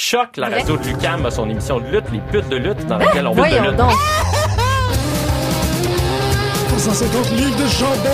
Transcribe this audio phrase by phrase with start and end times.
[0.00, 2.98] Choc, la radio de Lucam a son émission de lutte, Les putes de lutte, dans
[2.98, 3.76] laquelle on parle de lutte.
[3.76, 3.90] donc.
[6.78, 8.08] 150 livres de chambon.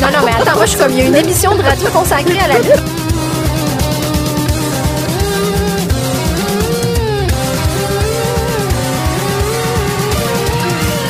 [0.00, 1.90] Non, non, mais attends, moi, je suis comme, il y a une émission de radio
[1.90, 2.82] consacrée à la lutte.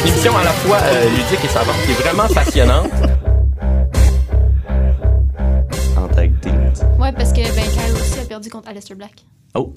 [0.03, 2.91] Une émission à la fois euh, ludique et savante, qui est vraiment passionnante.
[5.97, 6.73] En tag team.
[6.99, 9.25] Ouais, parce que ben, Kyle aussi a perdu contre Aleister Black.
[9.55, 9.73] Oh,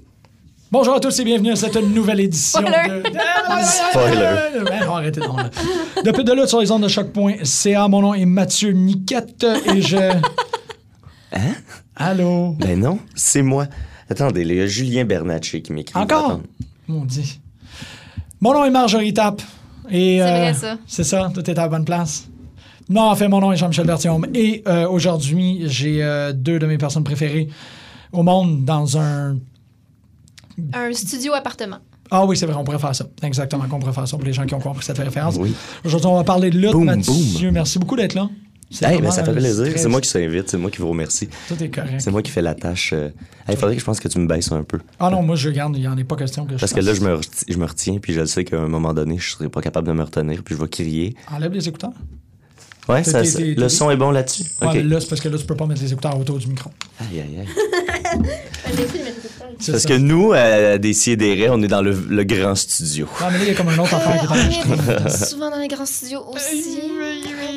[0.73, 3.03] Bonjour à tous et bienvenue à cette nouvelle édition Spoiler.
[3.03, 3.63] de...
[3.63, 4.63] Spoiler.
[4.65, 5.49] Ben, non, arrêtez donc, là.
[6.01, 7.87] De lutte sur les ondes de choc.ca.
[7.89, 9.97] Mon nom est Mathieu Niquette et je...
[11.31, 11.53] Hein?
[11.95, 12.55] Allô?
[12.57, 13.67] ben non, c'est moi.
[14.09, 15.95] Attendez, il y a Julien Bernatchez qui m'écrit.
[15.95, 16.41] Encore?
[16.87, 17.21] Mon Dieu.
[18.41, 19.43] Mon nom est Marjorie Tapp.
[19.91, 20.77] Et, C'est euh, vrai, ça.
[20.87, 22.27] C'est ça, tout est à la bonne place.
[22.89, 24.25] Non, en fait, mon nom est Jean-Michel Berthiaume.
[24.33, 27.47] Et euh, aujourd'hui, j'ai euh, deux de mes personnes préférées
[28.11, 29.37] au monde dans un...
[30.73, 31.77] Un studio appartement.
[32.11, 33.05] Ah oui, c'est vrai, on pourrait faire ça.
[33.23, 35.35] Exactement, qu'on pourrait faire ça pour les gens qui ont compris cette référence.
[35.39, 35.53] Oui.
[35.83, 37.11] Aujourd'hui, on va parler de lutte, Boum, Mathieu.
[37.13, 37.51] boum.
[37.51, 38.29] Merci beaucoup d'être là.
[38.69, 39.67] C'est Hey, ben, ça fait plaisir.
[39.75, 41.29] C'est moi qui s'invite, c'est moi qui vous remercie.
[41.47, 41.99] Tout est correct.
[42.01, 42.91] C'est moi qui fais la tâche.
[42.93, 43.09] euh.
[43.47, 44.79] Hey, Il faudrait que je pense que tu me baisses un peu.
[44.99, 46.79] Ah non, moi, je garde, il n'y en est pas question que je Parce que
[46.79, 49.49] là, je me, je me retiens, puis je sais qu'à un moment donné, je serai
[49.49, 51.15] pas capable de me retenir, puis je vais crier.
[51.31, 51.93] Enlève les écouteurs.
[52.89, 54.43] Ouais, ça, ça- le son est bon là-dessus?
[54.61, 54.73] Ouais, OK.
[54.73, 56.69] mais là, c'est parce que là, tu peux pas mettre les écouteurs autour du micro.
[56.99, 57.47] Aïe, aïe, aïe.
[59.59, 59.89] C'est Parce ça.
[59.89, 63.07] que nous, à des des on est dans le, le grand studio.
[63.21, 65.25] Ah, mais là, il y a comme un autre affaire qui est enregistrée.
[65.27, 66.79] souvent dans les grands studios aussi.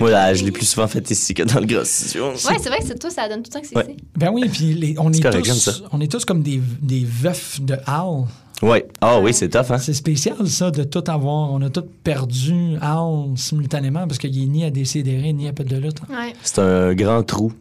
[0.01, 2.29] Moi, là, je l'ai plus souvent fait ici que dans le grand studio.
[2.31, 3.87] Ouais, c'est vrai que c'est toi, ça donne tout le temps que c'est Ouais.
[3.89, 3.97] ici.
[4.17, 7.61] Ben oui, puis les- on, est correct, tous, on est tous comme des, des veufs
[7.61, 8.25] de Hal.
[8.63, 8.87] Ouais.
[9.03, 9.79] Ah oui, c'est tough, hein?
[9.79, 11.53] C'est spécial, ça, de tout avoir.
[11.53, 15.65] On a tous perdu Hal simultanément parce qu'il est ni à décider ni à peu
[15.65, 16.01] de lutte.
[16.09, 16.33] Ouais.
[16.43, 17.53] C'est un grand trou.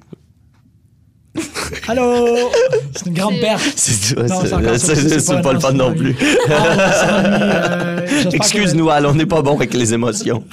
[1.87, 2.49] Allô?
[2.95, 3.61] C'est une grande perte.
[3.75, 6.15] C'est c'est c'est pas- non, plus.
[6.49, 6.53] Ah,
[7.09, 7.99] euh,
[8.31, 10.43] Excuse-nous, Al, on n'est pas bon avec les émotions.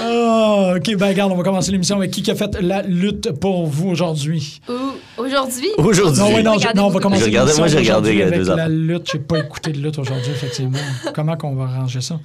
[0.00, 3.32] Ah, OK, ben regarde, on va commencer l'émission avec qui qui a fait la lutte
[3.32, 4.60] pour vous aujourd'hui.
[4.68, 5.68] Ou aujourd'hui?
[5.78, 6.20] Aujourd'hui.
[6.22, 8.68] Non, oui, non, je- non, on va commencer regardé- moi, j'ai regardé, avec deux la
[8.68, 9.08] lutte.
[9.12, 10.78] J'ai pas écouté de lutte aujourd'hui, effectivement.
[11.14, 12.18] Comment qu'on va ranger ça?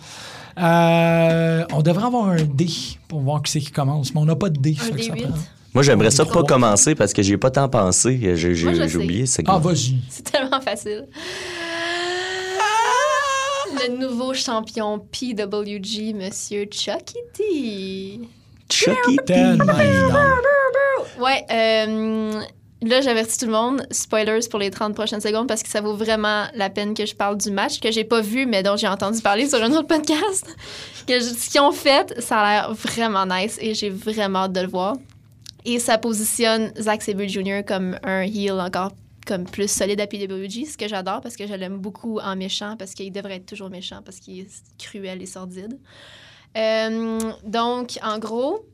[0.59, 2.67] Euh, on devrait avoir un dé
[3.07, 4.75] pour voir qui c'est qui commence, mais on n'a pas de dé.
[4.79, 5.21] Un fait que ça D8.
[5.23, 5.33] prend-
[5.73, 8.19] Moi, j'aimerais ça pas commencer parce que j'y ai pas tant pensé.
[8.35, 8.95] J'ai j'ai- Moi, je j'ai sais.
[8.97, 9.25] oublié.
[9.25, 9.95] c'est Ah, vas-y.
[10.09, 11.07] C'est tellement facile.
[13.75, 18.19] Le nouveau champion PWG, Monsieur Chucky T.
[18.71, 19.25] Chucky T.
[19.25, 20.19] Tellement évident.
[21.19, 22.41] Ouais, euh,
[22.83, 23.85] là, j'avertis tout le monde.
[23.91, 27.15] Spoilers pour les 30 prochaines secondes parce que ça vaut vraiment la peine que je
[27.15, 29.87] parle du match que j'ai pas vu, mais dont j'ai entendu parler sur un autre
[29.87, 30.45] podcast.
[31.07, 34.53] Que je- ce qu'ils ont fait, ça a l'air vraiment nice et j'ai vraiment hâte
[34.53, 34.95] de le voir.
[35.65, 37.61] Et ça positionne Zack Sabre Jr.
[37.65, 38.91] comme un heel encore
[39.25, 42.75] comme plus solide à PWG, ce que j'adore parce que je l'aime beaucoup en méchant
[42.77, 45.79] parce qu'il devrait être toujours méchant parce qu'il est cruel et sordide.
[46.57, 48.65] Euh, donc, en gros,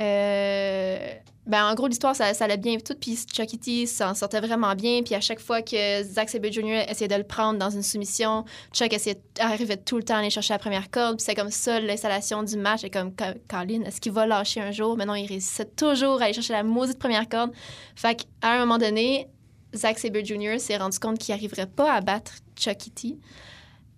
[0.00, 1.14] euh,
[1.46, 2.94] ben, en gros, l'histoire, ça, ça allait bien et tout.
[3.00, 5.02] Puis Chucky T s'en sortait vraiment bien.
[5.04, 6.82] Puis à chaque fois que Zack Sabre Jr.
[6.88, 10.30] essayait de le prendre dans une soumission, Chuck essayait, arrivait tout le temps à aller
[10.30, 11.16] chercher la première corde.
[11.18, 12.82] Puis c'est comme ça, l'installation du match.
[12.84, 13.12] Et comme,
[13.48, 14.96] Colin, est-ce qu'il va lâcher un jour?
[14.96, 17.52] Mais non, il réussissait toujours à aller chercher la maudite première corde.
[17.94, 19.28] Fait qu'à un moment donné,
[19.74, 20.58] Zack Sabre Jr.
[20.58, 23.16] s'est rendu compte qu'il n'arriverait pas à battre Chucky T.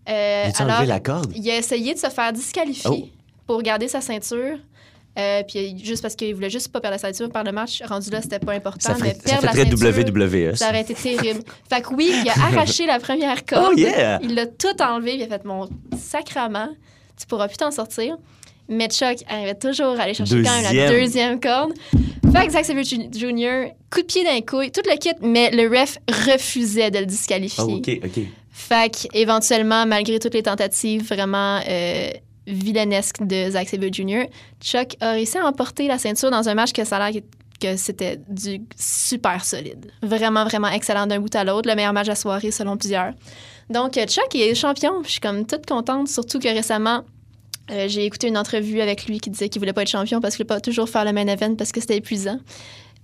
[0.09, 1.33] Euh, alors, enlevé la corde?
[1.37, 3.09] il a essayé de se faire disqualifier Oh.
[3.47, 4.59] pour garder sa ceinture.
[5.19, 8.11] Euh, puis juste parce qu'il voulait juste pas perdre la ceinture par le match, rendu
[8.11, 8.95] là, c'était pas important.
[8.95, 10.55] Ça mais ça perdre fait la très ceinture, WWE.
[10.55, 11.41] ça aurait été terrible.
[11.69, 13.73] fait que oui, il a arraché la première corde.
[13.73, 14.21] Oh, yeah!
[14.23, 15.13] Il l'a tout enlevé.
[15.13, 16.69] puis Il a fait mon sacrament.
[17.19, 18.17] Tu pourras plus t'en sortir.
[18.69, 21.41] Mais Chuck arrivait toujours à aller chercher quand même la Deuxième.
[21.41, 21.73] corde.
[22.33, 25.69] Fait que Zack Sabre Jr., coup de pied d'un couille, tout le kit, mais le
[25.69, 27.65] ref refusait de le disqualifier.
[27.67, 28.25] Oh, OK, OK.
[28.51, 32.11] Fait éventuellement, malgré toutes les tentatives vraiment euh,
[32.49, 34.25] vilainesques de Zack Sabre Jr.,
[34.61, 37.23] Chuck a réussi à emporter la ceinture dans un match que ça a l'air
[37.61, 39.91] que c'était du super solide.
[40.03, 41.69] Vraiment, vraiment excellent d'un bout à l'autre.
[41.69, 43.13] Le meilleur match la soirée selon plusieurs.
[43.69, 45.03] Donc, euh, Chuck est champion.
[45.03, 47.05] Je suis comme toute contente, surtout que récemment,
[47.71, 50.37] euh, j'ai écouté une entrevue avec lui qui disait qu'il voulait pas être champion parce
[50.37, 52.39] qu'il voulait pas toujours faire le main event parce que c'était épuisant.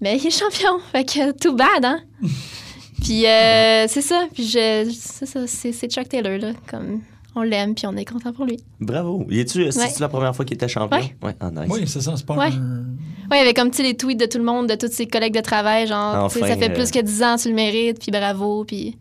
[0.01, 0.79] Mais il est champion.
[0.93, 2.01] Fait que tout bad, hein?
[3.03, 4.27] Puis euh, c'est ça.
[4.33, 5.47] Puis je, c'est ça.
[5.47, 6.53] C'est, c'est Chuck Taylor, là.
[6.71, 7.03] Comme
[7.35, 8.59] on l'aime, puis on est content pour lui.
[8.81, 9.27] Bravo.
[9.31, 10.99] C'est-tu la première fois qu'il était champion?
[10.99, 11.15] Ouais.
[11.23, 11.35] Ouais.
[11.41, 11.69] Ah, nice.
[11.71, 12.47] Oui, c'est ça, c'est pas Ouais.
[12.47, 12.85] un...
[13.31, 15.35] Ouais, il y avait comme, les tweets de tout le monde, de tous ses collègues
[15.35, 18.13] de travail, genre, Enfin, ça fait euh, plus que 10 ans, tu le mérites, puis
[18.13, 18.99] bravo, puis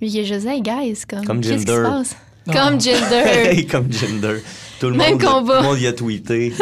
[0.00, 2.16] lui, il est juste, hey, guys, comme, Comme qu'est-ce qui se passe?
[2.48, 2.52] Ah.
[2.52, 3.24] Comme Jinder.
[3.50, 4.42] Hey, comme Jinder.
[4.78, 5.56] Tout le, Même monde, combat.
[5.58, 6.52] tout le monde y a tweeté.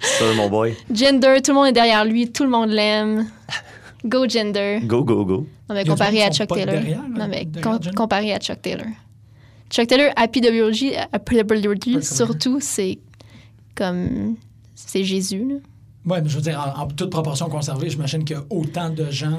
[0.00, 0.74] C'est ça, mon boy.
[0.92, 3.26] Jinder, tout le monde est derrière lui, tout le monde l'aime.
[4.04, 4.80] Go gender.
[4.84, 5.46] Go, go, go.
[5.68, 6.74] Non, mais comparé à Chuck Taylor.
[6.74, 8.86] derrière, là, non, mais com- comparé à Chuck Taylor.
[9.70, 10.96] Chuck Taylor, PWG
[11.96, 12.98] Ouais, surtout, c'est
[13.74, 14.36] comme.
[14.74, 15.54] C'est Jésus, là.
[16.06, 18.90] Ouais, mais je veux dire, en, en toute proportion conservée, j'imagine qu'il y a autant
[18.90, 19.38] de gens.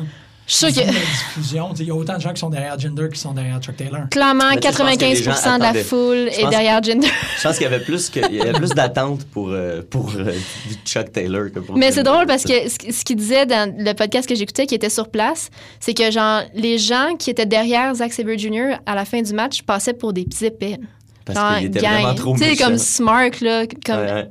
[0.52, 0.94] Je suis sûre qui que.
[0.94, 1.74] la diffusion.
[1.80, 4.10] Il y a autant de gens qui sont derrière Gender qui sont derrière Chuck Taylor.
[4.12, 6.84] Clairement, Mais tu sais, je pense que les 95 gens de la foule est derrière
[6.84, 7.08] Gender.
[7.38, 10.12] Je pense qu'il y avait plus, que, il y avait plus d'attente pour, euh, pour
[10.18, 10.34] euh,
[10.86, 11.78] Chuck Taylor que pour.
[11.78, 14.90] Mais c'est drôle parce que ce qu'il disait dans le podcast que j'écoutais, qui était
[14.90, 15.50] sur place,
[15.80, 18.78] c'est que genre les gens qui étaient derrière Zack Sabre Jr.
[18.86, 20.78] à la fin du match passaient pour des petits épais.
[21.26, 21.94] Parce qu'il était gang.
[21.94, 22.66] vraiment trop Tu sais, méchant.
[22.66, 23.66] comme smart, là.
[23.86, 24.30] Comme, Ouais,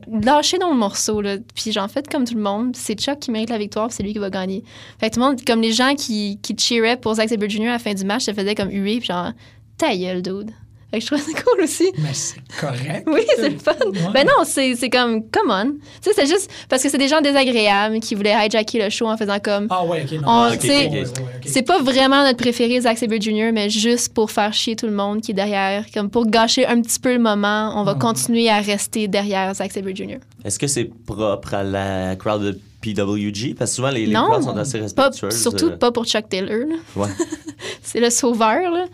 [0.59, 1.37] dans le morceau, là.
[1.55, 2.75] Puis j'en fais comme tout le monde.
[2.77, 4.65] C'est Chuck qui mérite la victoire, c'est lui qui va gagner.
[4.99, 7.69] Fait que tout le monde, comme les gens qui, qui cheeraient pour Zack Sabre Jr.
[7.69, 9.31] à la fin du match, se faisaient comme huer, puis genre,
[9.79, 10.51] ta gueule, dude.
[10.91, 11.91] Fait que je trouve ça cool aussi.
[11.99, 13.05] Mais c'est correct.
[13.07, 13.73] Oui, c'est le fun.
[13.87, 14.13] Ouais.
[14.13, 15.65] Ben non, c'est c'est comme, come on.
[16.03, 19.07] Tu sais, c'est juste parce que c'est des gens désagréables qui voulaient hijacker le show
[19.07, 19.67] en faisant comme.
[19.71, 20.13] Ah ouais, ok.
[20.21, 20.23] Non.
[20.27, 21.43] On- Ah, tu sais, ouais, ouais, ok.
[21.47, 24.93] C'est pas vraiment notre préféré, Zack Sabre Jr., mais juste pour faire chier tout le
[24.93, 25.85] monde qui est derrière.
[25.95, 29.73] Comme pour gâcher un petit peu le moment, on va continuer à rester derrière Zack
[29.73, 30.19] Sabre Jr.
[30.45, 33.55] Est-ce que c'est propre à la crowd de PWG?
[33.57, 35.41] Parce que souvent, les, les Non, crowds sont assez Pas, respectueuses.
[35.43, 36.67] surtout euh, pas pour Chuck Taylor.
[36.67, 36.77] là.
[36.97, 37.09] Ouais.
[37.83, 38.87] C'est le sauveur, là.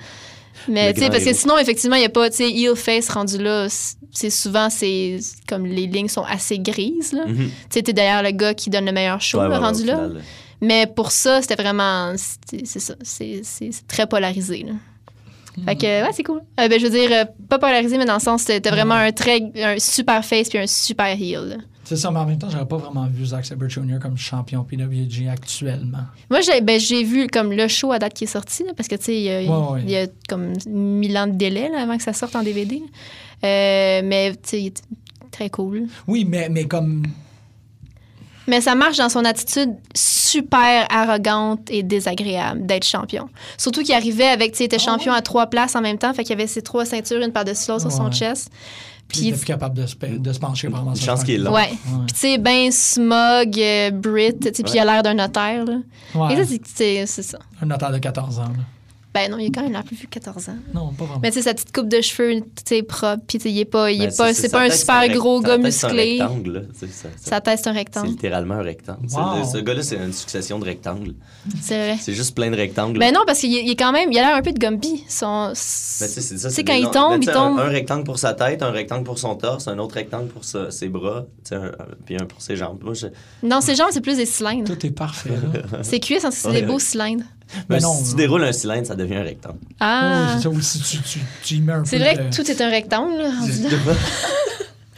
[0.69, 3.09] Mais tu sais, parce que sinon, effectivement, il n'y a pas, tu sais, heel face
[3.09, 3.67] rendu là.
[4.13, 5.19] C'est souvent, c'est
[5.49, 7.27] comme les lignes sont assez grises, là.
[7.27, 7.37] Mhm.
[7.37, 9.85] Tu sais, t'es derrière le gars qui donne le meilleur show, Ouais, là, ouais, rendu
[9.85, 9.95] là.
[9.95, 10.23] final,
[10.61, 12.15] Mais pour ça, c'était vraiment.
[12.17, 12.95] C'est c'est ça.
[13.03, 14.73] C'est très polarisé, là.
[15.65, 16.43] Fait que, ouais, c'est cool.
[16.61, 19.11] Euh, ben, je veux dire, euh, pas polarisé, mais dans le sens, c'était vraiment un
[19.13, 19.41] très.
[19.63, 21.57] un super face puis un super heel, là.
[21.89, 23.99] C'est ça, mais en même temps, j'aurais pas vraiment vu Zack Sabre Jr.
[24.03, 26.05] comme champion PWG actuellement.
[26.29, 28.97] Moi, j'ai ben, vu comme le show à date qui est sorti, là, parce que,
[28.97, 29.81] tu sais, il y, a- Ouais, ouais.
[29.85, 32.83] il y a comme mille ans de délai là, avant que ça sorte en DVD.
[33.45, 34.73] Euh, mais, tu sais,
[35.31, 35.87] très cool.
[36.09, 37.05] Oui, mais, mais comme.
[38.49, 43.29] Mais ça marche dans son attitude super arrogante et désagréable d'être champion.
[43.59, 46.13] Surtout qu'il arrivait avec, tu sais, était Ah champion à trois places en même temps,
[46.15, 48.51] fait qu'il y avait ses trois ceintures, une par-dessus l'autre sur son chest.
[49.09, 51.39] Puis plus capable de se, de se pencher vraiment Une sur chance le qu'il est
[51.39, 51.51] là.
[51.53, 51.69] ouais.
[51.69, 55.65] Puis, tu sais, ben smug, euh, Brit, tu sais, puis il a l'air d'un notaire,
[55.65, 55.77] là.
[56.15, 56.35] Ouais.
[56.35, 57.39] Et ça, c'est- c'est c'est ça.
[57.63, 58.45] Un notaire de 14 ans.
[58.45, 58.65] Là.
[59.17, 60.57] Ben non, il a quand même l'air plus vieux que 14 ans.
[60.75, 61.21] Non, pas vraiment.
[61.23, 63.59] Mais tu sais, sa petite coupe de cheveux, tu sais, propre, puis tu sais, il
[63.61, 65.73] est pas, il Ben, est pas, c'est pas un super c'est gros gars sa tête,
[65.73, 66.11] c'est un musclé.
[66.21, 68.09] rectangle, ça- ça- Sa tête, c'est un C'est rectangle.
[68.09, 69.07] littéralement un rectangle.
[69.09, 69.53] C'est-.
[69.53, 71.15] Ce gars-là, c'est une succession de rectangles.
[71.63, 71.97] C'est vrai.
[72.01, 72.99] C'est juste plein de rectangles.
[72.99, 75.05] Ben non, parce qu'il est, quand même, il a l'air un peu de Gumby.
[75.09, 76.35] Son, Ben, tu sais, c'est ça.
[76.35, 77.59] Tu sais, c'est quand il tombe, ben, il sais, un- tombe.
[77.59, 80.89] Un, rectangle pour sa tête, un rectangle pour son torse, un autre rectangle pour ses
[80.89, 81.73] bras, tu sais, un-
[82.05, 82.79] puis un pour ses jambes.
[82.83, 83.07] Moi, je...
[83.43, 84.65] Non, ses jambes, c'est plus des cylindres.
[84.67, 85.31] Tout est parfait.
[85.31, 85.83] Là.
[85.83, 87.25] Ses cuisses, hein, c'est des beaux cylindres.
[87.69, 88.17] Ben Ben, non, si tu non.
[88.17, 89.59] déroules un cylindre, ça devient un rectangle.
[89.81, 90.37] Ah!
[90.61, 92.71] Si tu, tu, tu y mets un c'est peu vrai de- que tout est un
[92.71, 93.19] rectangle.
[93.23, 93.31] là.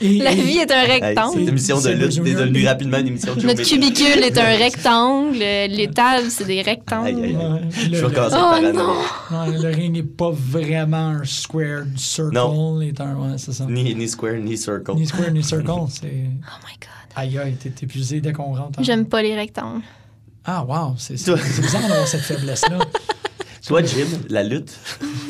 [0.01, 1.41] Et- La vie est un Hey, rectangle.
[1.41, 5.39] cette émission de lutte est devenue rapidement une émission de Notre cubicule est un rectangle.
[5.39, 7.09] Les tables, c'est des rectangles.
[7.25, 7.35] aïe, aïe.
[7.37, 9.51] Ouais, Je le- recommencer Oh non!
[9.51, 12.33] ouais, le ring n'est pas vraiment un squared circle.
[12.33, 12.81] Non.
[12.81, 13.65] Est un, ouais, ça.
[13.69, 14.95] Ni, ni square, ni circle.
[14.95, 15.69] Ni square ni circle.
[15.69, 16.89] Oh my God.
[17.17, 18.79] Aïe aïe, t'es épuisé dès qu'on rentre.
[18.79, 19.83] en- J'aime pas les rectangles.
[20.51, 22.79] Ah, wow, c'est bizarre d'avoir cette faiblesse-là.
[23.67, 24.75] Toi, Jim, la lutte,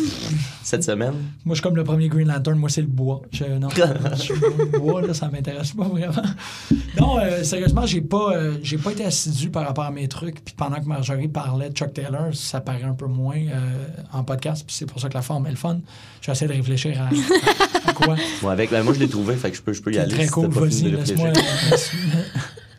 [0.62, 1.14] cette semaine?
[1.44, 3.22] Moi, je suis comme le premier Green Lantern, moi, c'est le bois.
[3.32, 6.22] Je, non, je- le bois, là, ça m'intéresse pas vraiment.
[7.00, 10.44] Non, euh, sérieusement, j'ai pas, euh, j'ai pas été assidu par rapport à mes trucs.
[10.44, 14.22] Puis pendant que Marjorie parlait de Chuck Taylor, ça paraît un peu moins euh, en
[14.22, 14.62] podcast.
[14.64, 15.80] Puis c'est pour ça que la forme est le fun.
[16.22, 18.14] J'essaie de réfléchir à, à- à quoi.
[18.42, 20.12] Moi, avec, ben, moi, je l'ai trouvé, fait que je peux, je peux y aller.
[20.14, 21.30] très si cool, vas-y, laisse-moi.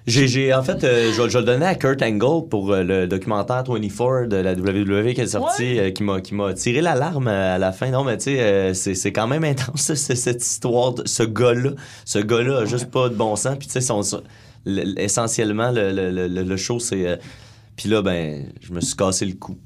[0.08, 3.64] J'ai, j'ai- en fait, euh, je, le donner à Kurt Angle pour euh, le documentaire
[3.68, 7.58] 24 de la WWE qui est sorti, euh, qui, m'a, qui m'a tiré l'alarme à
[7.60, 7.92] la fin.
[7.92, 10.94] Non, mais tu sais, c'est, c'est quand même intense, cette histoire.
[10.94, 11.72] De, ce gars-là,
[12.06, 13.56] ce gars-là a juste pas de bon sens.
[13.60, 14.24] Puis tu sais, son- son-
[14.66, 17.20] le- essentiellement, le, le, le, le show, c'est...
[17.76, 19.58] puis là, ben, je me suis cassé le cou.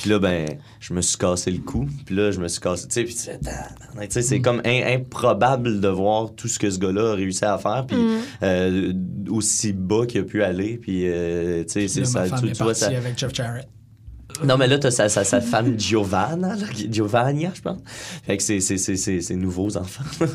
[0.00, 0.46] Puis là, ben,
[0.80, 1.86] je me suis cassé le cou.
[2.06, 2.88] Puis là, je me suis cassé.
[2.88, 7.10] Tu sais, puis sais, c'est comme in- improbable de voir tout ce que ce gars-là
[7.10, 7.84] a réussi à faire.
[7.86, 8.18] Puis Mm.
[8.42, 8.92] euh,
[9.28, 10.78] aussi bas qu'il a pu aller.
[10.78, 12.24] Puis, euh, tu sais, c'est Là, ça.
[12.40, 12.86] Tu, partie ça.
[12.86, 13.68] avec Jeff Jarrett.
[14.44, 17.78] Non, mais là, t'as sa, sa, sa femme Giovanna, là, Giovanna, je pense.
[18.26, 20.04] Fait que c'est, c'est, c'est, c'est, c'est nouveaux enfants.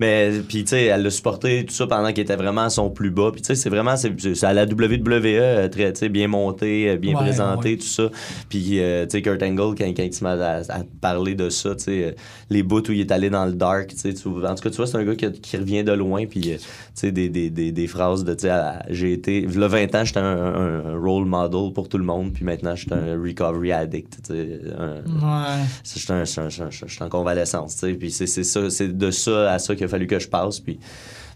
[0.00, 2.90] mais, puis, tu sais, elle l'a supporté, tout ça, pendant qu'il était vraiment à son
[2.90, 3.30] plus bas.
[3.32, 6.28] Puis, tu sais, c'est vraiment, c'est, c'est à la WWE, euh, très, tu sais, bien
[6.28, 7.76] monté, euh, bien Ouais, présenté, ouais.
[7.76, 8.10] tout ça.
[8.48, 10.36] Puis, euh, tu sais, Kurt Angle, quand, quand il m'a
[11.00, 12.14] parler de ça, tu sais,
[12.50, 14.76] les bouts où il est allé dans le dark, tu sais, en tout cas, tu
[14.76, 16.58] vois, c'est un gars qui, qui revient de loin, puis, tu
[16.94, 18.52] sais, des, des, des, des phrases de, tu sais,
[18.90, 22.32] j'ai été, là, 20 ans, j'étais un, un- un role model pour tout le monde,
[22.32, 25.64] puis maintenant, j'étais un recovery addict, tu sais, un- Ouais.
[25.84, 30.06] je suis en convalescence, puis c'est ça, c'est de ça à ça qu'il a fallu
[30.06, 30.78] que je passe, puis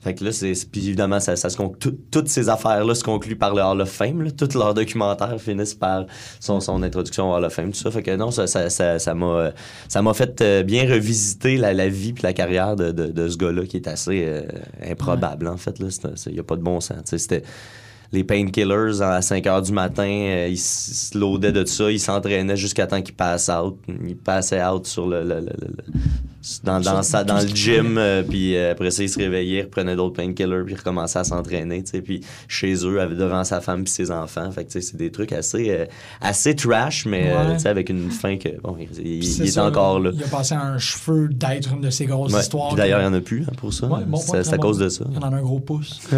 [0.00, 3.02] Fait que là, c'est, puis évidemment, ça, ça se conclut, tout- toutes ces affaires-là se
[3.02, 4.22] concluent par le Hall of Fame.
[4.22, 4.30] Là.
[4.30, 6.06] Tous leurs documentaires finissent par
[6.38, 7.90] son, son introduction au Hall of Fame, tout ça.
[7.90, 9.50] Fait que non, ça, ça, ça, ça m'a,
[9.88, 13.28] ça m'a fait euh, bien revisiter la, la vie puis la carrière de, de, de
[13.28, 14.42] ce gars-là qui est assez euh,
[14.88, 15.74] improbable, en fait.
[15.80, 16.98] Il n'y a pas de bon sens.
[17.04, 17.42] C'était
[18.12, 21.18] les painkillers à 5 heures du matin, euh, il s- se
[21.52, 23.78] de ça, il s'entraînait jusqu'à temps qu'il passe out.
[24.06, 26.00] Il passait out sur le- le- le- le-
[26.62, 29.62] dans, dans, sa- dans le gym, euh, puis euh, après ça, il se réveillait, il
[29.62, 33.42] reprenait d'autres painkillers, puis il recommençait à s'entraîner, tu sais, puis chez eux, avec, devant
[33.44, 34.50] sa femme puis ses enfants.
[34.52, 35.84] Fait que, tu sais, c'est des trucs assez, euh,
[36.20, 37.54] assez trash, mais Ouais.
[37.56, 40.10] tu sais, avec une fin que, bon, il, il- est ça, encore là.
[40.14, 42.40] Il a passé un cheveu d'être une de ces grosses Ouais.
[42.40, 42.74] histoires.
[42.74, 43.86] D'ailleurs, il n'y en a plus hein, pour ça.
[43.86, 45.04] Ouais, bon c'est à cause de ça.
[45.10, 46.00] Il en a un gros pouce.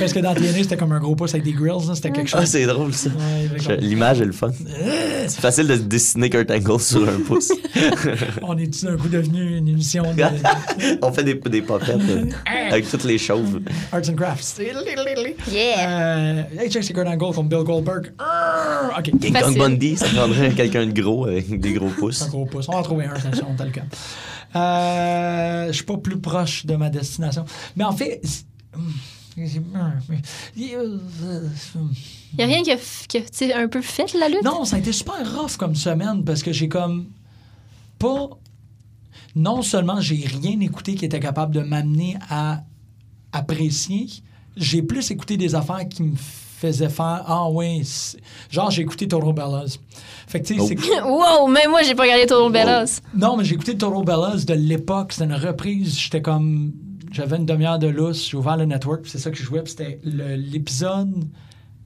[0.00, 1.86] Parce que dans TNA, c'était comme un gros pouce avec des grills.
[1.88, 2.48] là, C'était quelque Ah, chose.
[2.48, 3.10] c'est drôle, ça.
[3.78, 4.50] L'image est le fun.
[5.28, 7.37] C'est facile de dessiner Kurt Angle sur un pouce.
[8.42, 10.22] On est tout d'un coup devenu une émission de
[11.02, 12.26] On fait des, des popettes euh,
[12.70, 13.60] avec toutes les chauves.
[13.92, 14.60] Arts and Crafts.
[15.50, 15.88] Yeah!
[15.88, 18.12] Euh, hey, check, c'est Kurt Angle contre Bill Goldberg.
[18.98, 19.02] OK.
[19.04, 19.58] King Kong Facile.
[19.58, 22.22] Bundy, ça prendrait quelqu'un de gros avec des gros pouces.
[22.22, 22.66] Un gros pouce.
[22.68, 23.82] On va en trouver un, c'est cas.
[24.56, 27.44] Euh, je suis pas plus proche de ma destination.
[27.76, 28.20] Mais en fait.
[28.24, 28.44] c'est-
[29.36, 29.60] Y
[32.42, 32.76] a rien qui a,
[33.08, 33.18] qui
[33.52, 34.42] a, un peu fait la lutte?
[34.42, 37.06] Non, ça a été super rough comme semaine parce que j'ai comme
[37.98, 38.28] pas.
[39.34, 42.62] Non seulement j'ai rien écouté qui était capable de m'amener à
[43.32, 44.06] apprécier,
[44.56, 47.86] j'ai plus écouté des affaires qui me faisaient faire Ah oui,
[48.50, 49.78] genre j'ai écouté Total Bellas.
[50.26, 50.66] Fait que tu sais, Oh.
[50.66, 53.00] c'est- wow, même moi, j'ai pas regardé Total Bellas.
[53.14, 55.12] Non, mais j'ai écouté Total Bellas de l'époque.
[55.12, 55.96] C'était une reprise.
[55.98, 56.72] J'étais comme.
[57.12, 58.28] J'avais une demi-heure de lousse.
[58.30, 59.06] J'ai ouvert le network.
[59.06, 59.62] C'est ça que je jouais.
[59.64, 61.24] C'était l'épisode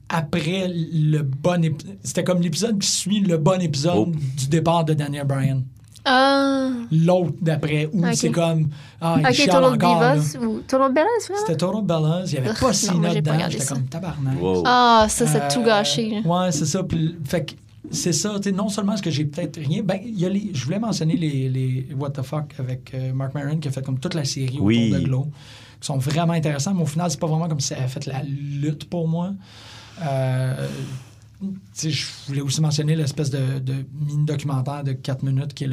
[0.09, 1.97] après le bon épisode.
[2.03, 4.11] C'était comme l'épisode qui suit le bon épisode Oh.
[4.37, 5.63] du départ de Daniel Bryan.
[6.05, 6.69] Ah.
[6.91, 8.69] L'autre d'après, où c'est comme.
[8.99, 9.95] Ah, il Ok, chiale Total encore.
[10.15, 11.39] Divas ou Total Bellas, vraiment?
[11.45, 12.23] C'était Total Bellas.
[12.27, 13.49] Il n'y avait Ugh, pas pas dedans.
[13.49, 14.41] J'étais comme tabarnak.
[14.41, 14.63] Wow.
[14.65, 16.21] Ah, ça, c'est Euh, tout gâché.
[16.23, 16.29] là.
[16.45, 16.83] Ouais, c'est ça.
[16.83, 17.53] Puis, fait que
[17.91, 18.33] c'est ça.
[18.37, 19.81] tu sais, Non seulement est-ce que j'ai peut-être rien.
[19.83, 23.13] Ben, il y a les, je voulais mentionner les, les What the fuck avec euh,
[23.13, 24.87] Mark Maron qui a fait comme toute la série Oui.
[24.89, 25.27] autour de Glow,
[25.79, 28.05] qui sont vraiment intéressants, mais au final, c'est pas vraiment comme si ça a fait
[28.07, 29.31] la lutte pour moi.
[30.01, 30.67] Euh,
[31.77, 35.69] je voulais aussi mentionner l'espèce de, de mini-documentaire de 4 minutes qui est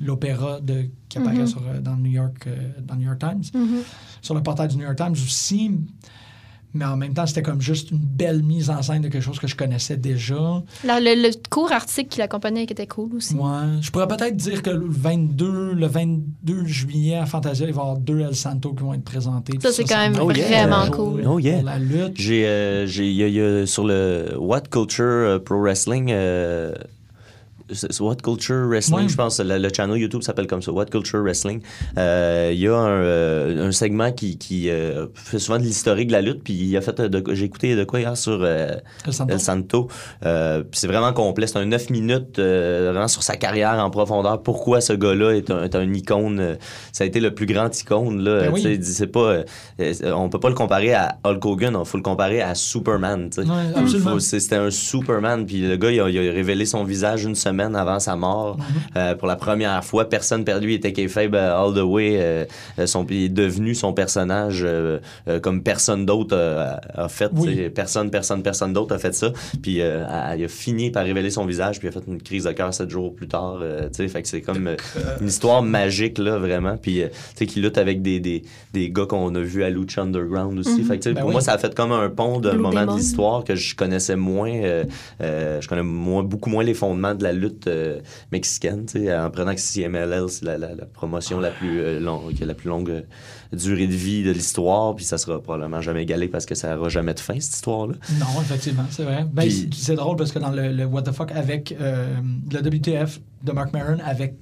[0.00, 1.46] l'opéra de, qui apparaît Mhm.
[1.46, 3.82] sur, euh, dans, le New York, euh, dans le New York Times Mhm.
[4.22, 5.70] sur le portail du New York Times aussi.
[6.74, 9.38] Mais en même temps, c'était comme juste une belle mise en scène de quelque chose
[9.38, 10.62] que je connaissais déjà.
[10.84, 13.34] La- le, le court article qui l'accompagnait qui était cool aussi.
[13.34, 13.80] Ouais.
[13.80, 17.84] Je pourrais peut-être dire que le 22, le 22 juillet à Fantasia, il va y
[17.84, 19.58] avoir deux El Santo qui vont être présentés.
[19.62, 20.66] Ça, c'est quand même Oh, yeah.
[20.66, 21.22] vraiment cool.
[21.26, 21.54] Oh, yeah.
[21.56, 22.14] Pour la lutte.
[22.16, 25.60] J'ai, euh, j'ai, il y a- il y a sur le What Culture euh, Pro
[25.60, 26.74] Wrestling, euh,
[28.00, 31.60] What Culture Wrestling, je pense, le, le channel YouTube s'appelle comme ça, What Culture Wrestling.
[31.96, 36.08] Euh, Il y a un, euh, un segment qui, qui euh, fait souvent de l'historique
[36.08, 38.76] de la lutte, puis il a fait, euh, j'ai écouté de quoi hier sur euh,
[39.06, 39.32] El Santo.
[39.32, 39.88] El Santo.
[40.26, 41.46] Euh, c'est vraiment complet.
[41.46, 44.42] C'est un 9 minutes euh, vraiment sur sa carrière en profondeur.
[44.42, 46.40] Pourquoi ce gars-là est un, est un icône.
[46.40, 46.54] euh,
[46.92, 48.22] ça a été le plus grand icône.
[48.22, 48.78] Là, Ben oui.
[48.82, 49.44] C'est pas, euh,
[49.80, 51.76] euh, on peut pas le comparer à Hulk Hogan.
[51.80, 53.30] Il faut le comparer à Superman.
[53.38, 55.46] Ouais, C'était un Superman.
[55.46, 58.56] Puis le gars, il a, il a révélé son visage une semaine avant sa mort.
[58.58, 58.64] Mhm.
[58.96, 62.16] Euh, pour la première fois, personne perdu lui était kayfabe euh, all the way.
[62.20, 62.44] euh,
[62.78, 64.66] euh, son, il est devenu son personnage
[65.42, 66.36] comme personne d'autre
[66.94, 67.30] a, fait.
[67.34, 67.68] Oui.
[67.70, 69.30] Personne, personne, personne d'autre a fait ça.
[69.62, 72.44] Puis a- il a fini par révéler son visage, puis il a fait une crise
[72.44, 73.58] de cœur sept jours plus tard.
[73.92, 74.08] sais.
[74.08, 74.70] fait que c'est comme
[75.20, 76.76] une histoire magique, là, vraiment.
[76.76, 78.42] Puis, tu sais, qui lutte avec des, des,
[78.72, 80.82] des gars qu'on a vus à Lucha Underground aussi.
[80.84, 81.32] Fait que, tu sais, Ben pour oui.
[81.34, 84.50] moi, ça a fait comme un pont d'un moment de l'histoire que je connaissais moins.
[85.20, 88.00] je connais moins, beaucoup moins les fondements de la lutte euh,
[88.32, 92.00] mexicaine, tu sais, en prenant que CMLL, c'est la, la, la promotion la plus, euh,
[92.00, 93.02] longue, qui a la plus longue euh,
[93.52, 96.88] durée de vie de l'histoire, puis ça sera probablement jamais égalé parce que ça n'aura
[96.88, 97.94] jamais de fin, cette histoire-là.
[98.18, 99.26] Non, effectivement, c'est vrai.
[99.32, 103.20] Ben, Puis- c'est- drôle parce que dans le, le What the fuck avec le WTF
[103.44, 104.34] de Mark Maron avec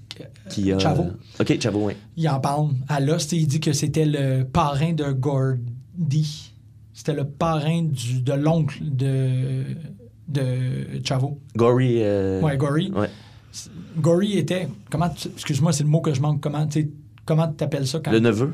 [0.48, 1.06] Qui a, Chavo,
[1.40, 1.94] OK, Chavo, oui.
[2.16, 6.52] il en parle à Lost et il dit que c'était le parrain de Gordy.
[6.94, 9.64] C'était le parrain du, de l'oncle de,
[10.32, 11.38] de Chavo.
[11.56, 11.98] Gory.
[12.02, 12.90] euh, Ouais, Gory.
[12.94, 13.08] ouais.
[13.98, 14.68] Gory était.
[14.90, 16.40] Comment tu- Excuse-moi, c'est le mot que je manque.
[16.40, 16.90] Comment tu
[17.24, 18.52] comment t'appelles ça quand Le neveu,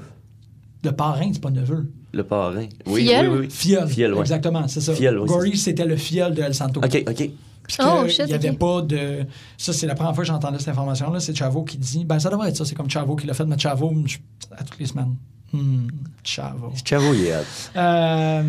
[0.85, 1.91] Le parrain, c'est pas neveu.
[2.13, 2.67] le parrain.
[2.87, 3.29] Oui, Filleul?
[3.31, 4.07] oui, oui, oui.
[4.13, 4.21] Ouais.
[4.21, 4.95] Exactement, c'est ça.
[4.95, 6.81] Fiole, ouais, Gory, c'était le fiole de El Santo.
[6.85, 7.31] OK, OK.
[7.63, 9.27] Puisque Oh, il n'y avait pas de.
[9.59, 11.21] Ça, c'est la première fois que j'entendais cette information-là.
[11.21, 12.05] C'est Chavo qui dit.
[12.05, 12.65] Ben, ça devrait être ça.
[12.65, 13.93] C'est comme Chavo qui l'a fait, mais Chavo,
[14.57, 15.15] à toutes les semaines.
[15.53, 15.87] Hmm,
[16.25, 16.73] Chavo.
[16.85, 17.77] Chavo, hot.
[17.77, 18.43] Euh,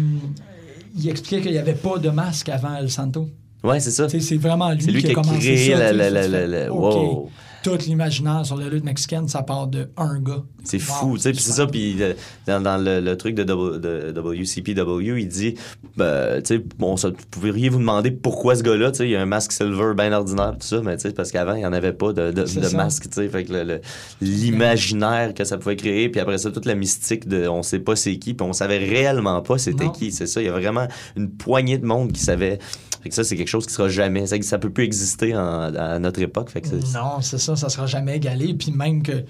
[0.97, 3.27] il expliquait qu'il n'y avait pas de masque avant El Santo.
[3.63, 4.07] Ouais, c'est ça.
[4.07, 5.77] C'est vraiment lui, qui a commencé créé ça.
[5.79, 6.95] la, la, la, tu la, fais, la- OK.
[6.95, 7.29] wow.
[7.63, 10.43] Tout l'imaginaire sur la lutte mexicaine, ça part de un gars.
[10.63, 12.13] C'est Wow, fou, tu sais, puis c'est ça, puis euh,
[12.45, 15.55] dans, dans le, le truc de, W- de WCPW, il dit,
[15.97, 19.11] ben, tu sais, bon, ça, vous pourriez vous demander pourquoi ce gars-là, tu sais, il
[19.11, 21.59] y a un masque silver bien ordinaire, tout ça, mais tu sais, parce qu'avant, il
[21.59, 22.31] n'y en avait pas de,
[22.75, 23.79] masque, tu sais, fait que
[24.21, 27.95] l'imaginaire que ça pouvait créer, puis après ça, toute la mystique de on sait pas
[27.95, 30.87] c'est qui, puis on savait réellement pas c'était qui, c'est ça, il y a vraiment
[31.15, 32.59] une poignée de monde qui savait,
[33.01, 35.73] fait que ça, c'est quelque chose qui sera jamais, ça, ça peut plus exister en-
[35.73, 38.53] à notre époque, fait que Non, c'est ça, ça sera jamais égalé.
[38.53, 39.25] Puis même que, tu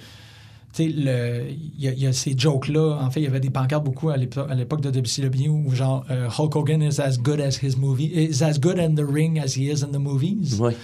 [0.73, 2.99] sais, le- il y, a- il y a ces jokes-là.
[3.01, 5.71] En fait, il y avait des pancartes beaucoup à l'épo- à l'époque de WCW où
[5.73, 9.05] genre euh, Hulk Hogan is as good as his movie, is as good in the
[9.07, 10.59] ring as he is in the movies.
[10.59, 10.75] Ouais.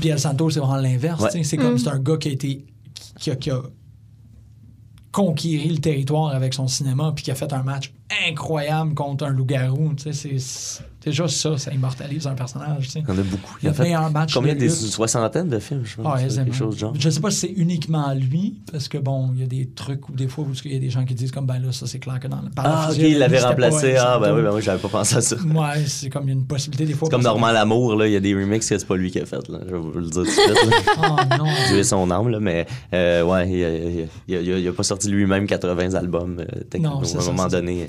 [0.00, 1.20] Puis El Santo, c'est vraiment l'inverse.
[1.22, 1.30] Ouais.
[1.30, 1.44] tu sais.
[1.44, 2.64] C'est comme c'est un gars qui a été
[3.18, 3.60] qui a, qui a
[5.10, 7.92] conquéri le territoire avec son cinéma puis qui a fait un match
[8.28, 9.92] incroyable contre un loup-garou.
[9.96, 12.84] Tu sais, c'est- déjà ça, ça immortalise un personnage.
[12.86, 13.00] tu sais.
[13.00, 13.56] Il y en a beaucoup.
[13.60, 16.26] Il Le a fait match combien de des soixantaines de films, je pense, Ah, quelque
[16.30, 16.52] aisément.
[16.52, 16.94] chose de genre.
[16.98, 20.08] Je sais pas si c'est uniquement lui, parce que bon, il y a des trucs
[20.08, 21.86] ou des fois où il y a des gens qui disent comme ben là, ça
[21.88, 23.94] c'est clair que dans le Ah, ok, il l'avait remplacé.
[23.94, 25.36] pas Ah, ben oui, ben oui, j'avais pas pensé à ça.
[25.36, 27.08] Ouais, c'est comme il une possibilité des fois.
[27.08, 29.26] comme Normand Lamour, là, il y a des remixes que c'est pas lui qui a
[29.26, 29.58] fait, là.
[29.66, 30.76] Je vais vous le dire tout de suite, là.
[31.02, 31.50] Oh non.
[31.68, 34.02] Dieu son âme, là, mais euh, ouais, il a, il
[34.36, 36.44] a- il a- il a pas sorti lui-même 80 albums, euh,
[37.02, 37.88] c'est à un moment donné.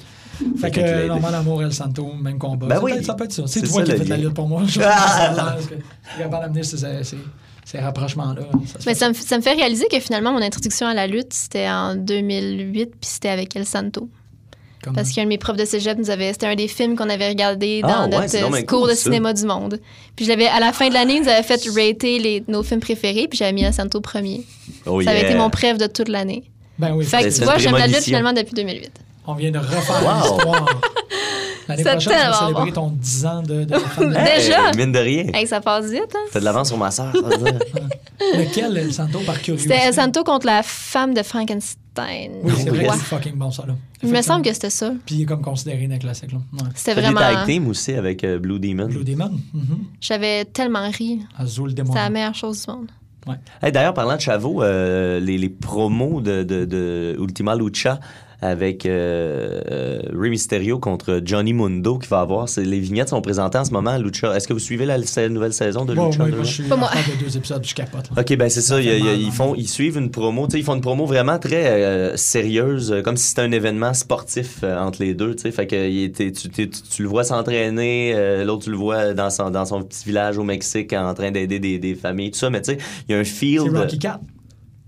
[0.58, 1.08] Fait l'a que aidé.
[1.08, 2.68] Normal Amour, El Santo, même combat.
[2.68, 2.92] Ben Ça oui.
[2.94, 3.44] peut être- ça peut être ça.
[3.48, 4.24] C'est toi ça, qui as fait la lien.
[4.26, 4.64] lutte pour moi.
[4.68, 5.56] Je Ah!
[5.60, 7.18] suis capable d'amener ces, ces,
[7.66, 8.42] ces rapprochements-là.
[8.86, 11.68] Mais ça me, ça me fait réaliser que finalement, mon introduction à la lutte, c'était
[11.70, 14.10] en 2008, puis c'était avec El Santo.
[14.84, 16.34] Comme- Parce qu'un de mes profs de cégep nous avait.
[16.34, 18.96] C'était un des films qu'on avait regardé dans Ah, ouais, notre euh, cours cool, de
[18.96, 19.04] ça.
[19.04, 19.80] cinéma du monde.
[20.18, 22.64] Puis je l'avais, à la fin de l'année, ils nous avaient fait rater les, nos
[22.64, 24.44] films préférés, puis j'avais mis El Santo premier.
[24.86, 25.30] Oh, Ça avait yeah.
[25.30, 26.44] été mon préf de toute l'année.
[26.78, 28.92] Ben oui, Fait que tu vois, j'aime la lutte finalement depuis 2008.
[29.28, 30.36] On vient de refaire Wow.
[30.36, 30.66] l'histoire.
[31.70, 32.72] L'année C'est prochaine, tu vas tellement célébrer bon.
[32.74, 34.14] ton 10 ans de, de femme.
[34.18, 34.72] Hey, Déjà?
[34.76, 35.26] Mine de rien.
[35.34, 36.20] Hey, ça passe vite, hein?
[36.34, 37.60] T'as de l'avance sur ma soeur, ça veut dire.
[38.38, 39.74] Lequel, El Santo, par curiosité?
[39.74, 42.32] C'était El Santo contre la femme de Frankenstein.
[42.44, 42.88] Oui, c'est vrai Ouais.
[42.88, 43.76] que c'est fucking bon, ça, là.
[44.04, 44.92] Il me semble que c'était ça.
[45.06, 46.40] Puis il est comme considéré un classique, là.
[46.54, 46.60] Ouais.
[46.76, 47.20] C'était T'as des vraiment.
[47.36, 48.88] tag teams aussi avec euh, Blue Demon.
[48.88, 49.32] Blue Demon.
[49.54, 49.86] mhm.
[50.02, 51.22] J'avais tellement ri.
[51.38, 51.92] Azul Demon.
[51.94, 52.88] C'était la meilleure chose du monde.
[53.62, 58.02] Hey, D'ailleurs, parlant de Chavo, euh, les, les promos de, de, de Ultima Lucha
[58.44, 63.58] avec euh, euh, Rey Mysterio contre Johnny Mundo qui va avoir, les vignettes sont présentées
[63.58, 64.36] en ce moment à Lucha.
[64.36, 66.18] Est-ce que vous suivez la, la nouvelle saison de Bon, Lucha?
[66.18, 66.36] moi, Underground?
[66.36, 66.90] moi, je suis Pas moi.
[67.20, 68.10] de deux épisodes, je capote.
[68.16, 68.22] là.
[68.22, 68.82] Ok, ben c'est ça.
[68.82, 70.46] Ils font, ils suivent une promo.
[70.48, 73.52] Tu sais, ils font une promo vraiment très euh, sérieuse, euh, comme si c'était un
[73.52, 75.36] événement sportif euh, entre les deux.
[75.36, 78.66] Tu sais, fait que il était- tu, tu- tu- tu le vois s'entraîner, euh, l'autre
[78.66, 81.80] tu le vois dans son dans son petit village au Mexique en train d'aider des,
[81.80, 82.50] des familles, tout ça.
[82.50, 82.78] Mais tu sais,
[83.08, 83.62] il y a un feel.
[83.64, 84.20] C'est Rocky Cat.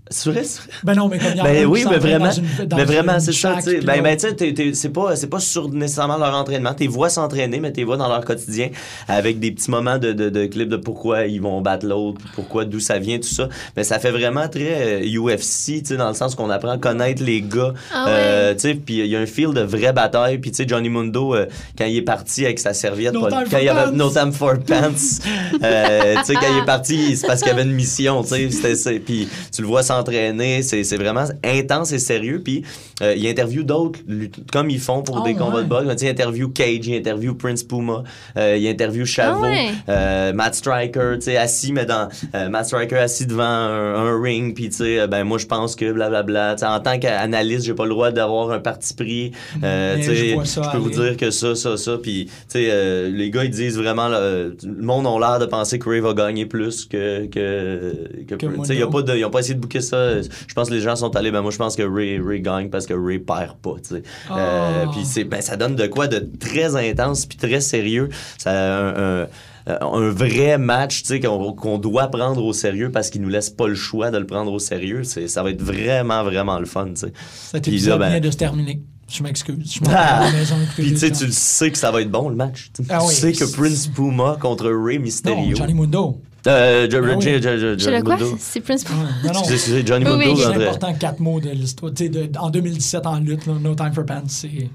[0.08, 0.70] C'est vrai, c'est vrai?
[0.84, 2.84] Ben non, mais comme il y a Ben oui, mais vraiment, dans une- dans mais
[2.84, 3.76] vraiment, c'est ça, shack, tu sais.
[3.78, 6.74] puis Ben, ben, tu sais, t'es- t'es- c'est pas, c'est pas sur nécessairement leur entraînement.
[6.74, 8.68] T'es vois s'entraîner, mais t'es vois dans leur quotidien
[9.08, 12.64] avec des petits moments de, de, de clips de pourquoi ils vont battre l'autre, pourquoi,
[12.64, 13.48] d'où ça vient, tout ça.
[13.76, 16.78] Mais ça fait vraiment très euh, UFC, tu sais, dans le sens qu'on apprend à
[16.78, 17.74] connaître les gars.
[17.92, 18.10] Ah ouais.
[18.14, 20.38] Euh, tu sais, puis il y a un feel de vraie bataille.
[20.38, 23.30] Puis tu sais, Johnny Mundo, euh, quand il est parti avec sa serviette, No pas-
[23.30, 23.90] time quand il y avait.
[23.90, 25.20] No Time for Pants,
[25.64, 28.50] euh, tu sais, quand il est parti, c'est parce qu'il y avait une mission, tu
[28.52, 29.00] sais.
[29.00, 32.40] Puis tu le vois s'entraîner, c'est vraiment intense et sérieux.
[32.44, 32.62] Puis
[33.02, 34.00] euh, il interview d'autres,
[34.52, 35.62] comme ils font pour Ah des combats ouais.
[35.64, 36.02] de boxe.
[36.02, 38.02] Il interview Cage, il interview Prince Puma,
[38.36, 39.68] euh, il interview Chavo, Ah ouais.
[39.88, 42.08] euh, Matt Striker, tu sais, assis, mais dans
[42.50, 45.92] Matt Striker assis devant un, un ring, puis tu sais, ben moi je pense que
[45.92, 46.56] blablabla.
[46.62, 49.32] En tant qu'analyste, j'ai pas le droit d'avoir un parti pris.
[49.60, 53.50] Sais, je peux vous dire que ça, ça, ça, puis tu sais, les gars ils
[53.50, 57.92] disent vraiment, le monde a l'air de penser que Ray va gagner plus que que
[58.28, 59.02] que, Que a Mundo.
[59.02, 60.20] pas ils pas essayé de booker ça.
[60.22, 62.68] Je pense que les gens sont allés, ben moi je pense que Ray, Ray gagne
[62.68, 63.74] parce que Ray perd pas.
[63.92, 65.24] Euh, Oh.
[65.26, 68.08] ben ça donne de quoi de très intense puis très sérieux.
[68.38, 69.26] Ça un, un-
[69.66, 74.10] un vrai match, qu'on, doit prendre au sérieux parce qu'il nous laisse pas le choix
[74.12, 75.02] de le prendre au sérieux.
[75.02, 77.12] Ça va être vraiment, vraiment le fun, tu sais.
[77.50, 78.80] Cet Puis épisode là, ben- vient de se terminer.
[79.08, 79.80] Je m'excuse.
[79.88, 80.28] Ah!
[80.76, 82.70] Puis tu sais, tu le sais que ça va être bon le match.
[82.74, 83.14] Tu Ah oui.
[83.14, 85.56] sais que Prince Puma contre Ray Non, Mysterio.
[85.56, 86.20] Johnny Mundo.
[86.46, 87.24] Euh, Ah oui.
[87.78, 88.16] Je le quoi?
[88.38, 88.84] C'est Prince.
[88.84, 89.40] Ouais, Non, non.
[89.40, 90.34] Excusez, Johnny Oui, Mundo.
[90.36, 90.42] oui.
[90.46, 91.92] C'est important, quatre mots de l'histoire.
[91.92, 94.70] Tu sais, de- en 2017, en lutte, là, No Time for Pants, c'est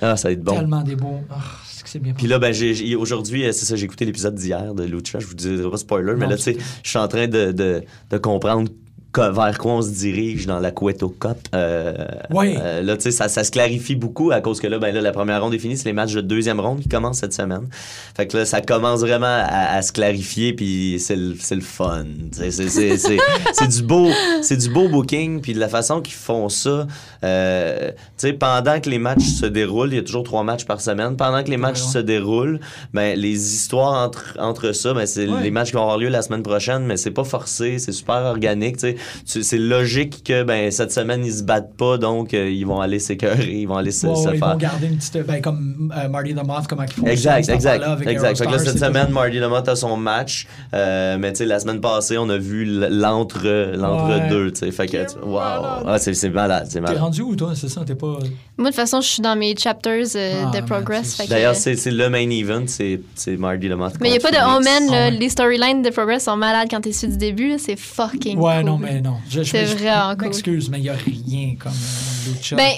[0.00, 0.54] Ah, ça va être bon.
[0.54, 1.20] tellement des beaux.
[1.68, 4.34] C'est c'est bien Puis là, ben, j'ai, j'ai- aujourd'hui, euh, c'est ça, j'ai écouté l'épisode
[4.34, 5.18] d'hier de Lucha.
[5.20, 7.26] Je vous dirai pas spoiler, mais Non, là, tu sais, c'est- je suis en train
[7.28, 8.74] de, de, de comprendre co-
[9.16, 11.36] vers quoi on se dirige dans la Cueto Cup.
[11.54, 11.94] Euh,
[12.30, 12.56] Oui.
[12.58, 15.00] euh, là, tu sais, ça, ça se clarifie beaucoup à cause que là, ben là,
[15.00, 17.68] la première ronde est finie, c'est les matchs de deuxième ronde qui commencent cette semaine.
[18.16, 21.60] Fait que là, ça commence vraiment à, à se clarifier, puis c'est le, c'est le
[21.60, 22.04] fun.
[22.32, 23.18] C'est, c'est, c'est,
[23.52, 24.08] c'est du beau,
[24.42, 26.86] c'est du beau booking, puis de la façon qu'ils font ça,
[27.24, 30.64] euh, tu sais, pendant que les matchs se déroulent, il y a toujours trois matchs
[30.64, 31.16] par semaine.
[31.16, 31.92] Pendant que les matchs ouais.
[31.92, 32.60] se déroulent,
[32.94, 35.42] ben les histoires entre entre ça, ben c'est Ouais.
[35.42, 38.16] les matchs qui vont avoir lieu la semaine prochaine, mais c'est pas forcé, c'est super
[38.24, 38.96] organique, tu sais.
[39.24, 42.98] C'est logique que ben cette semaine ils se battent pas, donc euh, ils vont aller
[42.98, 44.50] s'écœurer, ils vont aller se, Ouais, se ouais, ils faire.
[44.52, 45.18] vont garder une petite.
[45.26, 48.38] Ben, comme euh, Marty the Moth, comment ils font Exact, exact, avec exact.
[48.38, 51.38] Fait que là, Aerostar, cette semaine, toujours- Marty Lamont a son match, euh, mais tu
[51.38, 54.70] sais, la semaine passée, on a vu l- l'entre, l'entre deux, tu sais.
[54.72, 56.98] Fait que, wow, Ah, c'est, c'est malade, c'est T'es malade.
[56.98, 57.52] rendu où, toi?
[57.54, 57.82] C'est ça?
[57.84, 58.06] T'es pas.
[58.06, 58.18] Moi,
[58.58, 61.20] de toute façon, je suis dans mes chapters euh, Ah, de Progress.
[61.28, 63.90] D'ailleurs, c'est, c'est le main event, c'est, c'est Marty Lamont.
[64.00, 64.36] Mais il n'y a pas de.
[64.58, 65.06] Omen, là.
[65.06, 65.10] Ah.
[65.10, 67.54] Les storylines de Progress sont malades quand t'es su du début.
[67.58, 68.64] C'est fucking Ouais, cool.
[68.66, 69.16] non, mais non.
[69.28, 70.28] Je, C'est je- vraiment cool.
[70.28, 72.56] M'excuse, mais il n'y a rien comme euh, Lucha.
[72.56, 72.72] Ben,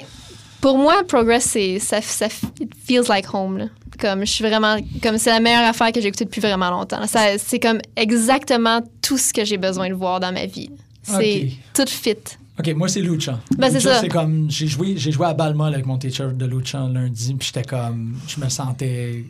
[0.61, 2.27] pour moi, Progress, c'est, ça, ça
[2.59, 3.57] it feels like home.
[3.57, 3.65] Là.
[3.99, 7.05] Comme je suis vraiment, comme c'est la meilleure affaire que j'ai écoutée depuis vraiment longtemps.
[7.07, 10.69] Ça, c'est comme exactement tout ce que j'ai besoin de voir dans ma vie.
[11.03, 12.15] C'est tout fit.
[12.57, 13.39] OK, moi, c'est Lucha.
[13.57, 14.01] Ben, c'est Lucha, ça.
[14.01, 14.49] c'est comme...
[14.49, 17.67] J'ai joué, j'ai joué à Balma là, avec mon teacher de Lucha lundi, puis j'étais
[17.67, 18.15] comme...
[18.27, 19.25] Je me sentais...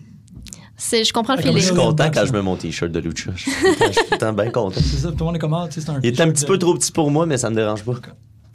[0.78, 1.86] C'est, je comprends le Ah, comme Je suis feeling.
[1.88, 3.32] content quand je mets mon t-shirt de Lucha.
[3.36, 3.62] Je suis tout
[4.12, 4.76] le temps- bien content.
[4.82, 5.66] C'est ça, tout le monde est comment?
[5.68, 7.50] Tu sais, c'est un Il est un petit peu trop petit pour moi, mais ça
[7.50, 7.94] me dérange pas.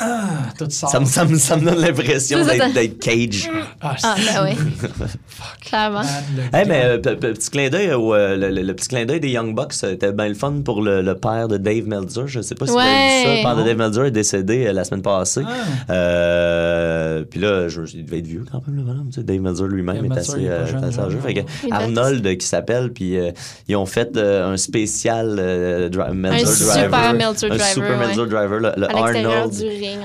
[0.01, 0.67] Ah, tout.
[0.71, 3.51] Ça me, ça me, ça me donne l'impression d'être, cage.
[3.81, 4.89] Ah, Ah, ben oui.
[5.65, 6.01] Clairement.
[6.03, 8.89] Man, le Hey, mais euh, pe- pe- petit clin d'œil euh, le, le- le petit
[8.89, 11.57] clin d'œil des Young Bucks euh, était bien le fun pour le, le père de
[11.59, 12.27] Dave Meltzer.
[12.27, 13.35] Je sais pas si vous avez vu ça.
[13.37, 13.63] Le père de.
[13.63, 15.43] Dave Meltzer est décédé euh, la semaine passée.
[15.47, 15.93] Ah.
[15.93, 19.09] Euh, puis là, je, il devait être vieux quand même, le bonhomme.
[19.13, 19.23] tu sais.
[19.23, 21.45] Dave Meltzer lui-même Dave est Meltzer, assez, âgé.
[21.71, 23.31] Arnold qui s'appelle, puis euh,
[23.69, 26.85] ils ont fait euh, un spécial euh, dri- Meltzer Un Driver.
[26.85, 27.97] super Meltzer un Driver, super ouais.
[28.07, 29.55] Meltzer Driver, le, le À l'extérieur Arnold,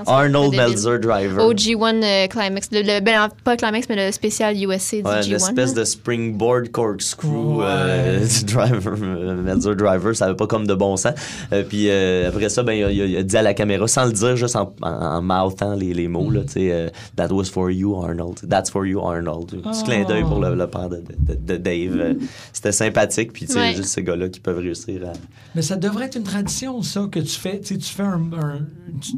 [0.07, 0.55] Arnold.
[0.55, 1.45] Meltzer Driver.
[1.49, 2.69] OG1 euh, Climax.
[2.71, 5.27] Le, le- ben, pas Climax, mais le spécial USC du Ouais, G1.
[5.27, 5.81] une espèce là.
[5.81, 7.65] de springboard corkscrew Ouais.
[7.67, 11.13] euh, driver, euh, Meltzer Driver, ça avait pas comme de bon sens.
[11.53, 14.11] Euh, puis euh, après ça, ben, il, a, il dit à la caméra, sans le
[14.11, 17.45] dire, juste en, en, en mouthant les, les mots, là, tu sais, euh, That was
[17.45, 18.47] for you, Arnold.
[18.49, 19.53] That's for you, Arnold.
[19.65, 19.85] Un petit Oh.
[19.85, 22.15] clin d'œil pour le, le père de, de, de Dave.
[22.53, 23.73] C'était sympathique, puis tu sais, Ouais.
[23.75, 25.13] juste ces gars-là qui peuvent réussir à.
[25.55, 27.59] Mais ça devrait être une tradition, ça, que tu fais.
[27.59, 28.21] Tu fais un.
[28.33, 28.59] un-
[29.01, 29.13] tu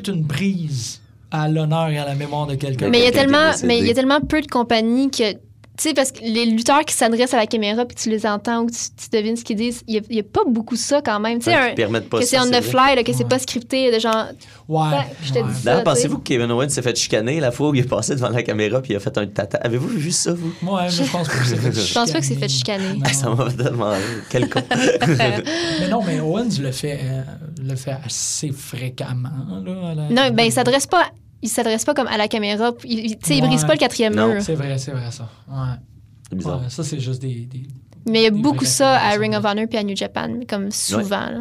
[0.00, 2.88] une prise à l'honneur et à la mémoire de quelqu'un.
[2.88, 3.66] Mais il y a quelqu'un qui est tellement, décédé.
[3.66, 5.34] mais il y a tellement peu de compagnies que,
[5.76, 8.62] tu sais, parce que les lutteurs qui s'adressent à la caméra puis tu les entends
[8.62, 11.20] ou que tu, tu devines ce qu'ils disent, il y, a pas beaucoup ça quand
[11.20, 11.38] même.
[11.38, 11.82] Tu sais, Ouais, que
[12.22, 14.26] ça, c'est on c'est the fly, là, que c'est pas scripté, de genre,
[14.68, 14.80] Ouais.
[14.88, 15.44] Ouais, je te ouais.
[15.44, 15.62] dis.
[15.64, 18.30] D'ailleurs, pensez-vous que Kevin Owens s'est fait chicaner la fois où il est passé devant
[18.30, 19.58] la caméra puis il a fait un tata?
[19.58, 20.52] Avez-vous vu ça, vous?
[20.62, 22.98] Ouais, mais je pense pas que c'est fait je pense pas que c'est fait chicaner.
[23.04, 23.92] Ah, ça m'a tellement.
[24.30, 24.62] Quel con.
[25.06, 27.22] Mais non, mais Owens le fait, euh,
[27.62, 29.30] le fait assez fréquemment.
[29.64, 31.10] Là, la- Non, ben il s'adresse pas,
[31.42, 32.72] il s'adresse pas comme à la caméra.
[32.84, 34.28] Il, il- tu sais, il brise pas le quatrième Non.
[34.34, 34.42] mur.
[34.42, 35.28] C'est vrai, c'est vrai, ça.
[35.48, 35.56] Ouais.
[36.28, 36.62] C'est bizarre.
[36.62, 37.46] Ouais, ça, c'est juste des.
[37.46, 37.66] des-
[38.08, 39.44] Mais il y a beaucoup ça à Ring of.
[39.44, 41.30] Honor puis à New Japan, comme souvent.
[41.30, 41.38] là.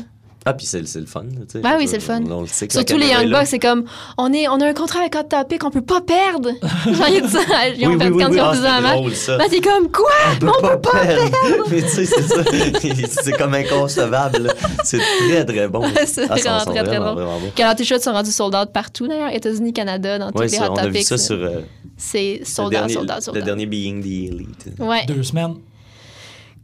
[0.47, 1.23] Ah, puis c'est c'est le fun.
[1.23, 1.59] tu sais.
[1.65, 2.21] Ouais, oui, c'est le fun.
[2.29, 3.31] on le sait que la Surtout les Young.
[3.31, 3.85] Bucks, c'est comme
[4.19, 6.51] on, est, on a un contrat avec Hot Topic, on peut pas perdre.
[6.85, 7.39] Genre, il y a de ça.
[7.75, 8.35] Ils ont Oui, oui, oui, quand oui.
[8.37, 9.27] ils ont Ah, c'est un match.
[9.39, 10.11] Ben, t'es comme quoi?
[10.35, 11.31] On peut pas perdre.
[11.71, 12.43] Mais tu sais, c'est ça.
[13.23, 14.53] c'est comme inconcevable.
[14.83, 15.81] C'est très, très bon.
[16.05, 17.15] C'est Ah, vraiment très, très bons.
[17.55, 20.65] Que leurs t-shirts sont rendus sold out partout d'ailleurs, États-Unis, Canada, dans tous les Hot
[20.69, 21.07] on a vu Topics.
[21.07, 21.21] ça là.
[21.23, 21.49] sur
[21.97, 23.45] C'est le, sold out, dernier, sold out, sold le out.
[23.45, 24.67] dernier Being the Elite.
[24.79, 25.05] Ouais.
[25.07, 25.55] Deux semaines.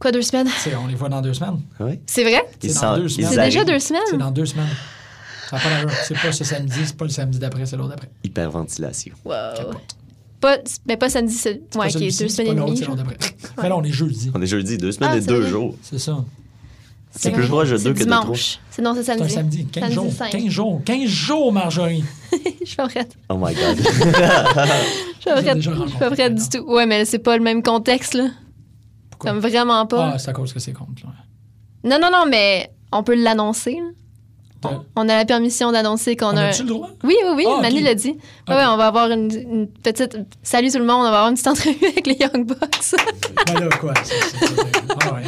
[0.02, 0.48] Quoi, deux semaines?
[0.58, 1.60] C'est- on les voit dans deux semaines.
[1.78, 2.00] Oui.
[2.06, 2.44] C'est vrai?
[2.60, 3.30] C'est dans deux semaines.
[3.30, 4.18] C'est déjà deux C'est semaines?
[4.18, 4.66] dans deux semaines.
[5.48, 5.90] Ça n'a pas d'allure.
[6.08, 8.10] C'est pas ce samedi, c'est pas le samedi d'après, c'est l'autre d'après.
[8.24, 9.14] Hyperventilation.
[9.24, 9.34] Wow.
[10.40, 11.62] Pas, mais pas samedi, c'est.
[11.70, 12.76] C'est Ouais, deux c'est semaines et demie.
[12.76, 12.96] c'est genre.
[12.96, 13.30] l'autre d'après.
[13.62, 14.32] Mais là, on est jeudi.
[14.34, 15.50] On est jeudi, deux semaines Ah, et c'est deux vrai.
[15.50, 15.76] jours.
[15.82, 16.16] C'est ça.
[17.14, 18.22] C'est plus proche de C'est deux que de trois.
[18.22, 18.58] dimanche.
[18.70, 19.34] C'est non, c'est C'est un samedi.
[19.34, 19.66] samedi.
[19.66, 20.12] 15 Samedi jours.
[20.12, 20.30] cinq.
[20.30, 20.80] 15 jours.
[20.84, 22.02] 15 jours, Marjorie.
[22.60, 23.14] Je suis pas prête.
[23.28, 23.76] Oh my God.
[23.76, 24.12] Je suis
[25.26, 25.60] pas prête.
[25.60, 26.64] Je suis pas prête du tout.
[26.72, 28.28] Ouais, mais c'est pas le même contexte, là.
[29.22, 29.40] Pourquoi?
[29.40, 30.12] Comme vraiment pas.
[30.14, 31.02] Ah, c'est à cause que c'est contre.
[31.84, 33.78] Non, non, non, mais on peut l'annoncer.
[34.94, 36.44] On a la permission d'annoncer qu'on On a.
[36.44, 36.88] a-tu le droit?
[37.02, 37.60] Oui, oui, oui, Ah.
[37.60, 38.10] Manu l'a dit.
[38.48, 38.54] Ok.
[38.54, 40.16] Ouais, on va avoir une, une petite.
[40.44, 42.94] Salut tout le monde, on va avoir une petite entrevue avec les Young Bucks.
[43.48, 43.92] Ben là, quoi?
[44.04, 45.22] c'est- c'est- c'est- Ah, ouais.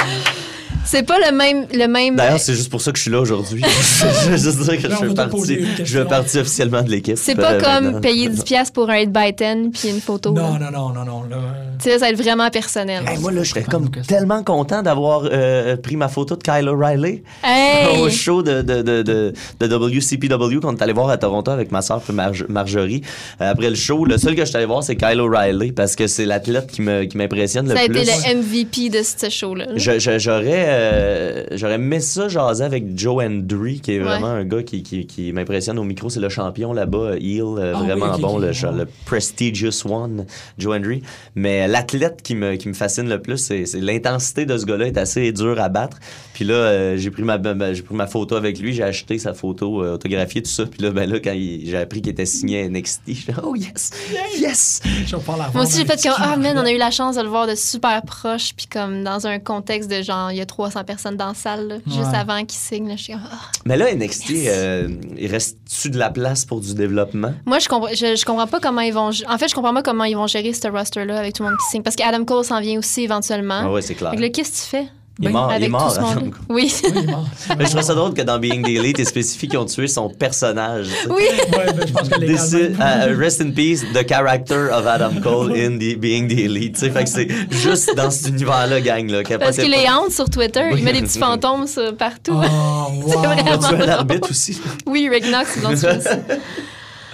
[0.95, 1.67] C'est pas le même.
[1.73, 3.63] Le même D'ailleurs, c'est juste pour ça que je suis là aujourd'hui.
[4.25, 7.17] je veux juste dire que je fais partie, je fais partie officiellement de l'équipe.
[7.19, 8.01] c'est pas Euh, comme maintenant.
[8.01, 10.31] payer 10$ pour un 8 by 10 puis une photo.
[10.33, 10.71] Non, là.
[10.71, 11.23] non, non, non, non.
[11.31, 11.37] Là,
[11.83, 13.03] Tu sais, ça va être vraiment personnel.
[13.07, 16.69] Hey, moi, là, je serais comme tellement content d'avoir euh, pris ma photo de Kyle
[16.69, 17.99] O'Reilly Hey!
[18.01, 21.71] au show de, de, de, de, de WCPW qu'on est allé voir à Toronto avec
[21.73, 22.03] ma soeur
[22.49, 23.03] Marjorie.
[23.41, 25.97] Euh, après le show, le seul que je suis allé voir, c'est Kyle O'Reilly parce
[25.97, 27.99] que c'est l'athlète qui me- qui m'impressionne le ça a plus.
[28.01, 29.67] été le MVP de ce show-là.
[29.77, 34.05] Je- je- J'aurais euh, j'aurais aimé ça jaser avec Joe Hendry, qui est Ouais.
[34.05, 36.11] vraiment un gars qui, qui, qui m'impressionne au micro.
[36.11, 38.53] C'est le champion là-bas, euh, Heel, euh, oui, vraiment bon, le, ouais.
[38.53, 40.27] cha- le prestigious one,
[40.59, 41.03] Joe Hendry.
[41.35, 44.99] Mais l'athlète qui me, qui me fascine le plus, c'est l'intensité de ce gars-là est
[44.99, 45.99] assez dur à battre.
[46.35, 49.19] Puis là, euh, j'ai pris ma, ma- j'ai pris ma photo avec lui, j'ai acheté
[49.19, 50.67] sa photo euh, autographiée, tout ça.
[50.67, 53.55] Puis là, ben là, quand j'ai appris qu'il était signé à NXT, je suis oh
[53.55, 53.91] yes,
[54.39, 54.81] yes!
[55.07, 57.23] Je Moi aussi, j'ai fait les comme, ah, man, on a eu la chance de
[57.23, 60.47] le voir de super proche, puis comme dans un contexte de genre, il y a
[60.71, 62.89] 300 personnes dans la salle, là, juste avant qu'il signe.
[62.89, 63.37] Là, je suis comme, ah.
[63.65, 67.35] Mais là, NXT, euh, il reste-tu de la place pour du développement?
[67.45, 69.11] Moi, je comprends, je, je comprends pas comment ils vont.
[69.29, 71.59] En fait, je comprends pas comment ils vont gérer ce roster-là avec tout le monde
[71.59, 71.83] qui signe.
[71.83, 73.61] Parce qu'Adam Cole s'en vient aussi éventuellement.
[73.65, 74.15] Ah ouais, c'est clair.
[74.15, 74.89] Là, qu'est-ce que tu fais?
[75.21, 76.01] Il est mort, il est mort.
[76.01, 76.33] monde.
[76.49, 76.75] Oui.
[76.83, 77.29] Oui, il est mort.
[77.57, 79.87] Mais je trouve ça drôle que dans Being the Elite, il spécifie qu'ils ont tué
[79.87, 80.89] son personnage.
[81.05, 81.23] tu oui.
[81.57, 84.87] Ouais, ben, je pense que This is- légalement- uh, rest in peace, the character of
[84.89, 86.75] Adam Cole in the, Being the Elite.
[86.75, 89.09] Tu sais, fait que c'est juste dans cet univers-là, gang.
[89.09, 90.65] Là, Parce qu'il est honte sur Twitter.
[90.77, 92.33] Il met des petits fantômes partout.
[92.35, 93.09] Oh, wow.
[93.09, 94.61] vraiment- Il a tué un arbitre aussi.
[94.87, 96.09] Oui, Rick Knox, ils l'ont tué aussi.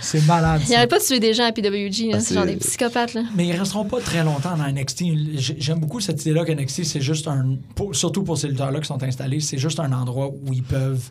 [0.00, 0.60] C'est malade.
[0.62, 0.74] Il ça.
[0.74, 2.10] n'arrête pas de tuer des gens à PWG.
[2.10, 2.16] là.
[2.16, 3.14] Ah, c'est genre des psychopathes.
[3.14, 3.22] Là.
[3.36, 5.04] Mais ils resteront pas très longtemps dans NXT.
[5.36, 7.56] J'ai- J'aime beaucoup cette idée-là que NXT, c'est juste un.
[7.74, 11.10] pour- surtout pour ces lutteurs-là qui sont installés, c'est juste un endroit où ils peuvent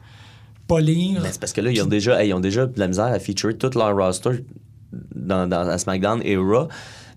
[0.67, 1.21] polir.
[1.21, 3.05] Ben, c'est parce que là, ils ont déjà, hey, ils ont déjà de la misère
[3.05, 4.43] à featurer tout leur roster
[5.15, 6.67] dans, dans, à SmackDown et Raw.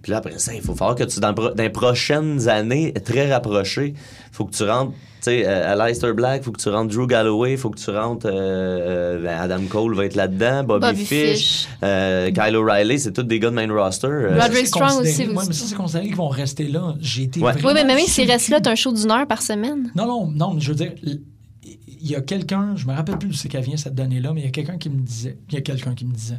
[0.02, 3.32] Puis là, après ça, il faut falloir que tu, dans, dans les prochaines années, très
[3.32, 3.94] rapprochées,
[4.32, 4.92] faut que tu rentres,
[5.24, 8.30] sais, euh, Aleister Black, faut que tu rentres Drew Galloway, faut que tu rentres, euh,
[8.32, 11.68] euh, ben, Adam Cole va être là-dedans, Bobby, Bobby Fish, Fish.
[11.82, 14.06] euh, Kyle O'Reilly, c'est tous des gars de main roster.
[14.06, 16.94] euh, Roderick Strong aussi, vous- mais ça, c'est considéré qu'ils vont rester là.
[17.00, 17.40] J'ai été.
[17.40, 17.52] Ouais.
[17.64, 19.90] Oui, mais même s'ils restent là, t'as un show d'une heure par semaine.
[19.94, 23.28] Non, non, non, mais je veux dire, il y a quelqu'un, je me rappelle plus
[23.28, 25.54] d'où c'est qu'elle vient cette donnée-là, mais il y a quelqu'un qui me disait, il
[25.54, 26.38] y a quelqu'un qui me disait,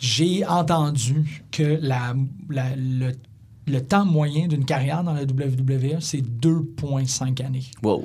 [0.00, 2.14] j'ai entendu que la,
[2.48, 3.12] la- le,
[3.68, 7.64] le temps moyen d'une carrière dans la WWE, c'est 2,5 années.
[7.82, 8.04] wow.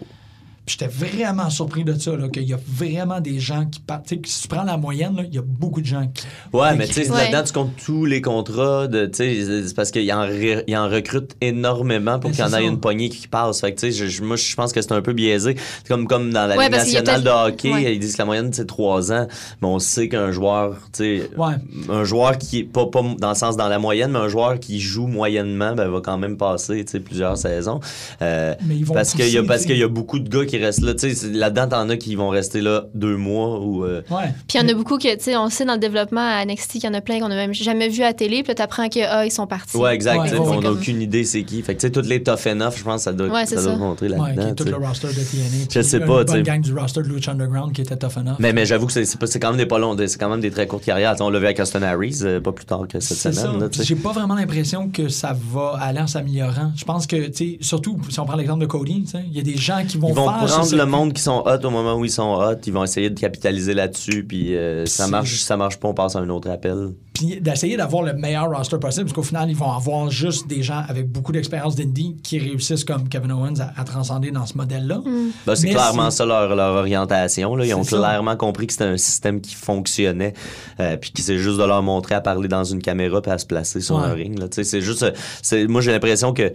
[0.66, 4.08] Puis j'étais vraiment surpris de ça, là, qu'il y a vraiment des gens qui partent.
[4.26, 6.26] Si tu prends la moyenne, là, il y a beaucoup de gens qui.
[6.54, 7.26] Ouais, mais tu sais, Ouais.
[7.26, 8.88] là-dedans, tu comptes tous les contrats.
[8.88, 10.26] de Tu sais, c'est parce qu'il en,
[10.68, 13.60] il en recrute énormément pour Mais qu'il y en ait une poignée qui passe.
[13.62, 15.56] Fait que, tu sais, je- je- moi, je pense que c'est un peu biaisé.
[15.58, 17.96] C'est Comme, comme dans la Ouais, Ligue nationale de hockey, ouais.
[17.96, 19.28] ils disent que la moyenne, c'est 3 ans.
[19.62, 21.56] Mais on sait qu'un joueur, tu sais, Ouais.
[21.90, 24.60] un joueur qui est pas, pas dans le sens dans la moyenne, mais un joueur
[24.60, 27.80] qui joue moyennement, ben, va quand même passer, tu sais, plusieurs saisons.
[28.22, 30.53] Euh, Mais ils vont parce qu'il y a, parce y a beaucoup de gars qui
[30.58, 30.94] restent là.
[30.94, 33.84] Tu sais, c'est- là-dedans, t'en as qui vont rester là deux mois ou.
[33.86, 34.34] euh, Ouais.
[34.48, 36.44] Puis il y en a beaucoup que, tu sais, on sait dans le développement à
[36.46, 38.44] NXT qu'il y en a plein qu'on n'a même jamais vu à la télé.
[38.44, 39.78] Puis là, t'apprends que, ah, ils sont partis.
[39.78, 40.20] Ouais, exact.
[40.32, 41.62] Ouais, on n'a aucune idée c'est qui.
[41.62, 43.56] Fait que tu sais, toutes les tough enough, je pense que ça doit, Ouais, ça
[43.58, 43.78] c'est doit ça.
[43.78, 44.54] montrer là-dedans.
[44.56, 45.66] tout le roster de TNA.
[45.74, 46.44] Je sais pas, tu sais.
[46.44, 48.36] gang du roster de Lucha Underground qui était tough enough.
[48.40, 50.68] Mais, mais j'avoue que c'est- quand même des pas longs, c'est quand même des très
[50.68, 51.16] courtes carrières.
[51.20, 53.44] On l'a vu avec Austin Harris, euh, pas plus tard que cette C'est ça.
[53.52, 53.70] semaine.
[53.82, 56.72] J'ai pas vraiment l'impression que ça va aller en s'améliorant.
[56.76, 59.36] Je pense que, tu sais, surtout si on prend l'exemple de Cody, tu sais, il
[59.36, 61.96] y a des gens qui vont, faire prendre le monde qui sont hot au moment
[61.96, 62.56] où ils sont hot.
[62.66, 64.24] Ils vont essayer de capitaliser là-dessus.
[64.28, 66.94] Puis euh, ça c'est- marche, ça marche pas, on passe à un autre appel.
[67.14, 70.64] puis d'essayer d'avoir le meilleur roster possible, parce qu'au final, ils vont avoir juste des
[70.64, 74.58] gens avec beaucoup d'expérience d'indie qui réussissent comme Kevin Owens à, à transcender dans ce
[74.58, 75.02] modèle-là.
[75.46, 77.56] Ben, c'est Mais clairement c'est- ça leur, leur orientation.
[77.56, 77.66] Là.
[77.66, 77.98] Ils ont C'est ça.
[77.98, 80.34] clairement compris que c'était un système qui fonctionnait.
[80.80, 83.38] euh, puis que c'est juste de leur montrer à parler dans une caméra puis à
[83.38, 84.04] se placer sur Ouais.
[84.06, 84.40] un ring.
[84.40, 84.48] Là.
[84.50, 85.04] Tu sais, C'est juste.
[85.04, 86.52] euh, c'est- Moi, j'ai l'impression que.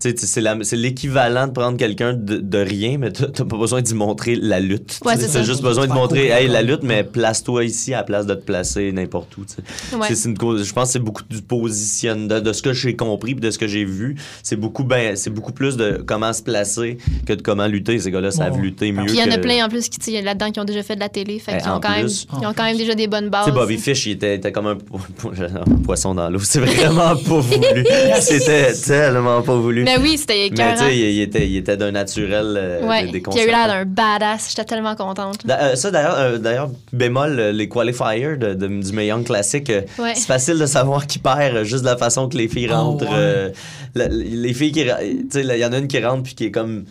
[0.00, 0.26] Tu sais,
[0.62, 4.58] C'est l'équivalent de prendre quelqu'un de, de rien, mais t'as pas besoin d'y montrer la
[4.60, 4.98] lutte.
[5.04, 8.26] Ouais, c'est juste besoin de montrer, hey, la lutte, mais place-toi ici à la place
[8.26, 9.44] de te placer n'importe où.
[9.44, 9.96] tu sais.
[9.96, 10.08] Ouais.
[10.14, 12.96] C'est- une cause- je pense que c'est beaucoup du position de, de ce que j'ai
[12.96, 14.16] compris puis de ce que j'ai vu.
[14.42, 17.98] C'est beaucoup, ben, c'est beaucoup plus de comment se placer que de comment lutter.
[17.98, 18.62] Ces gars-là savent Ouais.
[18.62, 19.04] lutter mieux.
[19.08, 20.82] Il y en a que- plein en plus qui, tu sais, là-dedans qui ont déjà
[20.82, 21.38] fait de la télé.
[21.38, 23.44] Fait qu'ils en ont, quand même, ils ont quand même déjà des bonnes bases.
[23.46, 26.38] Tu sais, Bobby Fish, il était, était comme un, po- po- un poisson dans l'eau.
[26.40, 27.84] C'est vraiment pas voulu.
[28.20, 29.84] C'était tellement pas voulu.
[29.84, 30.72] Mais oui, c'était Mais écœurant.
[30.74, 33.48] tu sais, il, il était, il était d'un naturel euh, Ouais, des- qui a eu
[33.48, 34.48] l'air d'un badass.
[34.50, 35.46] J'étais tellement contente.
[35.46, 39.24] Da- euh, ça, d'ailleurs, euh, d'ailleurs, bémol, euh, les qualifiers de, de- du Mae Young
[39.24, 40.12] classique, euh, Ouais.
[40.14, 42.74] c'est facile de savoir qui perd euh, juste de la façon que les filles Oh,
[42.76, 43.04] rentrent.
[43.04, 43.10] ouais.
[43.12, 43.50] euh,
[43.94, 44.84] la- les filles qui.
[44.84, 44.90] Tu
[45.30, 46.84] sais, il y en a une qui rentre puis qui est comme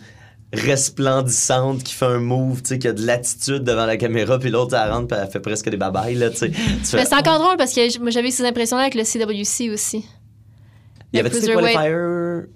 [0.52, 4.50] resplendissante, qui fait un move, tu sais, qui a de l'attitude devant la caméra, puis
[4.50, 6.50] l'autre, elle rentre puis elle fait presque des babayes, là, tu sais.
[6.94, 10.04] Mais c'est encore drôle parce que moi, j'avais eu ces impressions-là avec le CWC aussi.
[11.12, 11.74] Il y avait des qualifiers?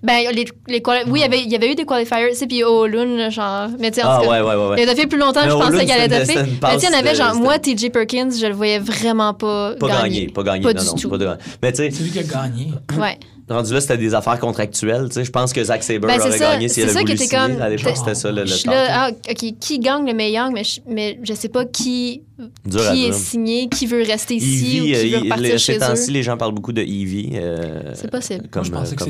[0.03, 2.37] Ben, les, les quali- oui, il y avait- il y avait eu des qualifiers, tu
[2.37, 3.69] sais, puis O'Loon, là, genre.
[3.81, 4.69] Mais tu sais, en Ah ouais, ouais, ouais.
[4.69, 4.83] ouais.
[4.83, 6.93] Il a fait plus longtemps que je pensais qu'elle allait une Mais tu sais, il
[6.93, 10.29] y en avait genre, c'était- moi, TJ Perkins, je le voyais vraiment pas, Pas gagné,
[10.29, 10.63] pas gagné.
[10.63, 11.09] Pas non, du non, tout.
[11.11, 11.29] pas de-
[11.63, 12.69] Mais tu sais, C'est lui qui a gagné.
[12.99, 13.19] Ouais.
[13.49, 15.07] Rendu là, c'était des affaires contractuelles.
[15.09, 17.01] Tu sais, je pense que Zack Sabre Ben, c'est aurait ça, gagné s'il avait ça
[17.01, 17.55] voulu qui était signer.
[17.55, 18.67] comme- À l'époque, c'était ça le, le talk.
[18.67, 22.23] là, ah, OK, qui gagne le meilleur, mais je, mais je sais pas qui,
[22.65, 25.59] Dur qui est signé, qui veut rester ici ou qui euh, veut il- repartir les-
[25.59, 28.49] chez ces temps-ci, les gens parlent beaucoup de Evie euh, C'est possible.
[28.51, 29.05] comme, Moi, je euh, que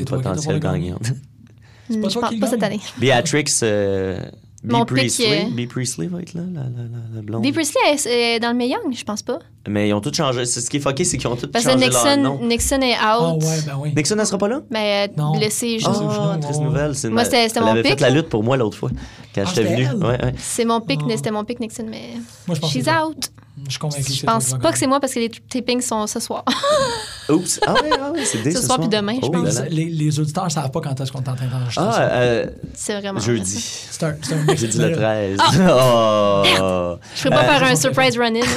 [0.58, 0.88] comme gagner.
[0.88, 1.02] gagnante.
[1.90, 2.50] C'est pas Je pas gagne?
[2.50, 2.80] cette année.
[2.98, 4.18] Béatrix euh,
[4.64, 4.72] B.
[4.72, 5.44] Mon pic, Priestley?
[5.46, 5.68] euh, B.
[5.68, 7.42] Priestley va être là, la, la, la, la blonde.
[7.42, 9.38] Bea Priestley est, est dans le Mae Young, je pense pas.
[9.68, 10.46] Mais ils ont tous changé.
[10.46, 12.38] Ce qui est fucké, c'est qu'ils ont tous Parce que changé leur Nixon, nom.
[12.46, 13.42] Nixon est Ah out.
[13.42, 13.92] ouais, ben oui.
[13.94, 14.62] Nixon, elle sera pas là?
[14.70, 15.32] Mais euh, Non.
[15.36, 16.64] blessé, je triste ouais.
[16.64, 16.94] nouvelle.
[16.94, 18.90] c'est Moi, c'était- c'était Elle mon avait pic, fait la lutte pour moi l'autre fois,
[19.34, 19.88] quand Ah, j'étais c'était venu.
[19.90, 19.96] elle?
[19.96, 20.34] Ouais, ouais.
[20.38, 21.12] C'est mon pic, Ah.
[21.16, 22.10] c'était mon pic Nixon, mais
[22.46, 23.30] Moi, je pense que she's out.
[23.66, 24.12] Je suis convaincu.
[24.12, 26.44] Je pense pas que c'est moi parce que les tapings sont ce soir?
[27.28, 27.60] Oups.
[27.66, 29.60] Ah ouais, ah ouais, c'est dès Ce ce soir puis demain, je Oh pense.
[29.70, 32.02] Les, les auditeurs savent pas quand est-ce qu'on est en train d'enregistrer Ah, ça.
[32.14, 33.20] euh, C'est vraiment.
[33.20, 33.58] jeudi.
[33.90, 35.38] C'est un, c'est un Jeudi le 13.
[35.40, 36.42] Ah!
[36.60, 36.96] Oh.
[37.14, 38.40] Je ferais pas Euh, faire un surprise run-in.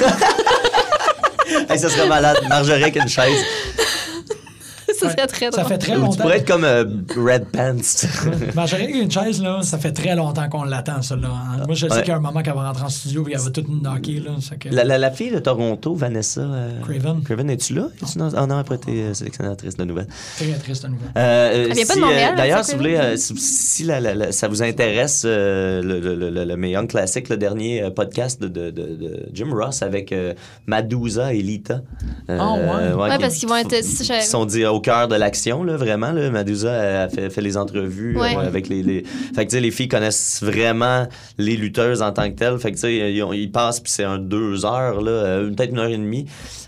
[1.70, 2.36] Hey, ça serait malade.
[2.48, 3.38] Margerait avec une chaise.
[4.98, 5.66] Ça serait très Ça drôle.
[5.72, 6.22] fait très tu longtemps.
[6.22, 6.84] pourrais être comme euh,
[7.16, 8.06] Red Pants.
[8.54, 11.16] Marjorie une chaise, là, ça fait très longtemps qu'on l'attend, ça.
[11.16, 11.28] Là.
[11.66, 13.40] Moi, je sais qu'il y a un moment qu'elle va rentrer en studio et elle
[13.40, 14.20] va tout nous knocker.
[14.20, 14.68] Là, ça que...
[14.70, 16.40] La, la, la fille de Toronto, Vanessa.
[16.40, 17.22] euh, Craven.
[17.22, 17.88] Craven, es-tu là?
[18.02, 18.34] Es-tu dans...
[18.34, 20.08] Ah non, après, t'es euh, sélectionnatrice de nouvelles.
[20.36, 21.08] Très triste nouvelle.
[21.16, 23.84] Euh, Elle vient pas de Montréal, euh, D'ailleurs, ça, si vous voulez, euh, si, si
[23.84, 27.36] la- la- la- ça vous intéresse, euh, le, le, le, le Mae Young Classic, le
[27.36, 30.34] dernier euh, podcast de, de, de, de Jim Ross avec euh,
[30.66, 31.80] Madusa et Lita.
[32.30, 33.18] Euh, Ah, ouais.
[33.18, 33.68] Parce qu'ils vont être.
[33.80, 36.12] qui sont dit au cœur de l'action, là, vraiment.
[36.12, 36.30] Là.
[36.30, 38.34] Madusa a fait, fait les entrevues Ouais.
[38.36, 39.02] euh, avec les, les...
[39.34, 42.58] Fait que, tu sais, les filles connaissent vraiment les lutteuses en tant que telles.
[42.58, 45.70] Fait que, tu sais, ils, ils passent, puis c'est un deux heures, là, euh, peut-être
[45.72, 46.24] une heure et demie.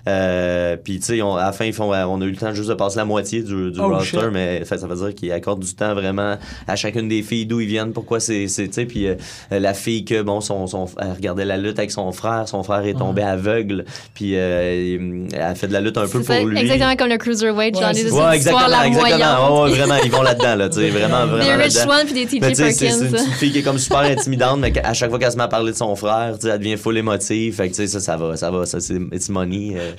[0.09, 2.53] Euh, puis, tu sais, à la fin, ils font, euh, on a eu le temps
[2.55, 4.29] juste de passer la moitié du, du Oh, roster, shit.
[4.33, 6.37] mais fait, ça veut dire qu'ils accordent du temps vraiment
[6.67, 9.15] à chacune des filles, d'où ils viennent, pourquoi c'est, c'est tu sais, puis euh,
[9.51, 12.85] la fille que, bon, son, son, elle regardait la lutte avec son frère, son frère
[12.87, 13.85] est tombé aveugle,
[14.15, 16.59] puis euh, elle a fait de la lutte un peu ça, pour lui.
[16.59, 17.79] Exactement comme le Cruiserweight.
[17.79, 18.29] J'en ai ça.
[18.31, 19.63] Ouais, exactement, exactement.
[19.65, 21.73] ouais, vraiment, ils vont là-dedans, là, tu sais, vraiment, Des Des vraiment Rich.
[21.73, 23.17] Swan puis des TJ tu sais, c'est une Perkins.
[23.17, 25.49] petite fille qui est comme super intimidante, mais à chaque fois qu'elle se met à
[25.49, 27.55] parler de son frère, tu sais, elle devient full émotive.
[27.55, 29.75] Fait que, tu sais, ça, ça va, ça va, ça, c'est it's money.
[29.77, 29.90] euh,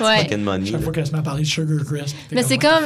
[0.00, 0.18] Ouais.
[0.18, 0.66] fucking money.
[0.66, 2.14] Chaque fois qu'elle se met à parler de Sugar Crisp.
[2.32, 2.84] Mais c'est comme,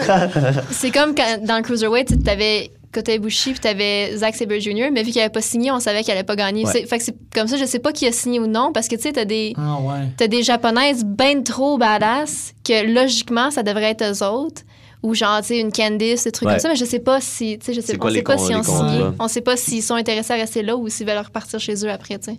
[0.70, 4.90] c'est comme quand, dans le Cruiserweight, tu avais Kota Ibushi puis t'avais Zack Sabre Jr.,
[4.92, 6.64] mais vu qu'il avait pas signé, on savait qu'elle allait pas gagner.
[6.64, 6.70] Ouais.
[6.72, 8.86] C'est- Fait que c'est comme ça, je sais pas qui a signé ou non, parce
[8.86, 10.08] que tu sais, t'as des, Ah ouais.
[10.16, 14.62] t'as des japonaises ben trop badass que logiquement, ça devrait être eux autres.
[15.02, 16.54] Ou genre, tu sais, une Candice, des trucs Ouais.
[16.54, 18.38] comme ça, mais je sais pas si, tu sais, je sais, on quoi sait pas
[18.38, 19.04] si on signé.
[19.18, 21.90] On sait pas s'ils sont intéressés à rester là ou s'ils veulent repartir chez eux
[21.90, 22.38] après, tu sais.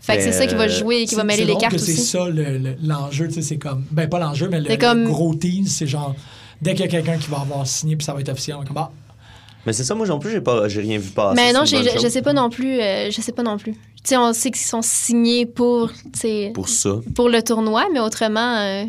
[0.00, 1.78] Fait que c'est ça qui va euh, jouer et qui va mêler les cartes que
[1.78, 3.84] C'est ça le- le- l'enjeu, tu sais, c'est comme.
[3.90, 6.14] Ben, pas l'enjeu, mais le, comme- le gros tease, c'est genre.
[6.62, 8.62] Dès qu'il y a quelqu'un qui va avoir signé puis ça va être officiel, on
[8.62, 8.76] est comme.
[8.78, 8.90] Ah,
[9.66, 11.36] Mais c'est ça, moi non plus, j'ai pas, j'ai rien vu passer.
[11.40, 12.80] Mais non, je sais pas non plus.
[12.80, 13.72] euh, je sais pas non plus.
[13.72, 17.00] Tu sais, on sait qu'ils sont signés pour, tu sais, Pour ça.
[17.14, 18.56] pour le tournoi, mais autrement.
[18.58, 18.84] euh,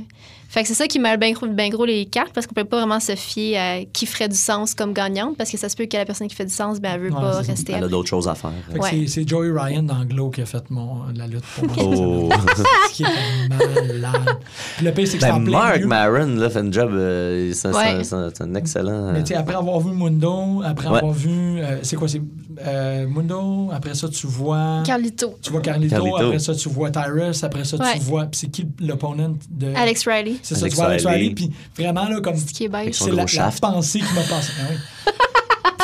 [0.51, 2.65] Fait que c'est ça qui mêle bien gros, ben gros les cartes parce qu'on peut
[2.65, 5.77] pas vraiment se fier à qui ferait du sens comme gagnante parce que ça se
[5.77, 7.85] peut que la personne qui fait du sens, ben, elle veut Ouais, pas rester Elle
[7.85, 8.51] a d'autres choses à faire.
[8.69, 8.89] Fait que Ouais.
[8.91, 11.95] c'est- c'est Joey Ryan dans Glow qui a fait mon, la lutte pour moi.
[11.97, 12.29] Oh.
[12.89, 14.37] Ce qui est malade.
[14.83, 15.81] Le pire, c'est que c'est Ben, Mark.
[15.85, 16.91] Maron, là, fait un job.
[16.95, 18.03] euh, c'est, c'est- Ouais.
[18.03, 19.13] c'est- c'est un excellent.
[19.13, 20.97] Mais tu sais, après avoir vu Mundo, après Ouais.
[20.97, 21.59] avoir vu.
[21.61, 22.21] euh, c'est quoi, c'est
[22.67, 24.83] euh, Mundo, après ça, tu vois.
[24.85, 25.37] Carlito.
[25.41, 26.17] Tu vois Carlito, Carlito.
[26.17, 27.93] après ça, tu vois Tyrus, après ça, Ouais.
[27.93, 28.25] tu vois.
[28.25, 29.73] Puis c'est qui l'opponent de.
[29.75, 30.35] Alex Riley.
[30.43, 31.33] C'est ça, tu vois Alex Riley.
[31.35, 32.35] Puis vraiment, là, comme.
[32.37, 34.51] C'est la, la pensée qui m'a passé.
[34.59, 35.13] Ah oui.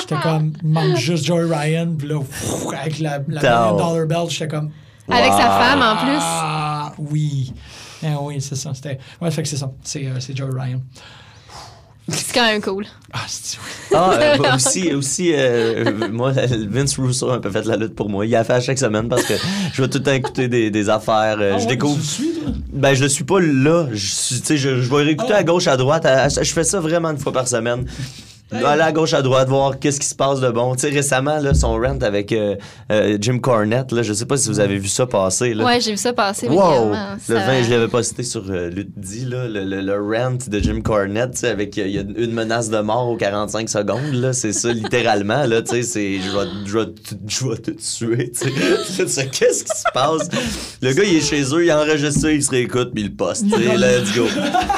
[0.01, 4.29] J'étais comme, manque juste Joey Ryan, puis là, pff, avec la, la million dollar belt,
[4.31, 4.71] j'étais comme,
[5.09, 5.61] Avec sa Wow.
[5.63, 6.17] femme en plus.
[6.21, 7.53] ah, oui.
[8.03, 8.73] Ah oui, c'est ça.
[8.73, 8.99] C'était...
[9.19, 9.71] Ouais, fait que c'est ça.
[9.83, 10.79] C'est, euh, c'est Joey Ryan.
[12.09, 12.85] C'est quand même cool.
[13.11, 13.57] Ah, c'est
[13.93, 17.95] Ah, euh, bah, aussi, aussi euh, moi, Vince Russo a un peu fait la lutte
[17.95, 18.25] pour moi.
[18.25, 19.33] Il a fait à chaque semaine parce que
[19.73, 21.37] je vais tout le temps écouter des, des affaires.
[21.39, 21.95] euh, Ah je ouais, découvre.
[21.95, 22.51] Tu le suis, toi?
[22.71, 23.87] Ben, je le suis pas là.
[23.91, 25.39] Je, suis- tu sais, je, je vais réécouter Ah.
[25.39, 26.05] à gauche, à droite.
[26.05, 27.85] à- à- je fais ça vraiment une fois par semaine.
[28.51, 30.73] Aller à gauche, à droite, voir qu'est-ce qui se passe de bon.
[30.75, 32.55] Tu sais, récemment, là, son rent avec euh,
[32.91, 35.53] euh, Jim Cornette, là, je sais pas si vous avez vu ça passer.
[35.53, 35.65] Là.
[35.65, 36.47] Ouais, j'ai vu ça passer.
[36.47, 36.91] Wow!
[36.91, 40.59] Le ça- 20, je l'avais posté sur euh, Lutte-Dit, là, le, le, le rant de
[40.59, 43.67] Jim Cornette, tu sais, avec euh, il y a une menace de mort aux 45
[43.69, 47.71] secondes, là, c'est ça, littéralement, là, tu sais, c'est je vais, te- je vais te
[47.71, 48.51] tuer, tu sais.
[48.97, 50.29] Tu sais, Qu'est-ce qui se passe?
[50.81, 53.13] Le gars, il est chez eux, il enregistre ça, il se réécoute, puis il le
[53.15, 54.25] poste, tu sais, let's go.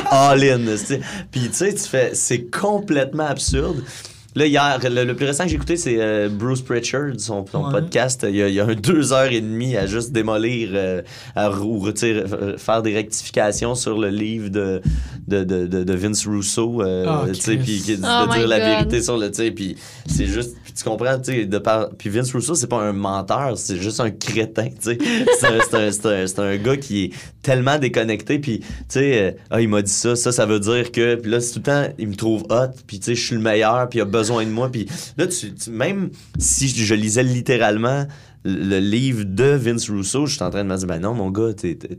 [0.09, 0.99] All in, tu sais.
[1.31, 3.58] Puis, tu sais, tu fais, c'est complètement absurde.
[3.59, 4.18] Build.
[4.39, 7.65] Là, hier, le, le plus récent que j'ai écouté, c'est euh, Bruce Pritchard, son, son
[7.65, 7.71] Ouais.
[7.71, 8.25] podcast.
[8.27, 11.01] Il y, a, il y a un deux heures et demie à juste démolir euh,
[11.35, 14.81] à, ou retirer- euh, faire des rectifications sur le livre de,
[15.27, 16.81] de, de, de, de Vince Russo.
[16.81, 17.63] euh, Ah, tu sais, Christ.
[17.65, 19.27] puis qui- de Oh my dire la vérité sur le.
[19.29, 19.75] tu sais, Puis
[20.05, 20.55] c'est juste.
[20.77, 21.89] Tu comprends, tu sais, de par.
[21.97, 24.97] Puis Vince Russo, c'est pas un menteur, c'est juste un crétin, tu sais.
[25.37, 29.31] C'est un, c'est un, c'est un, gars qui est tellement déconnecté, puis tu sais, euh,
[29.49, 31.15] ah, il m'a dit ça, ça, ça veut dire que.
[31.15, 33.35] Puis là, c'est tout le temps, il me trouve hot, puis tu sais, je suis
[33.35, 34.87] le meilleur, puis il a besoin de moi, puis
[35.17, 38.05] là, tu, même si je lisais littéralement
[38.45, 41.29] le livre de Vince Russo, je suis en train de me dire, ben non, mon
[41.29, 41.49] gars,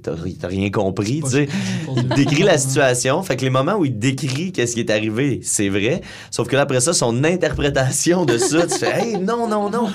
[0.02, 1.48] t'as rien compris, tu sais.
[1.96, 3.22] Il décrit la situation.
[3.22, 6.00] Fait que les moments où il décrit qu'est-ce qui est arrivé, c'est vrai.
[6.30, 9.88] Sauf que là, après ça, son interprétation de ça, tu fais, hey, non, non, non.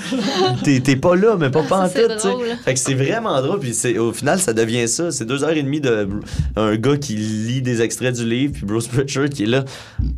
[0.63, 2.55] T'es t'es pas là, mais pas pas en C'est tout, tu sais.
[2.63, 3.59] Fait que c'est vraiment drôle.
[3.59, 5.09] Puis c'est- au final, ça devient ça.
[5.11, 6.07] C'est deux heures et demie de
[6.55, 9.65] un gars qui lit des extraits du livre, puis Bruce Pritchard qui est là.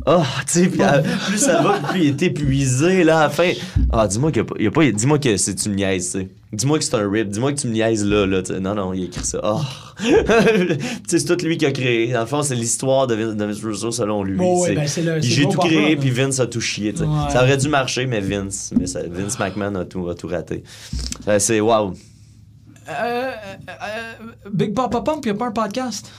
[0.04, 0.98] Ah, tu sais, puis à-
[1.28, 3.50] plus ça va, plus il est épuisé, là, à la fin.
[3.90, 4.54] Ah, dis-moi qu'il a pas.
[4.58, 6.28] il y a pas- dis-moi que c'est niaises, tu sais.
[6.52, 7.28] Dis-moi que c'est un rip.
[7.28, 8.42] Dis-moi que tu me niaises là, là.
[8.60, 9.40] Non, non, il a écrit ça.
[11.08, 12.12] Sais, c'est tout lui qui a créé.
[12.12, 14.38] Dans le fond, c'est l'histoire de Vince, de Vince Russo selon lui.
[14.38, 16.10] Ouais, ben, le- J'ai tout créé, puis.
[16.10, 16.92] Vince a tout chié.
[16.98, 17.06] Ouais.
[17.30, 20.62] Ça aurait dû marcher, mais Vince, mais ça- Vince McMahon a tout, a tout raté.
[21.26, 21.92] Euh, C'est wow.
[22.88, 23.30] Euh, euh,
[24.50, 26.10] Big Papa Pump, il n'y a pas un podcast?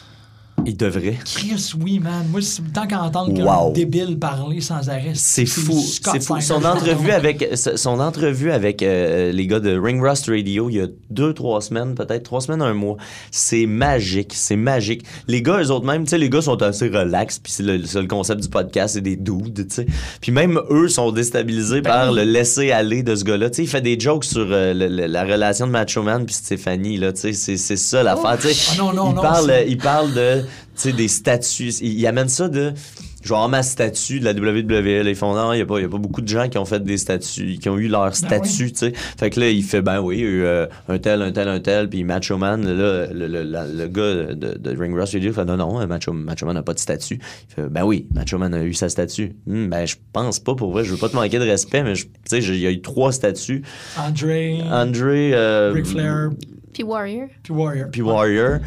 [0.66, 1.18] Il devrait.
[1.26, 2.26] Chris, oui, man.
[2.32, 3.72] Moi, c'est tant qu'entendre Wow.
[3.74, 5.14] débile parler sans arrêt.
[5.16, 6.40] C'est fou, c'est fou.
[6.42, 10.82] Son entrevue avec, son entrevue avec euh, les gars de Ring Rust Radio il y
[10.82, 12.98] a deux, trois semaines, peut-être trois semaines, un mois.
[13.32, 15.04] C'est magique, c'est magique.
[15.28, 17.78] Les gars, eux autres même, tu sais, les gars sont assez relax, puis c'est le,
[17.78, 19.86] le concept du podcast, c'est des dudes, tu sais.
[20.22, 23.50] Puis même eux sont déstabilisés Ben par le laisser aller de ce gars-là.
[23.50, 26.26] Tu sais, il fait des jokes sur euh, le- le- la relation de Macho Man
[26.26, 28.72] puis Stéphanie, là, tu sais, c'est, ça l'affaire, tu sais.
[28.74, 30.42] Ah non, non, il non, parle, il parle de,
[30.86, 31.70] des statuts.
[31.82, 32.74] Il, il amène ça de,
[33.22, 35.04] je vais avoir ma statue de la WWE.
[35.04, 36.48] Là, ils font, non, il n'y a, pas- il y a pas beaucoup de gens
[36.48, 38.94] qui ont fait des statuts, qui ont eu leur statut, tu sais.
[39.18, 42.04] Fait que là, il fait, ben oui, euh, un tel, un tel, un tel, puis
[42.04, 45.58] Macho Man, là, le, le, la- le gars de, de Ring Rust Radio fait, non,
[45.58, 47.20] non, Macho, Macho Man n'a pas de statut.
[47.50, 49.34] Il fait, ben oui, Macho Man a eu sa statue.
[49.50, 51.94] Hum, ben, je pense pas, pour vrai, je veux pas te manquer de respect, mais
[52.32, 53.64] il y a eu trois statuts.
[53.98, 56.30] André, André, euh, Ric Flair,
[56.74, 57.28] Puis Warrior.
[57.44, 57.88] puis Warrior.
[57.92, 58.60] puis Warrior.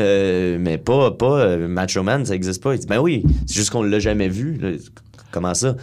[0.00, 2.74] Euh, mais pas, pas euh, Macho Man, ça existe pas.
[2.74, 4.58] Il dit, ben oui, c'est juste qu'on l'a jamais vu.
[4.60, 4.70] là.
[5.30, 5.74] Comment ça?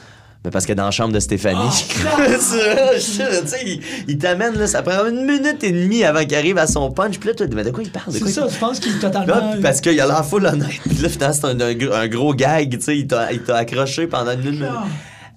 [0.43, 1.57] Ben parce que dans la chambre de Stéphanie.
[2.05, 6.23] Ah, je- tu sais, il, il t'amène, là, ça prend une minute et demie avant
[6.23, 7.17] qu'il arrive à son punch.
[7.19, 8.07] Puis là, toi, mais de quoi il parle?
[8.07, 9.35] De C'est quoi ça, je pense qu'il est totalement.
[9.35, 10.79] Là, parce qu'il a l'air full honnête.
[10.83, 12.97] Puis là, finalement, c'est un, un gr- un gros gag, tu sais.
[12.97, 14.63] Il t'a il t'a accroché pendant une minute.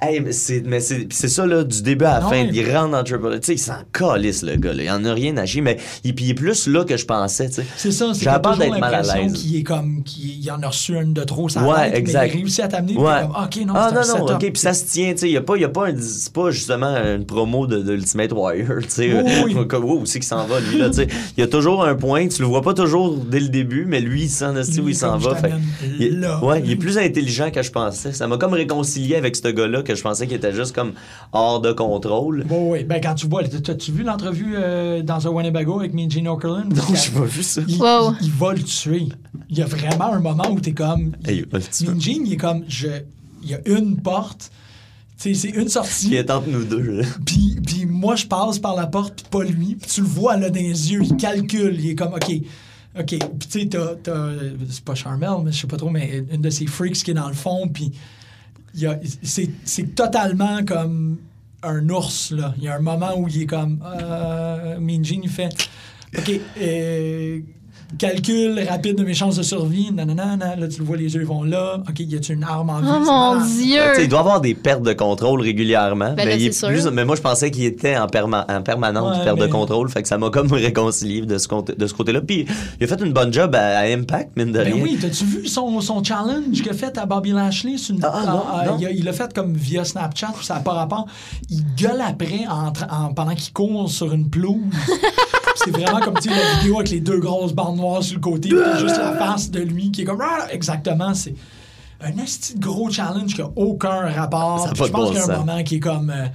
[0.03, 2.45] Hey, mais c'est, mais c'est, puis c'est ça, là, du début à la Non, fin.
[2.45, 3.39] mais- Il rentre dans Triple.
[3.41, 4.83] Tu sais, il s'en calisse, le gars, là.
[4.83, 7.05] Il en a rien à chier, mais il, puis il est plus là que je
[7.05, 7.67] pensais, tu sais.
[7.77, 9.33] C'est ça, c'est peur d'être mal à l'aise.
[9.35, 12.23] qu'il est comme, qu'il il en a reçu une de trop, ça Ouais, exact.
[12.33, 13.13] Mais il réussit à t'amener, Ouais.
[13.21, 14.43] comme, ok, non, ah c'est non, non, setup.
[14.43, 15.95] ok, puis ça se tient, tu sais, il n'y a pas, y a pas un,
[16.01, 19.55] c'est pas justement une promo de, de Ultimate Warrior, tu sais, Oui, oui.
[19.59, 21.85] euh, comme, où c'est qu'il s'en va, lui, là, tu sais, il y a toujours
[21.85, 24.47] un point, tu le vois pas toujours dès le début, mais lui, il sent
[24.83, 25.53] où il s'en va, fait,
[25.99, 29.49] il ouais, il est plus intelligent que je pensais, ça m'a comme réconcilié avec ce
[29.49, 30.93] gars-là, que je pensais qu'il était juste comme
[31.33, 32.45] hors de contrôle.
[32.45, 36.29] Bon, oui, ben quand tu vois, t'as-tu vu l'entrevue euh, dans un Winnebago avec Gene
[36.29, 36.75] Okerlund?
[36.77, 37.61] Non, j'ai pas vu ça.
[37.67, 38.15] Il, Wow.
[38.21, 39.09] il- il va le tuer.
[39.49, 41.13] Il y a vraiment un moment où t'es comme.
[41.27, 41.45] Hey,
[41.99, 42.65] Gene, il est comme.
[42.69, 42.89] Je,
[43.43, 44.51] il y a une porte.
[45.21, 46.15] Tu sais, c'est une Qui sortie.
[46.15, 47.05] est entre nous deux, là.
[47.27, 49.75] Puis, puis moi, je passe par la porte, puis pas lui.
[49.77, 51.77] Puis tu le vois là dans les yeux, il calcule.
[51.79, 52.33] Il est comme, OK,
[52.99, 53.07] OK.
[53.07, 53.19] Puis
[53.51, 54.31] tu sais, t'as, t'as-
[54.71, 57.15] c'est pas Charmel, mais je sais pas trop, mais une de ces freaks qui est
[57.15, 57.93] dans le fond, puis
[58.75, 61.19] c'est, totalement comme
[61.63, 62.55] un ours, là.
[62.59, 65.51] Il y a un moment où il est comme, euh, Gene, il fait,
[66.17, 67.41] OK, euh,
[67.99, 70.61] calcul rapide de mes chances de survie, nanana, nan.
[70.61, 71.79] là, tu le vois, les yeux vont là.
[71.89, 72.89] OK, y a-tu une arme en vie?
[72.91, 73.81] Oh mon dieu!
[74.01, 76.11] il doit avoir des pertes de contrôle régulièrement.
[76.11, 78.63] Ben mais, là, il est plus, mais moi, je pensais qu'il était en, perma- en
[78.63, 79.89] permanente Ouais, perte de contrôle.
[79.91, 82.21] Fait que ça m'a comme réconcilié de ce, côté- de ce côté-là.
[82.21, 82.47] Puis
[82.81, 84.83] il a fait une bonne job à, à Impact, mine de Ben rien.
[84.83, 87.77] oui, t'as-tu vu son, son challenge qu'il a fait à Bobby Lashley?
[87.77, 88.77] sur une- Ah, non, ah, non.
[88.79, 91.07] Il, a, il l'a fait comme via Snapchat, puis ça n'a pas rapport.
[91.51, 94.61] Il gueule après en, tra- en- pendant qu'il court sur une pelouse.
[95.57, 98.21] c'est vraiment comme tu sais, la vidéo avec les deux grosses barres noires sur le
[98.21, 100.23] côté, juste la face de lui qui est comme.
[100.23, 101.35] Ah, Exactement, c'est
[102.03, 104.69] un esti de gros challenge qui n'a aucun rapport.
[104.75, 106.11] Je pense bon qu'il y a un moment qui est comme.
[106.11, 106.27] euh,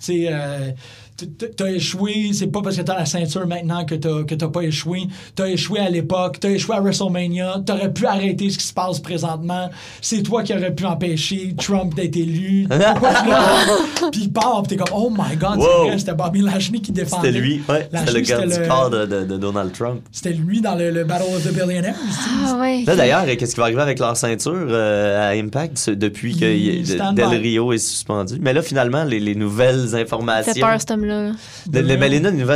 [0.00, 0.28] tu sais.
[0.30, 0.70] euh,
[1.56, 4.62] T'as échoué, c'est pas parce que t'as la ceinture maintenant que t'as que t'as pas
[4.62, 5.02] échoué.
[5.34, 9.00] T'as échoué à l'époque, t'as échoué à WrestleMania, t'aurais pu arrêter ce qui se passe
[9.00, 9.68] présentement.
[10.00, 12.68] C'est toi qui aurais pu empêcher Trump d'être élu.
[14.12, 15.64] Puis il part, pis t'es comme oh my god, Wow.
[15.64, 17.28] c'est vrai, c'était Bobby Lashley qui défendait.
[17.28, 17.88] C'était lui, ouais.
[17.92, 20.00] C'était le gars c'était du le- corps de, de- de Donald Trump.
[20.12, 21.94] C'était lui dans le, le Battle of the Billionaires.
[22.46, 22.84] Ah ouais.
[22.86, 27.26] Là, d'ailleurs, qu'est-ce qui va arriver avec leur ceinture euh, à Impact depuis que Del.
[27.40, 28.38] Rio est suspendu?
[28.40, 30.52] Mais là, finalement, les, les nouvelles informations.
[30.52, 31.32] fait peur, homme-là.
[31.72, 31.96] Le, le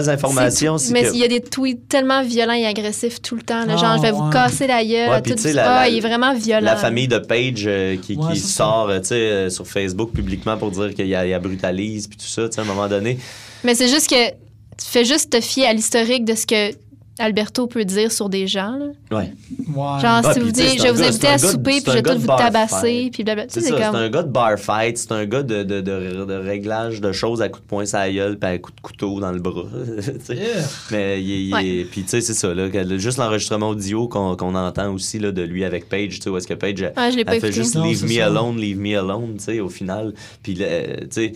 [0.08, 1.14] informations, C'est c'est tout- Mais que.
[1.14, 3.64] il y a des tweets tellement violents et agressifs tout le temps.
[3.64, 5.10] là, Ah, genre, je vais vous casser la gueule.
[5.10, 6.64] Ouais, tout- sais, la- ah, la- il est vraiment violent.
[6.64, 10.12] La famille de Paige euh, qui, Ouais, qui sort euh, tu sais, euh, sur Facebook
[10.12, 12.64] publiquement pour dire qu'il y a, y a brutalise puis tout ça, tu sais, à
[12.64, 13.18] un moment donné.
[13.64, 16.72] Mais c'est juste que tu fais juste te fier à l'historique de ce que
[17.18, 18.76] Alberto peut dire sur des gens.
[18.78, 18.86] là.
[19.18, 19.32] Ouais.
[19.74, 22.14] Genre, Ah, si vous dites, je vais vous inviter à souper, puis je vais tout
[22.14, 23.52] de vous tabasser, puis blablabla.
[23.52, 23.94] C'est comme.
[23.94, 27.42] un gars de bar fight, c'est un gars de, de, de, de réglage de choses
[27.42, 29.64] à coups de poing sur la gueule puis à coups de couteau dans le bras.
[30.28, 30.46] Yeah.
[30.90, 31.66] Mais il, est- il Ouais.
[31.66, 35.18] est- puis tu sais, c'est ça, là, que- juste l'enregistrement audio qu'on qu'on entend aussi
[35.18, 37.24] là, de lui avec Paige, tu sais, où est-ce que Paige elle, Ouais, je l'ai
[37.24, 37.62] pas elle fait écouté.
[37.62, 38.26] juste Non, Leave me ça.
[38.26, 40.14] alone, leave me alone, tu sais, au final.
[40.42, 40.62] Puis tu
[41.10, 41.32] sais,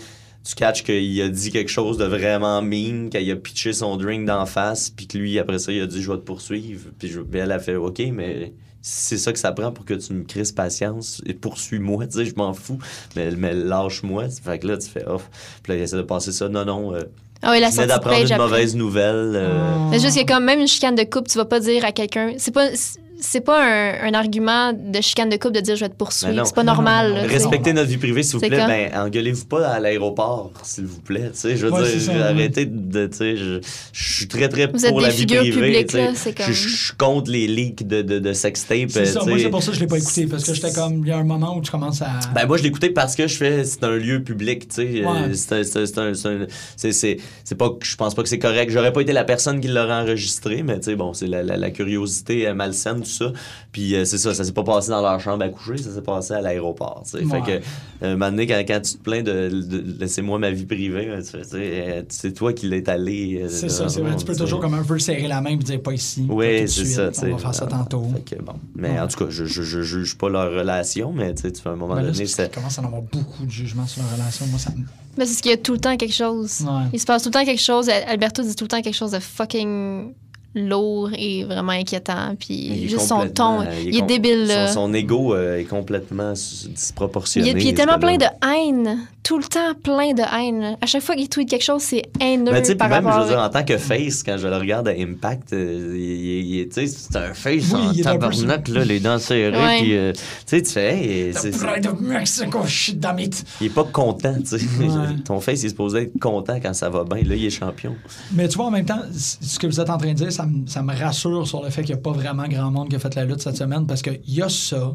[0.47, 4.27] tu catches qu'il a dit quelque chose de vraiment mean, qu'il a pitché son drink
[4.27, 6.91] d'en face, puis que lui, après ça, il a dit Je vais te poursuivre.
[6.99, 10.23] Puis, elle a fait Ok, mais c'est ça que ça prend pour que tu me
[10.23, 12.79] crises patience et poursuis-moi, tu sais, je m'en fous,
[13.17, 14.27] mais, mais lâche-moi.
[14.45, 15.29] Fait que là, tu fais off.
[15.65, 16.49] Puis là, il essaie de passer ça.
[16.49, 17.03] Non, non, euh,
[17.43, 19.33] Ah oui, la tu d'apprendre une mauvaise nouvelle.
[19.35, 21.91] euh, Mais juste que comme même une chicane de couple, tu vas pas dire à
[21.91, 22.35] quelqu'un.
[22.39, 22.69] C'est pas.
[22.75, 23.01] C'est
[23.45, 26.33] pas un, un argument de chicane de couple de dire je vais te Ben poursuivre.
[26.35, 26.45] non.
[26.45, 27.13] C'est pas Non, normal.
[27.15, 27.23] là.
[27.23, 28.59] Respectez notre vie privée, s'il vous C'est plaît.
[28.59, 31.31] comme- Ben, engueulez-vous pas à l'aéroport, s'il vous plaît.
[31.33, 32.23] Tu sais, je veux Ouais, dire, c'est ça, ouais.
[32.23, 33.61] arrêtez de, tu sais, je,
[33.93, 35.55] je suis très, très Vous pour êtes la des vie figures privée.
[35.61, 36.05] publiques, tu sais.
[36.05, 38.91] là, c'est comme- Je, je suis contre les leaks de, de, de sextape.
[38.91, 40.73] C'est ça, tu moi, c'est pour ça que je l'ai pas écouté, parce que j'étais
[40.73, 42.09] comme, il y a un moment où tu commences à.
[42.35, 44.83] Ben moi je l'ai écouté parce que je fais c'est un lieu public, tu sais,
[45.05, 45.07] Ouais.
[45.07, 46.47] euh, c'est un- c'est un- c'est un- c'est un-
[46.77, 48.71] c'est c'est c'est pas je pense pas que c'est correct.
[48.71, 51.57] J'aurais pas été la personne qui l'aurait enregistré, mais tu sais bon, c'est la, la,
[51.57, 53.33] la curiosité euh, malsaine tout ça.
[53.73, 56.03] Puis euh, c'est ça, ça s'est pas passé dans leur chambre à coucher, ça s'est
[56.03, 57.05] passé à l'aéroport.
[57.15, 57.21] Ouais.
[57.25, 57.61] Fait que euh,
[58.03, 61.23] un moment donné, quand, quand tu te plains de, de- laissez-moi ma vie privée, ben,
[61.55, 63.41] euh, c'est toi qui l'es allé.
[63.43, 64.17] euh, C'est ça, c'est vrai.
[64.17, 66.27] Tu peux toujours comme un peu serrer la main et dire pas ici.
[66.29, 67.11] Oui, c'est ça.
[67.23, 68.05] On va faire ça tantôt.
[68.27, 68.55] Fait que, bon.
[68.75, 69.01] Mais Ouais.
[69.01, 71.69] en tout cas, je, je, je juge pas leur relation, mais tu sais, tu fais
[71.69, 74.03] à un moment Ben là, donné, qu'il commence à en avoir beaucoup de jugements sur
[74.03, 74.47] la relation.
[74.47, 74.85] Moi, ça me.
[75.19, 76.61] Mais c'est parce qu'il y a tout le temps quelque chose.
[76.61, 76.83] Ouais.
[76.93, 77.89] Il se passe tout le temps quelque chose.
[77.89, 80.13] Alberto dit tout le temps quelque chose de fucking
[80.57, 82.35] lourd et vraiment inquiétant.
[82.39, 84.47] Puis juste son ton, il est, débile.
[84.47, 84.67] Là.
[84.69, 87.51] Son, son ego euh, est complètement s- Il disproportionné.
[87.51, 89.07] est, puis il est tellement plein de haine.
[89.23, 90.77] Tout le temps plein de haine.
[90.81, 93.03] À chaque fois qu'il tweet quelque chose, c'est haineux Mais tu sais, puis par même,
[93.03, 95.97] je rapport veux dire, en tant que face, quand je le regarde à Impact, euh,
[95.99, 99.79] il, c'est un face Oui, en il tabarnak, là, les dents serrées, Ouais.
[99.81, 101.53] puis euh, tu sais, tu fais, hey, c'est-
[102.01, 103.45] Mexico, shit damn it.
[103.61, 104.57] il est pas content, tu sais.
[104.79, 104.87] Ouais.
[105.25, 107.23] Ton face, il est supposé être content quand ça va bien.
[107.25, 107.97] Là, il est champion.
[108.33, 110.46] Mais tu vois, en même temps, ce que vous êtes en train de dire, ça
[110.47, 112.97] me, ça me rassure sur le fait qu'il n'y a pas vraiment grand monde qui
[112.97, 114.95] a fait la lutte cette semaine parce qu'il y a ça.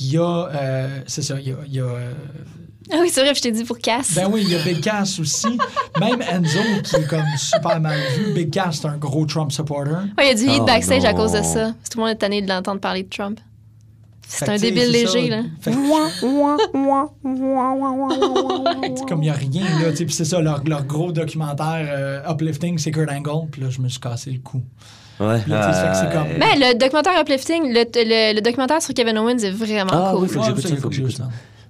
[0.00, 0.48] Il y a.
[0.52, 1.56] euh, c'est ça, il y a.
[1.66, 2.12] il y a, euh,
[2.92, 4.14] Ah oui, c'est vrai, je t'ai dit pour Cass.
[4.14, 5.58] ben oui, il y a Big Cass aussi.
[6.00, 8.32] Même Enzo, qui est comme super mal vu.
[8.34, 9.92] Big Cass, c'est un gros Trump supporter.
[10.18, 11.72] Ouais, il y a du hit Oh backstage à cause de ça.
[11.90, 13.40] Tout le monde est tanné de l'entendre parler de Trump.
[14.28, 15.36] C'est un débile léger, ça.
[15.36, 15.42] là.
[15.60, 15.70] Fait
[19.08, 19.92] comme il n'y a rien, là.
[19.94, 23.48] Puis c'est ça, leur, leur gros documentaire euh, uplifting, c'est Kurt Angle.
[23.50, 24.62] Puis là, je me suis cassé le cou.
[25.20, 25.40] Ouais.
[25.46, 29.50] Là, c'est comme- Mais le documentaire Uplifting, le, le, le documentaire sur Kevin Owens est
[29.50, 30.22] vraiment Ah cool.
[30.24, 30.94] oui, faut que j'écoute Ouais, ça, faut que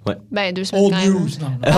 [0.07, 0.19] ça.
[0.31, 1.13] Ben, deux semaines Old quand même.
[1.13, 1.29] news.
[1.41, 1.71] Non,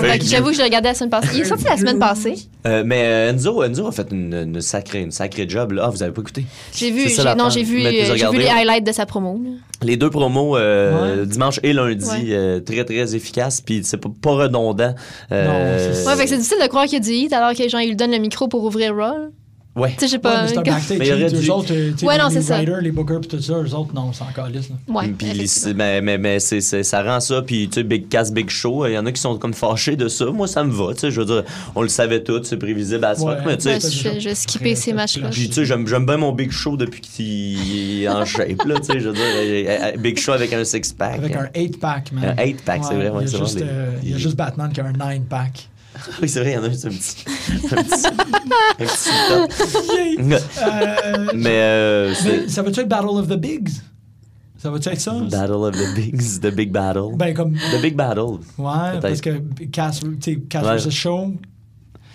[0.00, 0.08] non.
[0.22, 1.28] J'avoue que je l'ai regardé la semaine passée.
[1.34, 2.34] Il est sorti la semaine passée.
[2.66, 5.72] Euh, mais euh, Enzo, Enzo a fait une, une sacrée, une sacrée job.
[5.72, 5.84] Là.
[5.86, 6.44] Ah, vous avez pas écouté?
[6.74, 7.04] J'ai vu,
[7.36, 9.40] non, j'ai vu, euh, j'ai vu les highlights de sa promo.
[9.82, 11.26] Les deux promos, euh, Ouais.
[11.26, 12.24] dimanche et lundi, Ouais.
[12.30, 13.60] euh, très, très efficaces.
[13.60, 14.94] Puis c'est pas, pas redondant.
[15.32, 16.10] Euh, Non, c'est ça.
[16.10, 17.80] Ouais, fait que c'est difficile de croire qu'il y a du hit alors que genre,
[17.80, 19.30] il lui donne le micro pour ouvrir Raw.
[19.76, 19.94] Ouais.
[19.98, 20.46] Tu sais, Ouais, pas.
[20.46, 20.96] mais.
[20.98, 22.56] Mais il aurait dû- autres, euh, tu sais, Ouais, non, les c'est ça.
[22.56, 24.70] writers, les bookers, puis tout ça, eux autres, non, c'est encore lisse.
[24.70, 24.76] là.
[24.88, 27.42] Ouais, Puis mais, mais, mais c'est, c'est- ça rend ça.
[27.42, 29.94] Puis, tu sais, Big Cass, Big Show, il y en a qui sont comme fâchés
[29.96, 30.24] de ça.
[30.26, 30.94] Moi, ça me va.
[30.94, 33.22] Tu sais, je veux dire, on le savait tous, c'est prévisible à ça.
[33.24, 33.34] Ouais.
[33.44, 33.80] Mais, tu sais, Ouais,
[34.18, 35.28] je, vais- skipper ces matchs-là.
[35.28, 38.76] Puis, tu sais, j'aime, j'aime bien mon Big Show depuis qu'il est en shape, là.
[38.80, 41.18] Tu sais, je veux dire, Big Show avec un six-pack.
[41.18, 42.34] Avec un 8-pack, man.
[42.38, 44.72] Un 8-pack, c'est vrai, il y a juste, euh, il y a les- juste Batman
[44.72, 45.68] qui a un 9-pack.
[46.22, 47.24] Oui, c'est vrai, il y en a juste un petit.
[47.72, 48.06] un petit.
[49.32, 50.18] un petit.
[50.62, 53.68] Euh, Mais, euh, mais ça va-tu être Battle of the Bigs?
[54.58, 55.12] Ça va-tu être ça?
[55.30, 57.14] Battle of the Bigs, the Big Battle.
[57.16, 57.54] Ben, comme.
[57.54, 58.38] The Big Battle.
[58.58, 59.30] Ouais, parce que
[59.70, 60.70] Cass, tu sais, Cass Ouais.
[60.70, 61.34] versus Show.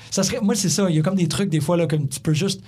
[0.09, 0.89] Ça serait, moi, c'est ça.
[0.89, 2.61] Il y a comme des trucs, des fois, là, comme tu peux juste.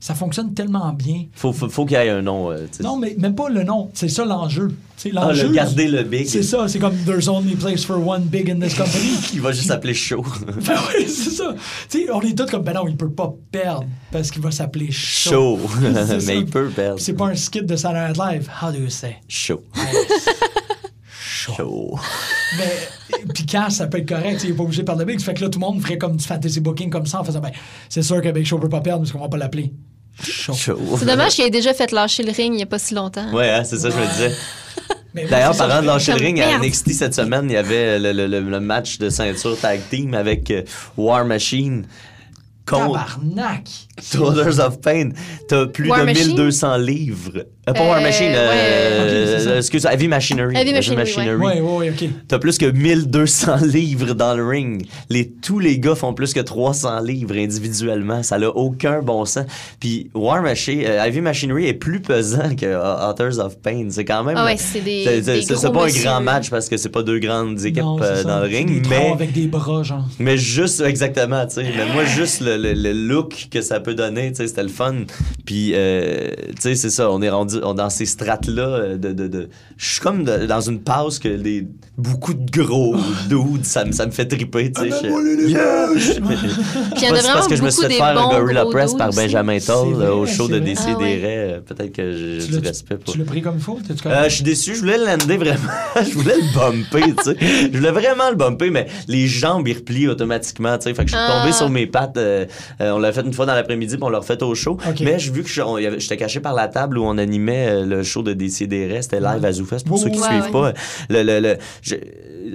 [0.00, 1.24] Ça fonctionne tellement bien.
[1.32, 2.52] Faut, faut, faut qu'il y ait un nom.
[2.52, 2.66] euh.
[2.80, 3.90] Non, mais même pas le nom.
[3.94, 4.70] C'est ça l'enjeu.
[5.16, 6.26] Ah, le garder le Big.
[6.26, 6.68] C'est ça.
[6.68, 9.10] C'est comme There's only place for one big in this company.
[9.32, 10.22] Il va juste s'appeler Show.
[10.46, 11.54] ben oui, c'est ça.
[12.12, 15.30] On est tous comme, ben non, il peut pas perdre parce qu'il va s'appeler Show.
[15.30, 15.60] Show.
[15.94, 16.16] Ça.
[16.26, 17.00] mais il peut perdre.
[17.00, 18.50] C'est pas un skit de Saturday Night Live.
[18.62, 19.16] How do you say?
[19.28, 19.62] Show.
[19.74, 19.82] Show.
[21.56, 21.98] Show.
[22.58, 22.88] Mais,
[23.34, 25.20] puis Cass, ça peut être correct, il est pas obligé de perdre le Big.
[25.20, 27.40] Fait que là, tout le monde ferait comme du fantasy booking comme ça en faisant,
[27.40, 27.50] ben,
[27.88, 29.72] c'est sûr que Big Show peut pas perdre, parce qu'on va pas l'appeler.
[30.22, 30.52] Show.
[30.98, 33.32] C'est dommage qu'il ait déjà fait lâcher le ring il y a pas si longtemps.
[33.32, 34.34] Ouais, hein, c'est ça, je me disais.
[35.30, 36.58] D'ailleurs, parlant de lâcher le ring, à.
[36.58, 40.14] NXT cette semaine, il y avait le, le- le- le match de ceinture tag team
[40.14, 40.62] avec euh,
[40.96, 41.86] War Machine.
[42.68, 43.68] Contre Tabarnak!
[44.14, 45.10] Daughters of Pain.
[45.48, 46.26] T'as plus War de Machine?
[46.28, 47.44] 1200 livres.
[47.68, 49.00] Euh, pas Euh, War Machine, euh, ouais.
[49.34, 49.56] Ok, c'est ça.
[49.56, 50.56] excuse, Heavy Machinery.
[50.56, 52.08] Heavy Machinery, Ouais, ouais, ouais, ok.
[52.28, 54.86] T'as plus que 1200 livres dans le ring.
[55.10, 58.22] Les, tous les gars font plus que 300 livres individuellement.
[58.22, 59.44] Ça n'a aucun bon sens.
[59.80, 63.88] Puis War Machine, euh, Heavy Machinery est plus pesant que euh, Authors of Pain.
[63.90, 64.36] C'est quand même...
[64.38, 65.22] Ah ouais, c'est des.
[65.22, 68.40] c'est- pas un grand match parce que c'est pas deux grandes équipes Non, euh, dans
[68.40, 69.10] le ring, des mais...
[69.12, 70.06] avec des bras, genre.
[70.18, 71.62] Mais juste, exactement, tu sais.
[71.76, 74.68] Mais moi, juste le, le- le look que ça peut donner, tu sais, c'était le
[74.68, 74.94] fun.
[75.46, 79.12] Puis, euh, tu sais, c'est ça, on est rendu on, dans ces strates-là euh, de...
[79.12, 82.96] de, de- Je suis comme de- dans une pause que les, beaucoup de gros
[83.28, 84.90] dudes, ça, me- ça me fait triper, tu sais.
[84.90, 85.88] Je- Yeah!
[85.94, 86.02] Puis
[86.96, 88.38] il y en a vraiment parce que je me suis beaucoup fait faire bons un
[88.40, 89.10] Gorilla Press par.
[89.12, 90.56] Benjamin Toll euh, au show de.
[90.58, 91.20] Ah ouais.
[91.24, 93.12] euh, Peut-être que j'ai du respect pour...
[93.14, 93.78] Tu l'as pris comme il faut?
[94.06, 95.58] Euh, je suis déçu, je voulais le lander vraiment.
[95.96, 97.36] je voulais le bumper, tu sais.
[97.72, 100.94] Je voulais vraiment le bumper, mais les jambes, ils replient automatiquement, tu sais.
[100.94, 101.40] Fait que je suis Ah.
[101.40, 102.16] tombé sur mes pattes.
[102.18, 102.44] euh,
[102.80, 104.76] on l'a fait une fois dans l'après-midi, puis on l'a refait au show.
[105.00, 105.48] Mais j'ai vu que
[105.98, 109.02] j'étais caché par la table où on animait euh, le show de DCDR.
[109.02, 109.86] C'était live à Zoufest.
[109.86, 110.72] Pour ceux qui oui, suivent ouais.
[110.72, 110.72] pas,
[111.08, 111.94] le, le, le- je,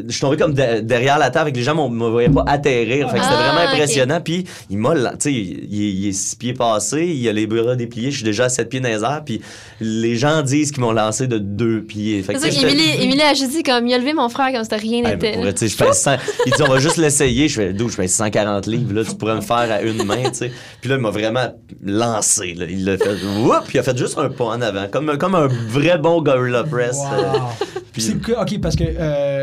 [0.07, 2.43] je suis tombé comme de- derrière la table avec les gens, on me voyait pas
[2.47, 3.09] atterrir.
[3.11, 4.21] Fait que c'était Ah, vraiment impressionnant.
[4.21, 7.75] Puis il m'a, tu sais, il, il est six pieds passés, il a les bras
[7.75, 9.21] dépliés, je suis déjà à sept pieds dans les airs.
[9.25, 9.41] Puis
[9.81, 12.21] les gens disent qu'ils m'ont lancé de deux pieds.
[12.23, 14.51] Fait que, C'est ça qu'Émilie Émilie a juste dit comme il a levé mon frère
[14.53, 15.33] comme si rien n'était.
[15.33, 16.15] pour vrai, tu sais, je pèse 100
[16.45, 17.47] Il dit, on va juste l'essayer.
[17.47, 20.23] Je fais, d'où je pèse 140 livres, là, tu pourrais me faire à une main,
[20.29, 20.51] tu sais.
[20.81, 22.65] Puis là, il m'a vraiment lancé, là.
[22.69, 25.47] Il l'a fait, whoop, il a fait juste un pas en avant, comme, comme un
[25.69, 26.97] vrai bon Gorilla Press.
[26.97, 27.49] Wow.
[27.91, 29.42] Puis c'est que- OK, parce que euh,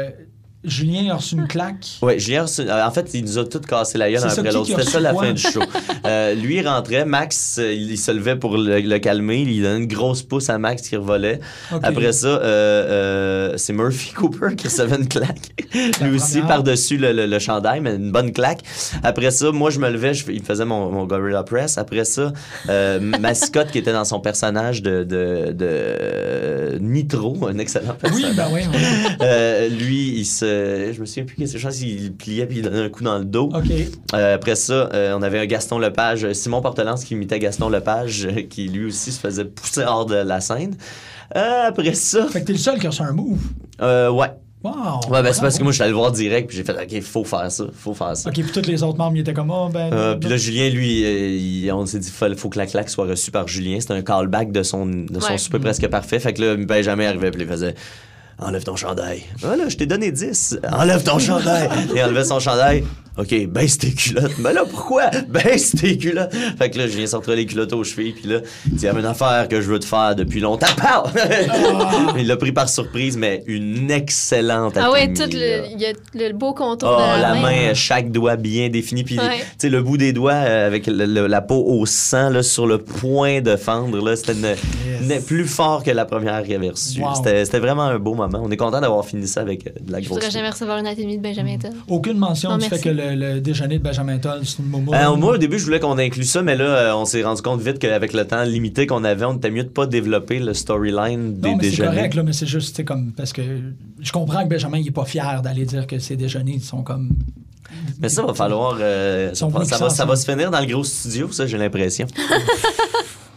[0.62, 1.86] Julien a reçu une claque.
[2.02, 4.52] Ouais, Julien, reçu- euh, en fait, il nous a tous cassé la gueule un après
[4.52, 4.66] l'autre.
[4.68, 5.60] C'était ça la fin du show.
[6.06, 7.04] Euh, lui, il rentrait.
[7.04, 9.42] Max, euh, il, il se levait pour le, le calmer.
[9.42, 11.40] Il donnait une grosse pouce à Max qui revolait.
[11.70, 15.50] Après ça, euh, euh, c'est Murphy Cooper qui recevait une claque.
[16.00, 18.60] La Lui aussi, par-dessus le, le- le chandail, mais une bonne claque.
[19.02, 21.76] Après ça, moi, je me levais, je, il me faisait mon, mon Gorilla Press.
[21.78, 22.32] Après ça,
[23.20, 28.30] Mascotte qui était dans son personnage de, de, de Nitro, un excellent personnage.
[28.30, 28.62] Oui, ben oui.
[28.72, 29.78] oui.
[29.78, 30.49] Lui, il se.
[30.92, 33.02] Je me souviens plus qu'est-ce que je pense qu'il pliait puis il donnait un coup
[33.04, 33.50] dans le dos.
[34.14, 37.68] Euh, après ça, euh, on avait un Gaston Lepage, euh, Simon Portelance qui imitait Gaston
[37.68, 40.76] Lepage, euh, qui lui aussi se faisait pousser hors de la scène.
[41.36, 43.38] Euh, après ça, Fait que t'es le seul qui a reçu un move.
[43.80, 44.28] euh, ouais.
[44.62, 45.00] Wow.
[45.10, 46.72] Ouais, ben c'est parce que moi, je suis allé le voir direct, puis j'ai fait,
[46.74, 48.28] OK, faut faire ça, faut faire ça.
[48.28, 49.90] OK, puis tous les autres membres, ils étaient comme, oh, ben.
[49.90, 52.90] Euh, puis là, Julien, lui, euh, il- on s'est dit, faut, faut que la claque
[52.90, 53.80] soit reçue par Julien.
[53.80, 55.38] C'était un callback de son, de son Ouais.
[55.38, 56.18] souper presque parfait.
[56.18, 57.74] Fait que là, Benjamin arrivait, puis il faisait,
[58.40, 59.22] enlève ton chandail.
[59.40, 60.60] Voilà, je t'ai donné 10.
[60.72, 61.68] Enlève ton chandail.
[61.94, 62.84] Il enlevait son chandail.
[63.20, 64.38] OK, baisse tes culottes.
[64.38, 65.10] Mais là, pourquoi?
[65.28, 66.32] Baisse tes culottes.
[66.58, 68.86] Fait que là, je viens sortir les culottes aux chevilles, puis là, il dit, il
[68.86, 70.66] y avait une affaire que je veux te faire depuis longtemps.
[70.76, 71.10] Pow!
[72.18, 75.92] il l'a pris par surprise, mais une excellente Ah ouais, tout le, il y a
[76.28, 79.04] le beau contour Oh, de la, la main, chaque doigt bien défini.
[79.04, 79.38] Puis, Ouais.
[79.40, 82.42] tu sais, le bout des doigts euh, avec le- le- la peau au sang, là,
[82.42, 86.54] sur le point de fendre, là, c'était une- une- plus fort que la première qu'il
[86.54, 87.00] avait reçue.
[87.02, 87.14] Wow.
[87.16, 88.40] C'était c'était vraiment un beau moment.
[88.42, 90.16] On est content d'avoir fini ça avec euh, de la Je grosse.
[90.18, 91.56] voudrais jamais recevoir une anatomie de Benjamin.
[91.88, 94.92] Aucune mention Non, du fait que le, le déjeuner de Benjamin Toll, c'est momo.
[94.94, 97.42] Euh, moi, au début, je voulais qu'on inclue ça, mais là, euh, on s'est rendu
[97.42, 100.54] compte vite qu'avec le temps limité qu'on avait, on était mieux de pas développer le
[100.54, 101.88] storyline des non, mais c'est déjeuners.
[101.96, 103.42] correct, là, mais c'est juste, c'est comme, parce que
[104.00, 106.82] je comprends que Benjamin, il est pas fier d'aller dire que ses déjeuners, ils sont
[106.82, 107.10] comme.
[108.00, 108.78] Mais ça va falloir.
[108.80, 111.56] euh, ça, va, ça, va, ça va se finir dans le gros studio, ça, j'ai
[111.58, 112.06] l'impression.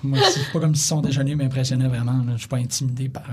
[0.03, 2.11] Moi, c'est pas comme si son déjeuner m'impressionnait vraiment.
[2.11, 2.33] là.
[2.33, 3.23] Je suis pas intimidé par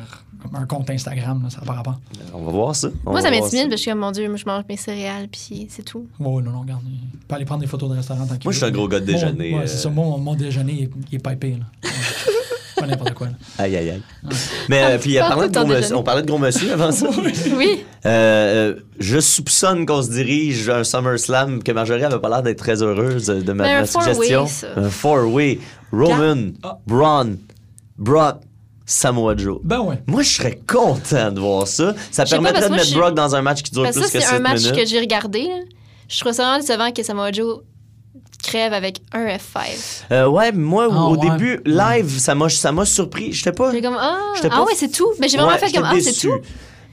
[0.41, 2.01] comme un compte Instagram, là, ça n'a pas rapport.
[2.33, 2.89] On va voir ça.
[3.05, 4.77] On Moi, ça m'intimide parce que je suis comme, mon Dieu, moi, je mange mes
[4.77, 6.07] céréales, puis c'est tout.
[6.19, 6.83] Oh, non, non, regarde.
[7.29, 8.41] Peut aller prendre des photos de restaurant tranquille.
[8.45, 9.67] Moi, je suis un gros gars de Mon- déjeuner, ouais, euh.
[9.67, 9.91] c'est ça.
[9.91, 11.91] Moi, mon, mon déjeuner, il est, il est pipé, là.
[12.81, 13.33] pas n'importe quoi, là.
[13.59, 14.03] Aïe, aïe, aïe.
[14.69, 17.07] Mais euh, puis, Parle parlant de gros monsieur- on parlait de gros monsieur avant ça.
[17.57, 17.85] Oui.
[18.07, 22.43] Euh, euh, je soupçonne qu'on se dirige à un SummerSlam que Marjorie avait pas l'air
[22.43, 24.47] d'être très heureuse de ma, ma suggestion.
[24.47, 24.69] ça.
[24.77, 25.59] Un four-way.
[25.93, 26.79] Roman, Ah.
[26.87, 27.37] Braun,
[27.99, 28.37] Brock,
[28.87, 29.59] Samoa Joe.
[29.63, 30.03] Ben ouais.
[30.07, 31.95] Moi, je serais content de voir ça.
[32.11, 34.11] Ça pas, permettrait de mettre Brock dans un match qui dure que plus ça, que
[34.21, 34.77] c'est un 7 match minutes.
[34.77, 35.43] que j'ai regardé.
[35.45, 35.61] là.
[36.09, 37.61] Je trouve ça vraiment décevant que Samoa Joe
[38.43, 40.05] crève avec un F5.
[40.13, 41.31] Euh, ouais, moi, Ah, au ouais.
[41.31, 43.33] début, live, ça m'a ça m'a surpris.
[43.33, 43.71] J'étais pas.
[43.73, 45.09] J'ai comme, ah, J'étais ah pas- ouais, c'est tout.
[45.21, 46.33] Mais j'ai vraiment Ouais, fait j'étais comme, ah, c'est tout.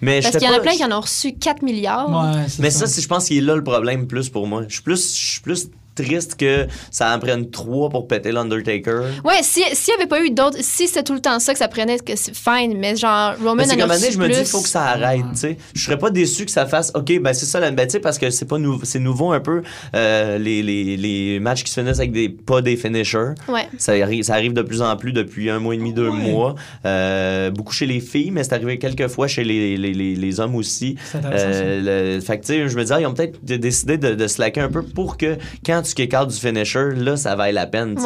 [0.01, 2.09] Mais Parce j'étais qu'il y en a pas- plein qui en ont reçu 4 milliards.
[2.09, 2.85] Ouais, Mais ça.
[2.85, 4.61] ça, je pense qu'il est là le problème plus pour moi.
[4.67, 5.69] Je suis plus, je suis plus
[6.03, 9.01] triste que ça en prenne trois pour péter l'Undertaker.
[9.25, 11.59] Ouais, si- s'il n'y avait pas eu d'autres, si c'était tout le temps ça que
[11.59, 14.45] ça prenait, que c'est fine, mais genre, Roman Mais comme année, je me dis, il
[14.45, 15.57] faut que ça arrête, tu sais.
[15.73, 18.29] Je serais pas déçu que ça fasse, OK, ben c'est ça, la, ben, parce que
[18.29, 19.61] c'est pas nouveau, c'est nouveau un peu,
[19.95, 23.33] euh, les, les, les matchs qui se finissent avec des, pas des finishers.
[23.47, 23.67] Ouais.
[23.77, 26.15] Ça arrive, ça arrive de plus en plus depuis un mois et demi, deux Ouais.
[26.31, 26.55] mois.
[26.85, 30.39] Euh, beaucoup chez les filles, mais c'est arrivé quelques fois chez les, les, les, les
[30.39, 30.95] hommes aussi.
[31.15, 34.27] Euh, le- fait que, tu sais, je me disais, ils ont peut-être décidé de, de
[34.27, 37.67] slacker un peu pour que quand tu kick out du finisher, là, ça vaille la
[37.67, 37.97] peine.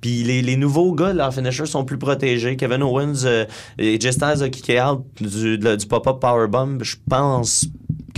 [0.00, 2.56] Puis les, les nouveaux gars, leurs finishers sont plus protégés.
[2.56, 3.44] Kevin Owens euh,
[3.78, 6.78] et Styles a kické out du, du pop-up powerbomb.
[6.82, 7.66] Je pense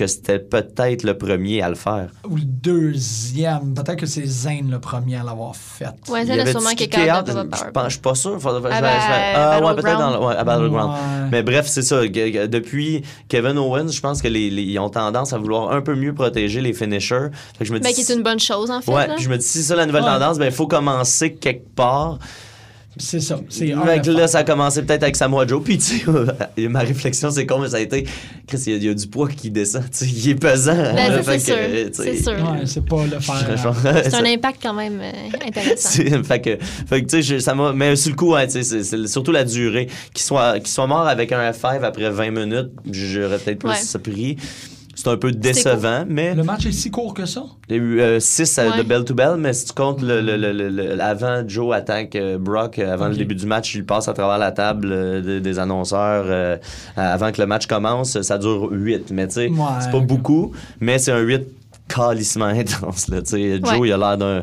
[0.01, 2.09] que c'était peut-être le premier à le faire.
[2.29, 3.75] Ou le deuxième.
[3.75, 5.85] Peut-être que c'est Zane le premier à l'avoir fait.
[6.09, 8.41] Ouais, Il ça, y là, avait sûrement out, de je pense- je suis pas sûr.
[8.41, 10.93] Faudrait- Ah, ouais, peut-être dans ouais, à Battleground.
[10.93, 11.29] Ouais.
[11.31, 12.01] Mais bref, c'est ça.
[12.07, 15.95] Depuis Kevin Owens, je pense que les, les- ils ont tendance à vouloir un peu
[15.95, 17.29] mieux protéger les finishers.
[17.59, 18.93] Fait que je me dis, Ben, qui est une bonne chose, en fait.
[18.93, 20.09] ouais, puis je me dis, si c'est ça la nouvelle Ouais.
[20.09, 22.19] tendance, ben il faut commencer quelque part.
[22.97, 23.39] C'est ça.
[23.49, 25.63] C'est un Fait que là, ça a commencé peut-être avec Samoa Joe.
[25.63, 28.05] Puis, tu sais, ma réflexion, c'est con, mais ça a été,
[28.49, 29.85] Chris, il y, a- il y a du poids qui descend.
[29.91, 30.75] Tu sais, il est pesant.
[30.75, 31.57] Ben, ça, c'est sûr.
[31.93, 32.33] C'est sûr.
[32.33, 33.57] Ouais, c'est pas le faire.
[33.57, 36.03] je- C'est un impact quand même euh, intéressant.
[36.25, 37.73] fait que, fait que, tu sais, ça m'a.
[37.73, 39.87] Mais sur le coup, ouais, tu sais, c'est c'est surtout la durée.
[40.13, 44.01] Qu'il soit, qu'il soit mort avec un F5 après 20 minutes, j'aurais peut-être plus Ouais.
[44.03, 44.37] pris.
[45.03, 47.45] C'est un peu décevant, mais Le match est si court que ça?
[47.71, 47.83] il y a
[48.17, 48.77] eu 6 Ouais.
[48.79, 51.75] de bell to bell, mais si tu comptes le, le- le- le- le- avant Joe
[51.75, 54.89] attaque euh, Brock, euh, avant le début du match, il passe à travers la table
[54.93, 56.57] euh, de- des annonceurs euh,
[56.97, 59.11] avant que le match commence, ça dure 8.
[59.13, 61.47] Mais tu sais, Ouais, c'est pas beaucoup, mais c'est un 8
[61.95, 63.09] calissement intense.
[63.09, 63.61] Là, tu sais.
[63.65, 63.89] Joe, Ouais.
[63.89, 64.43] il a l'air d'un.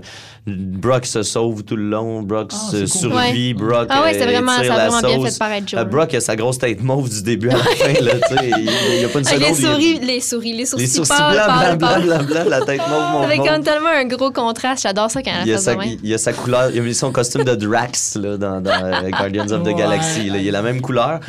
[0.50, 3.12] Brock se sauve tout le long, Brock Ah, se c'est cool.
[3.12, 3.88] survit, Brock.
[3.90, 5.34] Ah ouais, c'est euh, vraiment, tire ça la vraiment bien sauce.
[5.34, 5.82] fait paraître Joe.
[5.82, 5.84] Euh.
[5.84, 8.02] Brock a sa grosse tête mauve du début à la fin.
[8.02, 8.50] Là, tu sais.
[8.58, 9.42] il il y a pas une Ah, seconde.
[9.42, 12.80] les il- souris, les souris, les sourcils les sourcils blancs, blancs, blancs, blancs, la tête
[12.88, 13.48] mauve, mauve, Avec mauve.
[13.50, 14.84] comme tellement un gros contraste.
[14.84, 16.96] J'adore ça quand elle Il a sa, il y a sa couleur, il a mis
[16.96, 19.74] son costume de Drax là, dans, dans, euh, Guardians of the Ouais.
[19.74, 20.30] Galaxy.
[20.30, 20.38] là.
[20.38, 21.20] Il a la même couleur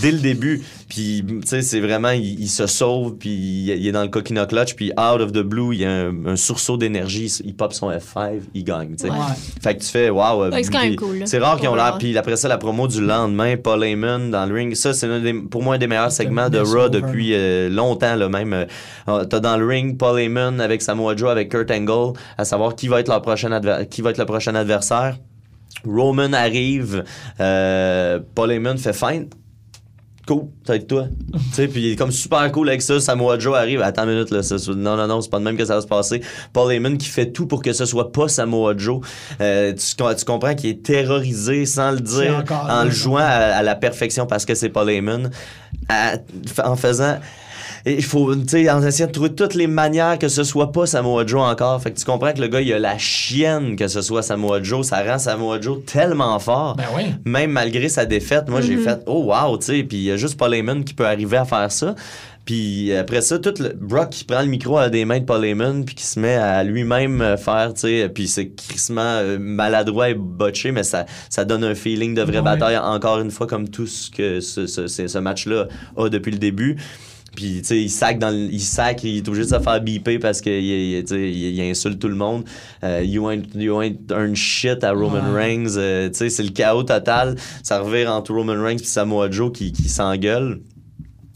[0.00, 0.62] dès le début.
[0.94, 4.08] Puis, tu sais, c'est vraiment, il, il se sauve, puis il, il est dans le
[4.08, 7.54] coquina clutch, puis out of the blue, il y a un, un sursaut d'énergie, il
[7.56, 9.10] pop son F5, il gagne, tu sais.
[9.10, 9.16] Ouais.
[9.62, 10.50] Fait que tu fais, waouh.
[10.50, 11.24] Ouais, c'est quand même cool, là.
[11.26, 11.96] C'est rare qu'ils ont l'air.
[11.98, 15.08] Puis après ça, la promo du lendemain, Paul Heyman dans le ring, ça, c'est
[15.50, 18.52] pour moi un des meilleurs segments de Raw depuis euh, longtemps, là, même.
[19.08, 22.74] Euh, T'as dans le ring Paul Heyman avec Samoa Joe, avec Kurt Angle, à savoir
[22.76, 25.16] qui va être, leur prochain adver- qui va être le prochain adversaire.
[25.86, 27.02] Roman arrive,
[27.40, 29.28] euh, Paul Heyman fait fine.
[30.34, 31.04] Cool, être toi.
[31.32, 32.98] tu sais, puis il est comme super cool avec ça.
[33.00, 33.82] Samoa Joe arrive.
[33.82, 34.42] Attends une minute, là.
[34.42, 36.22] ça- non, non, non, c'est pas de même que ça va se passer.
[36.52, 39.00] Paul Heyman qui fait tout pour que ce soit pas Samoa Joe.
[39.40, 43.22] Euh, tu, tu comprends qu'il est terrorisé sans le dire, en là, le jouant à,
[43.26, 45.30] à la perfection parce que c'est Paul Heyman.
[45.88, 46.14] À-
[46.64, 47.18] en faisant.
[47.84, 50.70] Et Il faut, tu sais, en essayant de trouver toutes les manières que ce soit
[50.72, 51.80] pas Samoa Joe encore.
[51.82, 54.62] Fait que tu comprends que le gars, il a la chienne que ce soit Samoa
[54.62, 54.86] Joe.
[54.86, 57.02] Ça rend Samoa Joe tellement fort Ben oui.
[57.24, 60.16] même malgré sa défaite, moi j'ai fait oh wow, tu sais, puis il y a
[60.16, 61.94] juste Paul Heyman qui peut arriver à faire ça.
[62.44, 65.44] Puis après ça, tout le Brock qui prend le micro à des mains de Paul
[65.44, 70.10] Heyman puis qui se met à lui-même faire, tu sais, puis c'est crissement euh, maladroit
[70.10, 72.42] et botché, mais ça, ça donne un feeling de vraie Ouais.
[72.42, 75.66] bataille encore une fois comme tout ce que ce, ce, ce- ce match-là
[75.96, 76.76] a depuis le début.
[77.34, 79.80] Puis, tu sais, il sac dans le- il sac, il est obligé de se faire
[79.80, 82.44] biper parce qu'il il, tu sais, il, il insulte tout le monde.
[82.84, 85.42] Euh, you, ain't, you ain't earned shit à Roman Ouais.
[85.42, 85.76] Reigns.
[85.76, 87.36] Euh, tu sais, c'est le chaos total.
[87.62, 90.60] Ça revire entre Roman Reigns et Samoa Joe qui, qui s'engueulent.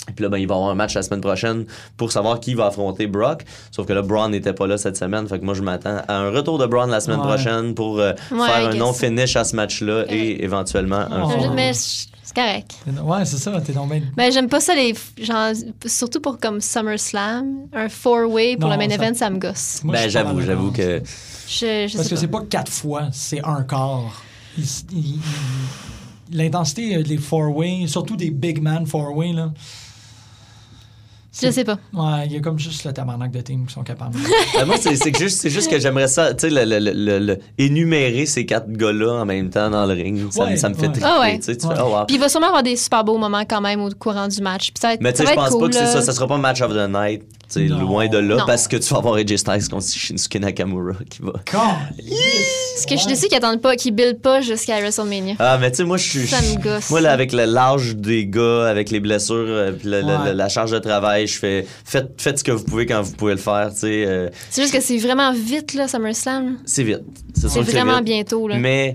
[0.09, 1.65] Et puis là, ben, il va y avoir un match la semaine prochaine
[1.97, 3.45] pour savoir qui va affronter Brock.
[3.73, 5.27] Sauf que là, Braun n'était pas là cette semaine.
[5.27, 7.27] Fait que moi, je m'attends à un retour de Braun la semaine Ouais.
[7.27, 10.15] prochaine pour euh, Ouais, faire un non-finish à ce match-là Ouais.
[10.17, 11.29] et éventuellement un Oh.
[11.31, 11.51] final.
[11.55, 12.77] Mais c'est correct.
[12.87, 13.61] Ouais, c'est ça.
[13.61, 14.03] T'es donc bien.
[14.17, 15.51] Ben, j'aime pas ça, les, genre,
[15.87, 17.67] surtout pour comme SummerSlam.
[17.73, 19.81] Un four-way pour Non, le main ça- event, ça me gosse.
[19.83, 21.03] Moi, je Ben, j'avoue, j'avoue que.
[21.49, 22.39] Je, je Parce sais que c'est pas.
[22.41, 24.23] pas quatre fois, c'est un quart.
[24.59, 25.21] Il- il- il-
[26.33, 29.53] L'intensité des four-way, surtout des big man four-way, là.
[31.43, 31.79] Je sais pas.
[31.93, 34.17] Ouais, il y a comme juste le tabarnak de team qui sont capables.
[34.55, 38.47] Ben, moi, c'est juste, que j'aimerais ça, tu sais, le, le- le- le- énumérer ces
[38.47, 40.31] quatre gars-là en même temps dans le ring.
[40.33, 40.91] Ça, me- Ouais, ça me fait.
[41.03, 41.37] Ah ouais.
[41.39, 41.75] Tu sais, tu Ouais.
[41.75, 42.05] fais, oh, wow.
[42.07, 44.67] Puis il va sûrement avoir des super beaux moments quand même au courant du match.
[44.73, 46.01] Puis ça va être, Mais tu sais, je pense pas que c'est ça.
[46.03, 47.23] Ça sera pas match of the night.
[47.49, 47.79] Tu sais, Non.
[47.81, 48.45] loin de là, Non.
[48.47, 51.33] parce que tu vas avoir AJ Styles contre Shinsuke Nakamura qui va.
[51.45, 55.35] Parce que je suis déçue qu'ils attendent pas, qu'ils buildent pas jusqu'à WrestleMania.
[55.39, 56.27] Ah, mais tu sais, moi, je suis.
[56.27, 56.91] Ça me gosse.
[56.91, 60.79] Moi, là, avec le- l'âge des gars, avec les blessures, euh, puis la charge de
[60.79, 61.67] travail, je fais.
[61.85, 64.05] Faites, faites ce que vous pouvez quand vous pouvez le faire, tu sais.
[64.07, 66.59] euh, C'est juste que c'est vraiment vite, là, SummerSlam.
[66.65, 67.01] c'est vite.
[67.35, 68.05] C'est vraiment vite.
[68.05, 68.57] bientôt, là.
[68.59, 68.95] Mais,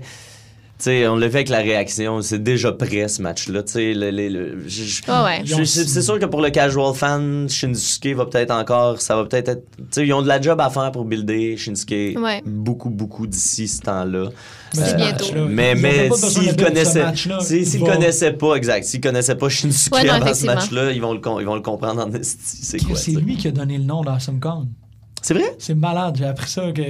[0.82, 3.62] sais, on l'a vu avec la réaction, c'est déjà prêt ce match-là.
[3.62, 5.64] Tu sais, le- le- le- ouais.
[5.64, 9.64] c'est sûr que pour le casual fan, Shinsuke va peut-être encore, ça va peut-être être.
[9.76, 12.42] Tu sais, ils ont de la job à faire pour builder Shinsuke Ouais.
[12.46, 14.30] beaucoup, beaucoup d'ici ce temps-là.
[14.74, 15.26] Bientôt.
[15.48, 17.04] Mais, besoin s'ils connaissaient,
[17.40, 21.12] s'ils connaissaient pas, exact, s'ils connaissaient pas Shinsuke Ouais, non, avant ce match-là, ils vont
[21.12, 22.96] le, ils vont le comprendre en esti, c'est quoi.
[22.96, 24.68] C'est lui qui a donné le nom d'Awesome Con.
[25.20, 25.54] C'est vrai?
[25.58, 26.82] C'est malade, j'ai appris ça que.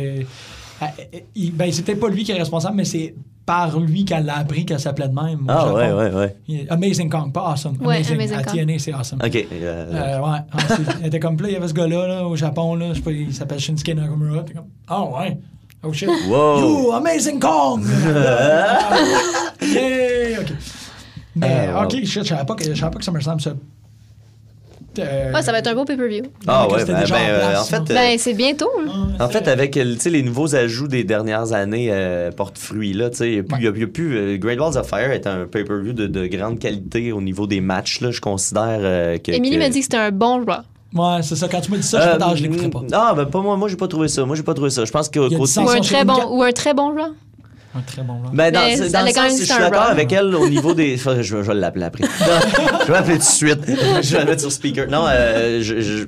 [1.35, 3.15] Il- Ben, peut-être pas lui qui est responsable, mais c'est
[3.45, 5.41] par lui qu'elle l'a appris qu'elle s'appelait de même.
[5.41, 5.75] au Ah, Japon.
[5.75, 6.11] ouais, ouais,
[6.49, 6.67] ouais.
[6.71, 7.77] Amazing Kong, pas Awesome.
[7.81, 8.15] Ouais, Amazing.
[8.15, 8.55] Amazing à Kong.
[8.55, 9.19] TNA, c'est Awesome.
[9.25, 9.35] Ok.
[9.37, 10.39] euh, Euh, ouais,
[10.69, 12.95] c'est- elle était comme là, il y avait ce gars-là là, au Japon, là, je
[12.95, 14.43] sais pas, il s'appelle Shinsuke Nakamura.
[14.45, 15.39] T'es comme, ah ouais.
[15.85, 16.09] Oh shit.
[16.29, 16.61] Wow.
[16.61, 17.83] You, Amazing Kong!
[19.63, 20.53] yeah, ok.
[21.35, 21.85] Mais, Ah, wow.
[21.87, 23.53] ok, shit, je savais pas que, je savais pas que SummerSlam, ça.
[24.99, 26.23] Euh, Ouais, ça va être un beau pay-per-view.
[26.47, 28.01] Ah ouais, ben, déjà ben, en euh, place, en fait, là.
[28.01, 28.71] euh, Ben, c'est bientôt.
[29.21, 32.93] En fait, avec euh, tu sais, les nouveaux ajouts des dernières années euh, porte fruits.
[32.93, 34.37] Là, tu sais, il y a plus, il y a- il y a plus, euh,
[34.37, 38.01] Great Balls of Fire est un pay-per-view de, de grande qualité au niveau des matchs.
[38.01, 39.33] Là, je considère euh, que.
[39.33, 40.63] Émilie que- m'a dit que c'était un bon Raw.
[40.95, 41.49] Ouais, c'est ça.
[41.49, 42.83] Quand tu m'as dit ça, je Euh, ah, je l'écouterai pas.
[42.93, 43.57] Ah, ben pas moi.
[43.57, 44.27] Moi, j'ai pas trouvé ça.
[44.27, 44.85] Moi, j'ai pas trouvé ça.
[44.85, 46.89] Je pense que Il y a côté- Ou un, très bon, ou un très bon
[46.95, 47.13] Raw.
[47.75, 48.31] Un très bon là.
[48.33, 50.97] Ben, dans, Mais dans le sens, je suis d'accord avec elle au niveau des.
[50.99, 52.05] Je, vais- je vais l'appeler après.
[52.21, 53.61] Non, je vais l'appeler tout de suite.
[53.67, 54.89] Je vais la mettre sur speaker.
[54.89, 56.07] Non, euh, je.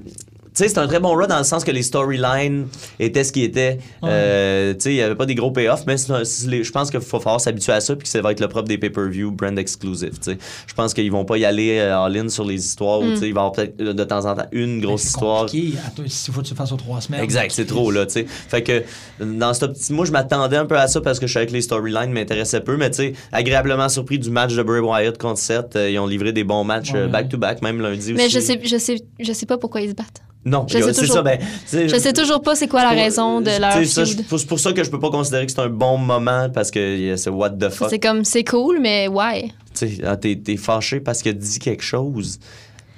[0.55, 2.67] Sais, c'est un très bon run dans le sens que les storylines
[3.01, 3.79] étaient ce qui était.
[4.05, 6.91] Euh, tu sais, il n'y avait pas des gros payoffs, mais c'est c'est je pense
[6.91, 9.31] qu'il faut falloir s'habituer à ça puis que ça va être le propre des pay-per-view
[9.33, 10.13] brand exclusive.
[10.19, 10.39] tu sais.
[10.67, 13.29] Je pense qu'ils vont pas y aller euh, all-in sur les histoires où tu sais,
[13.29, 15.41] il va y avoir peut-être euh, de temps en temps une grosse C'est histoire.
[15.47, 15.79] compliqué.
[16.07, 17.23] S'il faut que tu fasses aux trois semaines.
[17.23, 18.27] Exact, c'est trop là, tu sais.
[18.27, 18.83] Fait que
[19.21, 21.53] dans ce petit, moi je m'attendais un peu à ça parce que je savais que
[21.53, 25.39] les storylines m'intéressaient peu, mais tu sais, agréablement surpris du match de Bray Wyatt contre
[25.41, 25.77] Seth.
[25.77, 27.09] Euh, ils ont livré des bons matchs Ouais.
[27.09, 28.35] back to back, même lundi Mais aussi.
[28.35, 30.23] je sais, je sais, je sais pas pourquoi ils se battent.
[30.47, 31.23] Non, je sais c'est toujours- ça.
[31.23, 31.39] Ben,
[31.73, 33.87] Je sais toujours pas c'est quoi la pour- raison de leur feud.
[33.87, 36.97] C'est pour ça que je peux pas considérer que c'est un bon moment parce que
[36.99, 37.89] y a ce what the fuck.
[37.91, 39.51] C'est comme, c'est cool, mais ouais.
[39.75, 42.39] Tu sais, ah, t'es fâché parce qu'il dit quelque chose.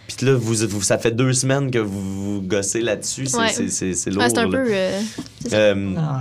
[0.08, 3.26] Puis là, vous, vous- ça fait deux semaines que vous vous gossez là-dessus.
[3.26, 3.48] C'est Ouais.
[3.52, 4.22] c'est- c'est- c'est lourd.
[4.22, 4.50] Ouais, c'est un là.
[4.50, 4.66] peu.
[4.68, 5.00] euh,
[5.52, 6.20] Euh, Ah,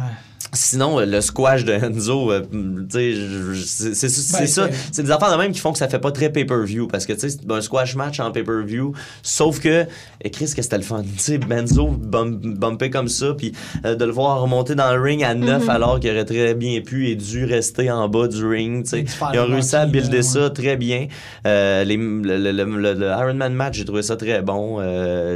[0.53, 2.41] Sinon, euh, le squash de Enzo, euh,
[2.89, 4.69] c'est Ben, ça.
[4.91, 6.88] c'est- des affaires de même qui font que ça fait pas très pay-per-view.
[6.88, 8.93] Parce que, tu sais, c'est un squash match en pay-per-view.
[9.21, 9.86] Sauf que,
[10.21, 11.03] et Chris, que c'était le fun.
[11.15, 13.51] Tu sais, Benzo bum- bumpé comme ça, puis
[13.86, 15.69] euh, de le voir remonter dans le ring à 9 Mm-hmm.
[15.69, 18.83] alors qu'il aurait très bien pu et dû rester en bas du ring.
[18.83, 19.05] tu sais.
[19.33, 21.07] Ils ont réussi à builder ça très bien.
[21.47, 24.79] Euh, les- le, le, le- le- le Iron Man match, j'ai trouvé ça très bon.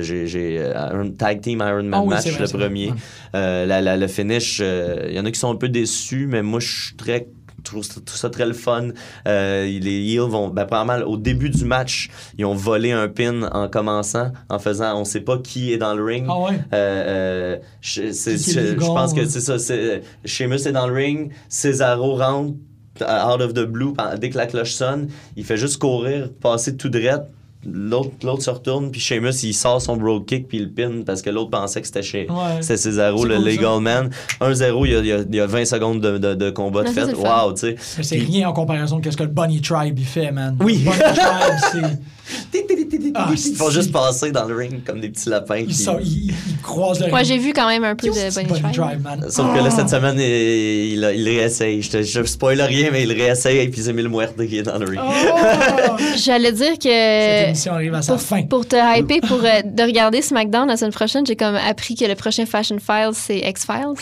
[0.02, 0.72] J'ai
[1.18, 2.88] Tag Team Iron Man Ah match, vrai, le premier.
[3.34, 3.66] Ouais.
[3.66, 4.62] La- la- le finish,
[5.10, 7.28] il y en a qui sont un peu déçus, mais moi, je suis très
[7.60, 8.90] je trouve ça, très le fun.
[9.28, 10.66] Euh, les Heels vont, ben,
[11.04, 15.22] au début du match, ils ont volé un pin en commençant, en faisant, on sait
[15.22, 16.26] pas qui est dans le ring.
[16.30, 16.60] Ah ouais?
[16.74, 19.60] Euh, euh, je, est pense que c'est ça.
[19.60, 22.54] c'est- Sheamus est dans le ring, Cesaro rentre
[23.02, 26.76] euh, out of the blue dès que la cloche sonne, il fait juste courir, passer
[26.76, 27.28] tout droit.
[27.66, 31.22] L'autre, l'autre se retourne, puis Sheamus, il sort son broad kick, puis il pin parce
[31.22, 32.62] que l'autre pensait que c'était chez Ouais.
[32.62, 33.40] c'était Cesaro, C'est le ça.
[33.42, 34.10] legal man.
[34.40, 36.50] 1-0, il y a, il y a- il y a 20 secondes de, de- de
[36.52, 37.14] combat de fait.
[37.14, 37.76] Wow, tu sais.
[37.98, 40.56] Mais c'est rien en comparaison de ce que le Bunny Tribe il fait, man.
[40.62, 40.86] Oui.
[40.86, 42.00] Le Bunny Tribe, c'est.
[43.16, 45.58] Ah, Ils font juste passer dans le ring comme des petits lapins.
[45.58, 47.26] Ils, qui- sont- ils- ils croisent le Ouais, ring.
[47.28, 48.72] j'ai vu quand même un peu de Bunny Tribe.
[48.74, 49.26] Tribe, man.
[49.30, 49.72] Sauf que là, Ah.
[49.72, 51.82] cette semaine, il, il, il réessaye.
[51.82, 54.86] Je, je spoil rien, mais il réessaye et puis Emile Muerte qui est dans le
[54.86, 55.02] ring.
[55.04, 55.98] Oh!
[56.18, 57.46] J'allais dire Cette que.
[57.48, 58.44] émission arrive à sa Pour, fin.
[58.44, 62.06] pour te hyper, pour euh, de regarder SmackDown la semaine prochaine, j'ai comme appris que
[62.06, 63.96] le prochain Fashion Files, c'est X-Files.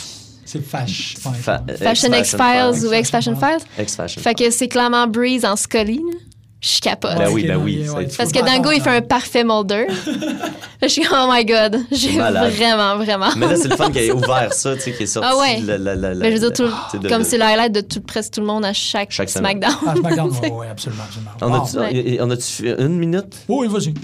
[0.44, 1.16] C'est fâche.
[1.42, 3.82] Fa- Fashion X-Files ou X-Fashion Files.
[3.84, 4.22] X-Fashion.
[4.22, 5.96] Fait que c'est clairement Breeze en Scully.
[5.98, 6.18] là.
[6.60, 7.16] Je capote.
[7.16, 9.86] Ben oui, ben oui, ça Parce que Dango, il fait un parfait Mulder.
[10.82, 11.78] je suis oh my god.
[11.92, 13.28] J'ai vraiment, vraiment.
[13.36, 15.28] Mais là, c'est le fun qu'il ait ouvert ça, tu sais, qui est sorti.
[15.30, 15.60] Ah ouais.
[15.64, 16.52] la- la- la- la- Mais je veux dire,
[16.90, 19.30] tout- de- comme c'est le highlight de tout, presque tout le monde à chaque, Chaque.
[19.30, 19.72] SmackDown.
[19.86, 21.30] Ah, SmackDown, oui, absolument, absolument.
[21.42, 21.64] On Wow.
[21.64, 22.18] a-tu Ouais.
[22.20, 23.36] on a-tu fait une minute?
[23.48, 23.94] Oui, vas-y.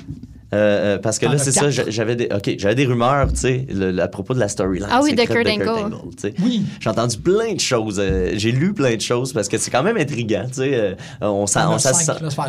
[0.52, 3.66] Euh, euh, parce que là, c'est ça, j'avais des, ok, j'avais des rumeurs, tu sais,
[3.72, 4.86] le- à propos de la storyline.
[4.90, 5.96] Ah oui, de Kurt Angle.
[6.16, 6.34] tu sais.
[6.42, 6.62] Oui.
[6.80, 9.82] J'ai entendu plein de choses, euh, j'ai lu plein de choses parce que c'est quand
[9.82, 10.74] même intriguant, tu sais.
[10.74, 12.46] euh, on s'en- On cinq, là, pas-.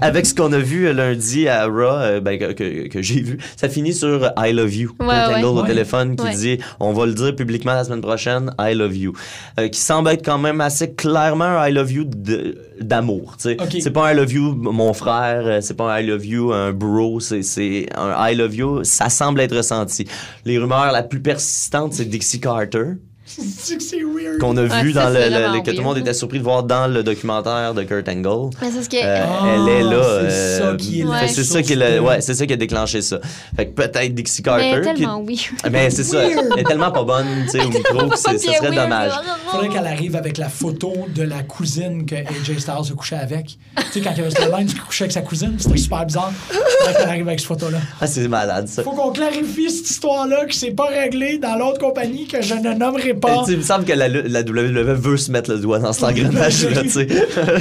[0.00, 3.38] Avec ce qu'on a vu lundi à Raw, euh, ben, que, que- que j'ai vu,
[3.56, 4.90] ça finit sur I love you.
[5.00, 5.34] Ouais, Kurt ouais.
[5.36, 5.68] Angle au Ouais.
[5.68, 6.34] téléphone qui Ouais.
[6.34, 9.12] dit on va le dire publiquement la semaine prochaine, I love you.
[9.58, 13.36] Euh, qui semble être quand même assez clairement un I love you de- d'amour.
[13.36, 13.56] tu sais.
[13.60, 13.76] Ok.
[13.80, 16.52] C'est pas un I love you mon frère, euh, c'est pas un I love you
[16.52, 20.06] un bro, c'est- c'est un I love you, ça semble être ressenti.
[20.44, 22.92] Les rumeurs la plus persistante, c'est Dixie Carter
[23.38, 24.38] Weird.
[24.40, 26.06] qu'on a Ouais, vu dans le, le- le- que tout le monde weird.
[26.08, 28.50] était surpris de voir dans le documentaire de Kurt Angle.
[28.60, 28.96] Mais c'est ce que.
[28.96, 30.02] Euh, Ah, elle est là.
[30.02, 32.56] c'est euh, ça qui est c'est ça qui est le- ouais, c'est ça qui a
[32.56, 33.18] déclenché ça.
[33.56, 34.72] Fait que peut-être Dixie Carter.
[34.76, 35.48] mais qui- tellement oui.
[35.70, 36.18] Ben c'est ça.
[36.26, 36.46] Weird.
[36.54, 39.12] Elle est tellement pas bonne, tu sais, au micro que c'est- ça serait dommage.
[39.50, 43.46] Faudrait qu'elle arrive avec la photo de la cousine que AJ Styles a couché avec.
[43.46, 46.32] tu sais, quand il y avait Styles qui couchait avec sa cousine, c'était super bizarre.
[46.48, 47.78] Faudrait qu'elle arrive avec cette photo-là.
[48.00, 48.82] Ah, c'est malade ça.
[48.82, 52.72] Faut qu'on clarifie cette histoire-là que c'est pas réglé dans l'autre compagnie que je ne
[52.74, 53.19] nommerai pas.
[53.48, 56.80] Il me semble que la, la WWE veut se mettre le doigt dans cet engrenage-là,
[56.82, 57.06] tu sais.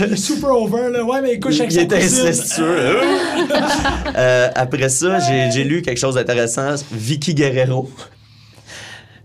[0.07, 1.03] Il est super over, là.
[1.03, 2.97] Ouais, mais il couche avec Il est incestueux.
[4.16, 5.20] Euh, après ça,
[5.51, 6.76] j'ai lu quelque chose d'intéressant.
[6.91, 7.89] Vicky Guerrero.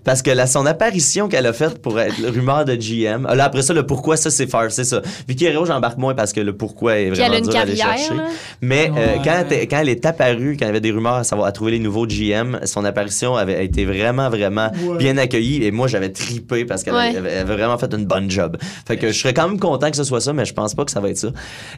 [0.05, 3.27] Parce que la, son apparition qu'elle a faite pour être le rumeur de GM.
[3.35, 5.01] Là, après ça, le pourquoi, ça, c'est faire, c'est ça.
[5.29, 7.75] Vicky Hero, j'embarque moins parce que le pourquoi est vraiment a une dur à aller
[7.75, 7.99] carrière.
[7.99, 8.15] chercher.
[8.15, 8.25] là.
[8.61, 11.25] Mais euh, quand, elle, quand elle est apparue, quand il y avait des rumeurs à
[11.25, 14.99] savoir à trouver les nouveaux GM, son apparition avait été vraiment, vraiment Ouais.
[14.99, 15.65] bien accueillie.
[15.65, 17.17] Et moi, j'avais tripé parce qu'elle Ouais.
[17.17, 18.57] avait, vraiment fait une bonne job.
[18.87, 20.85] Fait que je serais quand même content que ce soit ça, mais je pense pas
[20.85, 21.29] que ça va être ça.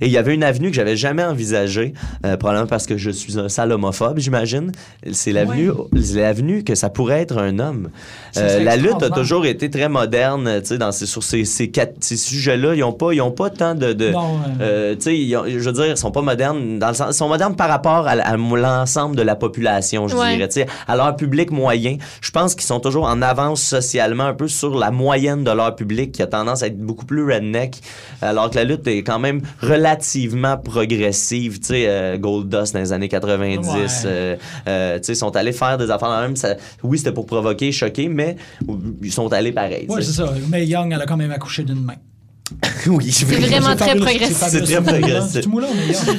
[0.00, 3.10] Et il y avait une avenue que j'avais jamais envisagée, euh, probablement parce que je
[3.10, 4.72] suis un sale homophobe, j'imagine.
[5.12, 5.70] C'est l'avenue,
[6.02, 7.90] c'est l'avenue que ça pourrait être un homme.
[8.36, 11.70] Euh, la lutte a toujours été très moderne, tu sais, dans ces, sur ces, ces,
[11.70, 12.74] quatre- ces sujets-là.
[12.74, 15.44] Ils ont pas, ils ont pas tant de, de Non, euh, euh, tu sais, ont-
[15.46, 18.06] je veux dire, ils sont pas modernes dans le sens, ils sont modernes par rapport
[18.06, 20.36] à, l'ensemble de la population, je Ouais.
[20.36, 21.96] dirais, tu sais, à leur public moyen.
[22.20, 25.74] Je pense qu'ils sont toujours en avance socialement un peu sur la moyenne de leur
[25.74, 27.76] public qui a tendance à être beaucoup plus redneck,
[28.22, 32.92] alors que la lutte est quand même relativement progressive, tu sais, euh, Goldust dans les
[32.92, 33.86] années 90, Ouais.
[34.06, 34.36] euh,
[34.68, 37.26] euh, tu sais, ils sont allés faire des affaires dans même, ça- oui, c'était pour
[37.26, 38.36] provoquer, choquer, mais
[39.02, 40.02] ils sont allés pareil, sais.
[40.02, 40.32] c'est ça.
[40.50, 41.94] Mais Young, elle a quand même accouché d'une main.
[42.86, 44.36] oui, C'est vraiment très progressif.
[44.48, 45.30] C'est très progressif.
[45.42, 46.16] C'est Moula, mais Young.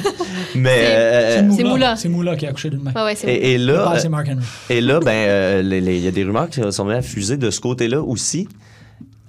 [0.56, 1.96] mais C'est- euh, Moula.
[1.96, 2.92] C'est Moula qui a accouché d'une main.
[2.94, 4.44] Ouais, ouais, c'est et, et Là, là, c'est Mark Henry.
[4.68, 7.50] Et là, ben, euh, il y a des rumeurs qui sont mises à fuser de
[7.50, 8.46] ce côté-là aussi.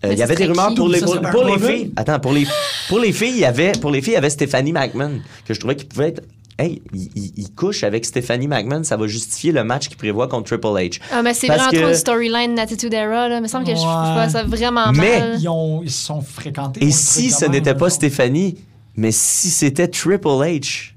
[0.06, 0.76] Euh, Il y avait des rumeurs qui?
[0.76, 1.94] pour les, Ça pour, les filles.
[1.96, 2.46] Attends, pour les,
[2.88, 5.54] pour les filles, il y avait, pour les filles, il y avait Stephanie McMahon, que
[5.54, 6.22] je trouvais qu'il pouvait être.
[6.60, 10.28] Hey, il, il- il couche avec Stephanie McMahon, ça va justifier le match qu'il prévoit
[10.28, 11.00] contre Triple H.
[11.12, 13.38] Ah, mais c'est vraiment que- trop une storyline d'Attitude Era, là.
[13.38, 14.14] Il me semble que je je Ouais.
[14.14, 15.38] vois ça vraiment Mais- mal.
[15.40, 16.84] Ils, ont, ils se sont fréquentés.
[16.84, 17.92] Et si ce n'était pas genre.
[17.92, 18.58] Stephanie,
[18.98, 20.92] mais si c'était Triple H?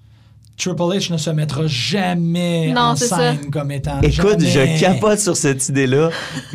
[0.58, 4.00] Triple H ne se mettra jamais Non, en c'est scène comme étant.
[4.02, 4.76] Écoute, jamais.
[4.76, 6.10] je capote sur cette idée-là.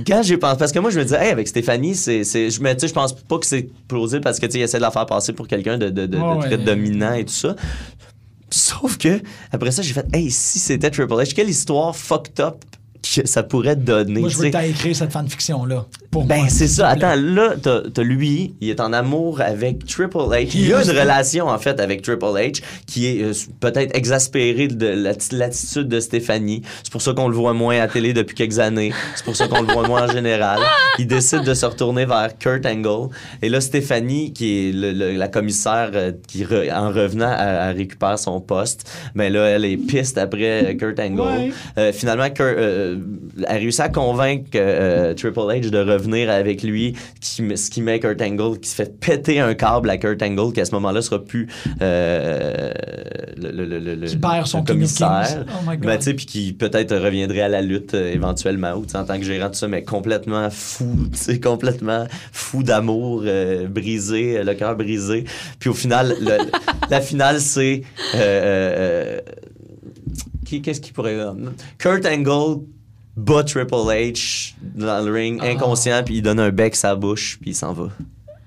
[0.06, 2.74] Quand j'ai pensé, parce que moi, je me disais, hey, avec Stéphanie, c'est, je, me,
[2.74, 5.06] tu sais, je pense pas que c'est plausible parce que, tu essaie de la faire
[5.08, 6.58] passer pour quelqu'un de, de, de, de Ouais, très ouais.
[6.58, 7.56] dominant et tout ça.
[8.68, 9.22] Sauf que,
[9.54, 12.66] après ça, j'ai fait, hey, si c'était Triple H, quelle histoire fucked up
[13.16, 14.22] que ça pourrait donner.
[14.22, 15.86] Moi, je veux écrit cette fanfiction-là.
[16.26, 16.88] Ben, c'est ça.
[16.88, 20.50] Attends, là, t'as, lui, il est en amour avec Triple H.
[20.56, 24.68] Il y a une relation, en fait, avec Triple H qui est euh, peut-être exaspérée
[24.68, 26.64] de l'atti- l'attitude de Stéphanie.
[26.84, 28.92] C'est pour ça qu'on le voit moins à télé depuis quelques années.
[29.16, 30.60] C'est pour ça qu'on le voit moins en général.
[30.98, 33.14] Il décide de se retourner vers Kurt Angle.
[33.44, 37.36] Et là, Stéphanie, qui est le- le- la commissaire euh, qui, re- en revenant,
[37.76, 38.90] récupère son poste.
[39.14, 41.22] Mais là, elle est piste après euh, Kurt Angle.
[41.22, 41.52] Ouais.
[41.78, 42.58] Euh, finalement, Kurt,
[43.48, 48.00] elle réussit à convaincre euh, Triple H de revenir avec lui, qui, ce qui met
[48.00, 51.02] Kurt Angle, qui se fait péter un câble à Kurt Angle, qui à ce moment-là
[51.02, 51.48] sera plus
[51.82, 52.72] euh,
[53.38, 55.46] le, le, le, le- Qui perd son commissaire.
[55.50, 55.72] Oh.
[55.80, 59.48] Ben, puis qui peut-être reviendrait à la lutte euh, éventuellement, ou en tant que gérant,
[59.50, 60.88] tout ça, mais complètement fou,
[61.44, 65.26] complètement fou d'amour, euh, brisé, le cœur brisé.
[65.60, 66.16] Puis au final,
[66.90, 67.82] la finale, c'est.
[70.46, 71.18] Qu'est-ce qui pourrait.
[71.78, 72.62] Kurt Angle
[73.18, 75.48] bat Triple H dans le ring, Ah.
[75.48, 77.90] inconscient, puis il donne un bec sa bouche, puis il s'en va.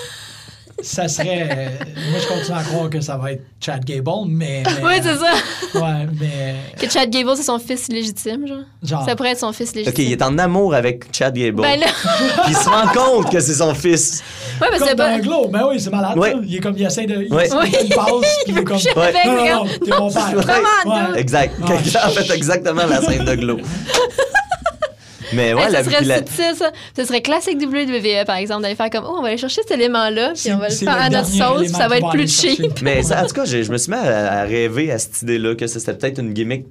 [0.84, 1.48] Ça serait.
[1.50, 4.64] euh, moi, je continue à croire que ça va être Chad Gable, mais.
[4.66, 5.82] mais- Oui, c'est ça.
[5.82, 6.56] Ouais, mais.
[6.80, 8.58] Que Chad Gable, c'est son fils légitime, genre.
[8.84, 9.06] Genre.
[9.06, 10.04] Ça pourrait être son fils Ok, légitime.
[10.06, 11.62] il est en amour avec Chad Gable.
[11.62, 14.22] Ben là, Puis il se rend compte que c'est son fils.
[14.62, 15.18] ouais, mais Comme c'est pas.
[15.18, 16.18] Ben oui, c'est malade.
[16.18, 16.32] Ouais.
[16.34, 16.38] ça.
[16.46, 17.24] Il est comme, il essaie de.
[17.24, 17.48] Il, Ouais.
[17.48, 18.10] une passe,
[18.44, 18.78] puis il est comme.
[18.78, 19.12] Je Ouais.
[19.14, 19.68] fais Non, non, regarde.
[19.68, 20.36] non, t'es mon père.
[20.86, 20.92] Ouais.
[21.14, 21.20] Ouais.
[21.20, 21.54] Exact.
[21.96, 23.58] Ah, en fait, exactement la scène de Glow.
[25.36, 26.72] Mais ouais, Hey, la, ça serait la- subtil, ça.
[26.96, 29.72] Ce serait classique WWE, par exemple, d'aller faire comme, oh, on va aller chercher cet
[29.72, 32.28] élément-là, puis on va le faire le à notre sauce, puis ça va être plus
[32.32, 32.82] cheap.
[32.82, 35.56] Mais ça, en tout cas, je me suis mis à, à rêver à cette idée-là
[35.56, 36.66] que c'était peut-être une gimmick.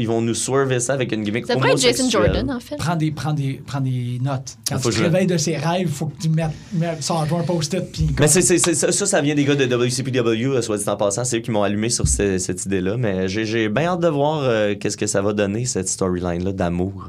[0.00, 2.08] Ils vont nous swerver ça avec une gimmick Ça pourrait être Jason.
[2.08, 2.76] Jordan, en fait.
[2.76, 4.54] Prends des, prends, des, prends des notes.
[4.68, 7.14] Quand Faut tu te réveilles de ses rêves, il faut que tu mettes, mettes ça
[7.14, 7.82] en un post-it.
[8.20, 10.88] Mais c'est, c'est- c'est- ça, ça, ça vient des gars de WCPW, euh, soit dit
[10.88, 11.24] en passant.
[11.24, 12.96] C'est eux qui m'ont allumé sur ce- cette idée-là.
[12.96, 16.52] Mais j'ai, j'ai bien hâte de voir euh, qu'est-ce que ça va donner, cette storyline-là
[16.52, 17.08] d'amour.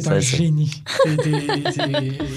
[0.00, 0.82] T'es un c'est- génie.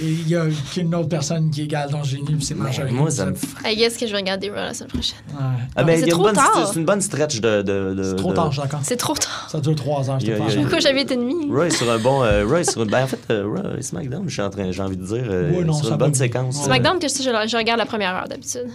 [0.02, 2.92] Il y a qu'une autre personne qui égale ton génie, c'est Marjorie.
[2.92, 3.34] Moi, ça me
[3.66, 5.18] I guess que je vais regarder Raw la semaine prochaine.
[5.30, 5.44] Ouais.
[5.76, 6.70] Ah, ben, c'est trop bonne, tard.
[6.72, 7.62] c'est une bonne stretch de.
[7.62, 8.80] de, de c'est trop de- tard, je suis d'accord.
[8.84, 9.48] C'est trop tard.
[9.52, 10.56] Ça dure trois heures, y a- page.
[10.58, 11.50] Pourquoi j'avais été demi?
[11.50, 12.24] Roy est sur un bon.
[12.24, 14.72] euh, Roy sur une- ben, en fait, euh, Raw et SmackDown, je suis en train,
[14.72, 16.58] j'ai envie de dire, euh, Ouais, non, sur une bonne séquence.
[16.60, 16.64] Ouais.
[16.66, 18.68] SmackDown, que je, je, je regarde la première heure d'habitude.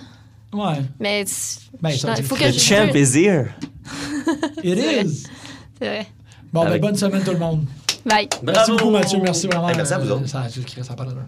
[0.52, 0.82] Ouais.
[1.00, 2.58] Mais c'est- Ben, ça, il c'est faut que The je.
[2.58, 3.46] champ is here.
[4.62, 5.24] It is.
[5.80, 6.06] C'est vrai.
[6.52, 7.64] Bon, ben, bonne semaine tout le monde.
[8.04, 8.28] Bye.
[8.42, 9.18] Merci beaucoup, Mathieu.
[9.22, 9.68] Merci vraiment.
[9.68, 10.26] Hey, merci à vous Euh, autres.
[10.28, 11.22] Ça, ça, ça a pas d'allure.